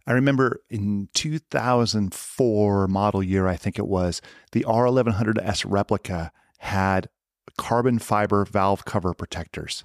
I 0.07 0.13
remember 0.13 0.61
in 0.69 1.09
2004 1.15 2.89
model 2.89 3.23
year, 3.23 3.47
I 3.49 3.57
think 3.57 3.79
it 3.79 3.87
was, 3.87 4.21
the 4.53 4.65
R1100S 4.65 5.65
replica 5.67 6.31
had 6.59 7.09
carbon 7.57 7.99
fiber 7.99 8.45
valve 8.45 8.85
cover 8.85 9.15
protectors. 9.15 9.85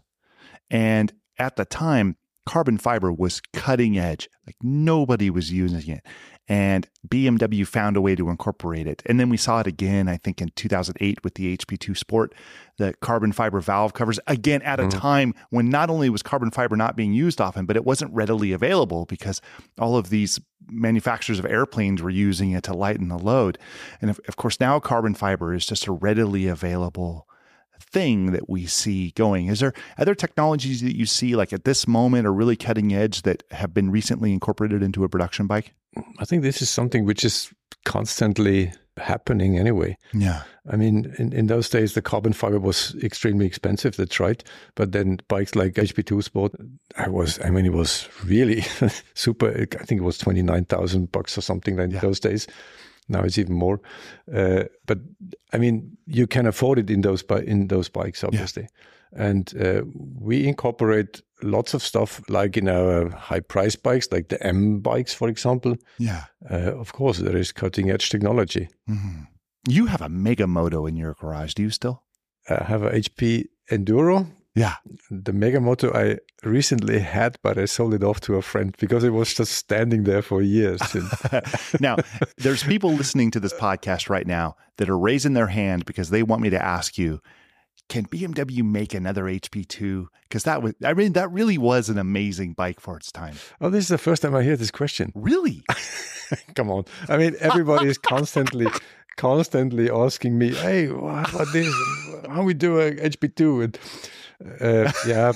And 0.69 1.13
at 1.37 1.55
the 1.55 1.65
time, 1.65 2.17
carbon 2.45 2.77
fiber 2.77 3.13
was 3.13 3.41
cutting 3.53 3.97
edge. 3.97 4.27
Like 4.45 4.57
nobody 4.61 5.29
was 5.29 5.51
using 5.51 5.95
it. 5.95 6.05
And 6.49 6.89
BMW 7.07 7.65
found 7.65 7.95
a 7.95 8.01
way 8.01 8.15
to 8.15 8.29
incorporate 8.29 8.87
it. 8.87 9.03
And 9.05 9.19
then 9.19 9.29
we 9.29 9.37
saw 9.37 9.59
it 9.59 9.67
again, 9.67 10.09
I 10.09 10.17
think 10.17 10.41
in 10.41 10.49
2008 10.55 11.23
with 11.23 11.35
the 11.35 11.55
HP2 11.55 11.95
Sport, 11.95 12.33
the 12.77 12.95
carbon 13.01 13.31
fiber 13.31 13.61
valve 13.61 13.93
covers, 13.93 14.19
again 14.25 14.63
at 14.63 14.79
a 14.79 14.83
mm-hmm. 14.83 14.99
time 14.99 15.35
when 15.51 15.69
not 15.69 15.91
only 15.91 16.09
was 16.09 16.23
carbon 16.23 16.49
fiber 16.49 16.75
not 16.75 16.95
being 16.95 17.13
used 17.13 17.39
often, 17.39 17.67
but 17.67 17.75
it 17.75 17.85
wasn't 17.85 18.11
readily 18.13 18.51
available 18.51 19.05
because 19.05 19.41
all 19.77 19.95
of 19.95 20.09
these 20.09 20.39
manufacturers 20.71 21.37
of 21.37 21.45
airplanes 21.45 22.01
were 22.01 22.09
using 22.09 22.51
it 22.51 22.63
to 22.63 22.73
lighten 22.73 23.09
the 23.09 23.17
load. 23.17 23.59
And 24.01 24.09
of, 24.09 24.19
of 24.27 24.35
course, 24.35 24.59
now 24.59 24.79
carbon 24.79 25.13
fiber 25.13 25.53
is 25.53 25.67
just 25.67 25.85
a 25.85 25.91
readily 25.91 26.47
available 26.47 27.27
thing 27.79 28.31
that 28.31 28.49
we 28.49 28.65
see 28.65 29.11
going. 29.11 29.47
Is 29.47 29.59
there 29.59 29.73
other 29.97 30.15
technologies 30.15 30.81
that 30.81 30.95
you 30.95 31.05
see 31.05 31.35
like 31.35 31.53
at 31.53 31.63
this 31.63 31.87
moment 31.87 32.27
are 32.27 32.33
really 32.33 32.55
cutting 32.55 32.93
edge 32.93 33.21
that 33.23 33.43
have 33.51 33.73
been 33.73 33.89
recently 33.91 34.33
incorporated 34.33 34.83
into 34.83 35.03
a 35.03 35.09
production 35.09 35.47
bike? 35.47 35.73
I 36.19 36.25
think 36.25 36.43
this 36.43 36.61
is 36.61 36.69
something 36.69 37.05
which 37.05 37.23
is 37.25 37.51
constantly 37.85 38.71
happening 38.97 39.57
anyway. 39.57 39.97
Yeah. 40.13 40.43
I 40.69 40.75
mean, 40.75 41.13
in, 41.17 41.33
in 41.33 41.47
those 41.47 41.69
days, 41.69 41.93
the 41.93 42.01
carbon 42.01 42.33
fiber 42.33 42.59
was 42.59 42.95
extremely 43.01 43.45
expensive. 43.45 43.95
That's 43.95 44.19
right. 44.19 44.43
But 44.75 44.91
then 44.91 45.19
bikes 45.27 45.55
like 45.55 45.73
HP2 45.73 46.23
Sport, 46.23 46.51
I 46.97 47.07
was, 47.09 47.39
I 47.43 47.49
mean, 47.49 47.65
it 47.65 47.73
was 47.73 48.07
really 48.25 48.61
super. 49.15 49.49
I 49.49 49.85
think 49.85 50.01
it 50.01 50.03
was 50.03 50.17
29,000 50.17 51.11
bucks 51.11 51.37
or 51.37 51.41
something 51.41 51.77
like 51.77 51.91
Yeah. 51.91 52.01
those 52.01 52.19
days. 52.19 52.45
Now 53.07 53.21
it's 53.23 53.37
even 53.39 53.55
more. 53.55 53.79
Uh, 54.31 54.65
but 54.85 54.99
I 55.53 55.57
mean, 55.57 55.97
you 56.05 56.27
can 56.27 56.45
afford 56.45 56.77
it 56.77 56.89
in 56.91 57.01
those, 57.01 57.23
in 57.45 57.67
those 57.67 57.89
bikes, 57.89 58.23
obviously. 58.23 58.67
And 59.15 59.51
uh, 59.59 59.81
we 60.19 60.47
incorporate 60.47 61.21
lots 61.41 61.73
of 61.73 61.81
stuff 61.81 62.21
like 62.29 62.57
in 62.57 62.67
our 62.67 63.09
high 63.09 63.39
price 63.39 63.75
bikes, 63.75 64.07
like 64.11 64.29
the 64.29 64.41
M 64.45 64.79
bikes, 64.79 65.13
for 65.13 65.27
example. 65.29 65.75
Yeah. 65.97 66.25
Uh, 66.49 66.75
of 66.77 66.93
course, 66.93 67.17
there 67.17 67.37
is 67.37 67.51
cutting 67.51 67.89
edge 67.89 68.09
technology. 68.09 68.69
Mhm. 68.89 69.27
You 69.67 69.87
have 69.87 70.01
a 70.01 70.09
Mega 70.09 70.47
Moto 70.47 70.85
in 70.85 70.95
your 70.95 71.15
garage. 71.19 71.53
Do 71.53 71.63
you 71.63 71.69
still? 71.69 72.03
I 72.49 72.63
have 72.63 72.83
a 72.83 72.91
HP 72.91 73.45
Enduro. 73.71 74.27
Yeah. 74.55 74.75
The 75.11 75.31
Mega 75.33 75.59
Moto 75.61 75.91
I 75.93 76.17
recently 76.43 76.99
had, 76.99 77.37
but 77.43 77.57
I 77.57 77.65
sold 77.65 77.93
it 77.93 78.03
off 78.03 78.19
to 78.21 78.35
a 78.35 78.41
friend 78.41 78.75
because 78.79 79.03
it 79.03 79.11
was 79.13 79.33
just 79.33 79.53
standing 79.53 80.03
there 80.03 80.21
for 80.21 80.41
years. 80.41 80.81
Now, 81.79 81.97
there's 82.37 82.63
people 82.63 82.91
listening 82.91 83.31
to 83.31 83.39
this 83.39 83.53
podcast 83.53 84.09
right 84.09 84.25
now 84.27 84.55
that 84.77 84.89
are 84.89 84.97
raising 84.97 85.33
their 85.33 85.47
hand 85.47 85.85
because 85.85 86.09
they 86.09 86.23
want 86.23 86.41
me 86.41 86.49
to 86.49 86.61
ask 86.63 86.97
you, 86.97 87.21
can 87.89 88.05
BMW 88.05 88.63
make 88.63 88.93
another 88.93 89.23
HP2? 89.23 90.07
Because 90.23 90.43
that 90.43 90.61
was, 90.61 90.73
I 90.83 90.93
mean, 90.93 91.13
that 91.13 91.31
really 91.31 91.57
was 91.57 91.89
an 91.89 91.97
amazing 91.97 92.53
bike 92.53 92.79
for 92.79 92.95
its 92.97 93.11
time. 93.11 93.35
oh, 93.59 93.69
this 93.69 93.85
is 93.85 93.89
the 93.89 93.97
first 93.97 94.21
time 94.21 94.35
I 94.35 94.43
hear 94.43 94.55
this 94.55 94.71
question. 94.71 95.11
Really? 95.15 95.63
Come 96.55 96.69
on. 96.69 96.85
I 97.07 97.17
mean, 97.17 97.35
everybody 97.39 97.87
is 97.87 97.97
constantly, 97.97 98.67
constantly 99.17 99.89
asking 99.89 100.37
me, 100.37 100.53
hey, 100.53 100.87
what 100.87 101.33
about 101.33 101.51
this? 101.51 101.73
How 102.29 102.43
we 102.43 102.53
do 102.53 102.79
a 102.79 102.91
HP2? 102.91 103.63
And 103.63 103.79
uh, 104.61 104.91
yeah, 105.05 105.33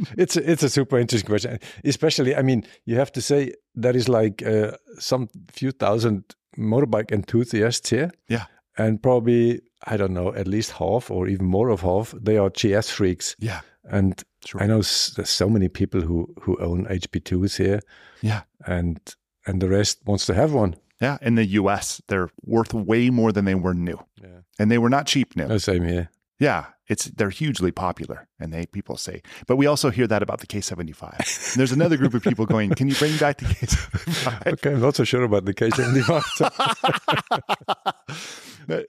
it's 0.16 0.36
a, 0.36 0.50
it's 0.50 0.62
a 0.62 0.70
super 0.70 0.98
interesting 0.98 1.28
question. 1.28 1.58
Especially, 1.84 2.36
I 2.36 2.42
mean, 2.42 2.64
you 2.84 2.96
have 2.96 3.12
to 3.12 3.20
say 3.20 3.54
there 3.74 3.96
is 3.96 4.08
like 4.08 4.42
uh, 4.42 4.72
some 4.98 5.28
few 5.50 5.72
thousand 5.72 6.24
motorbike 6.56 7.10
enthusiasts 7.10 7.90
here. 7.90 8.10
Yeah. 8.28 8.44
And 8.78 9.02
probably, 9.02 9.60
I 9.86 9.96
don't 9.96 10.12
know, 10.14 10.32
at 10.34 10.46
least 10.46 10.72
half 10.72 11.10
or 11.10 11.28
even 11.28 11.46
more 11.46 11.68
of 11.70 11.80
half, 11.80 12.14
they 12.20 12.36
are 12.38 12.50
GS 12.50 12.90
freaks. 12.90 13.36
Yeah. 13.38 13.60
And 13.84 14.22
Sure. 14.44 14.62
I 14.62 14.66
know 14.66 14.78
s- 14.78 15.12
there's 15.16 15.30
so 15.30 15.48
many 15.48 15.68
people 15.68 16.00
who, 16.00 16.32
who 16.42 16.56
own 16.60 16.86
HP2s 16.86 17.56
here 17.56 17.80
Yeah. 18.22 18.42
and 18.66 18.98
and 19.46 19.60
the 19.60 19.68
rest 19.68 19.98
wants 20.06 20.26
to 20.26 20.34
have 20.34 20.52
one. 20.52 20.74
Yeah. 21.00 21.18
In 21.20 21.34
the 21.34 21.44
US, 21.60 22.00
they're 22.06 22.28
worth 22.44 22.72
way 22.72 23.10
more 23.10 23.32
than 23.32 23.44
they 23.44 23.56
were 23.56 23.74
new. 23.74 23.98
Yeah. 24.22 24.42
And 24.58 24.70
they 24.70 24.78
were 24.78 24.90
not 24.90 25.06
cheap 25.06 25.34
new. 25.36 25.48
No, 25.48 25.58
same 25.58 25.82
here. 25.84 26.10
Yeah, 26.42 26.66
it's 26.88 27.04
they're 27.04 27.30
hugely 27.30 27.70
popular, 27.70 28.26
and 28.40 28.52
they 28.52 28.66
people 28.66 28.96
say. 28.96 29.22
But 29.46 29.58
we 29.58 29.66
also 29.66 29.90
hear 29.90 30.08
that 30.08 30.24
about 30.24 30.40
the 30.40 30.48
K75. 30.48 31.54
There's 31.54 31.70
another 31.70 31.96
group 31.96 32.14
of 32.14 32.24
people 32.24 32.46
going, 32.46 32.70
"Can 32.70 32.88
you 32.88 32.96
bring 32.96 33.16
back 33.16 33.38
the 33.38 33.44
K75?" 33.44 34.46
Okay, 34.54 34.72
I'm 34.72 34.80
not 34.80 34.96
so 34.96 35.04
sure 35.04 35.22
about 35.22 35.44
the 35.44 35.54
K75. 35.54 36.18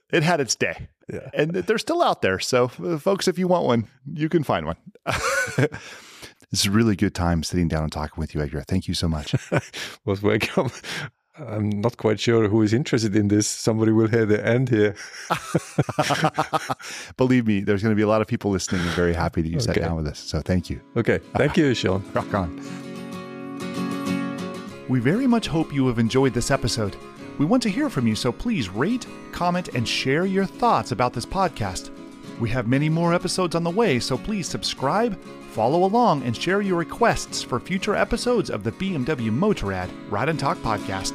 it 0.10 0.22
had 0.24 0.40
its 0.40 0.56
day, 0.56 0.88
yeah. 1.08 1.30
and 1.32 1.52
they're 1.52 1.78
still 1.78 2.02
out 2.02 2.22
there. 2.22 2.40
So, 2.40 2.72
uh, 2.84 2.98
folks, 2.98 3.28
if 3.28 3.38
you 3.38 3.46
want 3.46 3.66
one, 3.66 3.86
you 4.12 4.28
can 4.28 4.42
find 4.42 4.66
one. 4.66 4.76
This 6.50 6.60
is 6.60 6.66
a 6.66 6.70
really 6.70 6.94
good 6.94 7.14
time 7.16 7.42
sitting 7.42 7.66
down 7.66 7.82
and 7.82 7.90
talking 7.90 8.20
with 8.20 8.32
you, 8.32 8.40
Edgar. 8.40 8.62
Thank 8.62 8.86
you 8.86 8.94
so 8.94 9.08
much. 9.08 9.34
Was 10.04 10.22
welcome. 10.22 10.70
I'm 11.36 11.68
not 11.68 11.96
quite 11.96 12.20
sure 12.20 12.48
who 12.48 12.62
is 12.62 12.72
interested 12.72 13.16
in 13.16 13.26
this. 13.26 13.48
Somebody 13.48 13.90
will 13.90 14.06
hear 14.06 14.24
the 14.24 14.46
end 14.46 14.68
here. 14.68 14.94
Believe 17.16 17.46
me, 17.46 17.60
there's 17.60 17.82
going 17.82 17.90
to 17.90 17.96
be 17.96 18.02
a 18.02 18.08
lot 18.08 18.20
of 18.20 18.28
people 18.28 18.52
listening 18.52 18.82
and 18.82 18.90
very 18.90 19.12
happy 19.12 19.42
that 19.42 19.48
you 19.48 19.58
sat 19.58 19.74
down 19.74 19.96
with 19.96 20.06
us. 20.06 20.20
So, 20.20 20.40
thank 20.40 20.70
you. 20.70 20.80
Okay, 20.96 21.18
thank 21.36 21.56
you, 21.56 21.74
Sean. 21.74 22.04
Rock 22.14 22.32
on. 22.34 22.56
We 24.88 25.00
very 25.00 25.26
much 25.26 25.48
hope 25.48 25.72
you 25.72 25.88
have 25.88 25.98
enjoyed 25.98 26.34
this 26.34 26.52
episode. 26.52 26.94
We 27.38 27.46
want 27.46 27.64
to 27.64 27.68
hear 27.68 27.90
from 27.90 28.06
you, 28.06 28.14
so 28.14 28.30
please 28.30 28.68
rate, 28.68 29.06
comment, 29.32 29.70
and 29.74 29.88
share 29.88 30.26
your 30.26 30.46
thoughts 30.46 30.92
about 30.92 31.12
this 31.12 31.26
podcast. 31.26 31.90
We 32.38 32.48
have 32.50 32.68
many 32.68 32.88
more 32.88 33.12
episodes 33.12 33.56
on 33.56 33.64
the 33.64 33.70
way, 33.70 33.98
so 33.98 34.16
please 34.16 34.46
subscribe, 34.46 35.18
follow 35.54 35.84
along, 35.84 36.22
and 36.24 36.36
share 36.36 36.60
your 36.60 36.76
requests 36.76 37.42
for 37.42 37.60
future 37.60 37.94
episodes 37.94 38.50
of 38.50 38.64
the 38.64 38.72
BMW 38.72 39.30
Motorrad 39.30 39.88
Ride 40.10 40.28
and 40.28 40.38
Talk 40.38 40.58
podcast. 40.58 41.14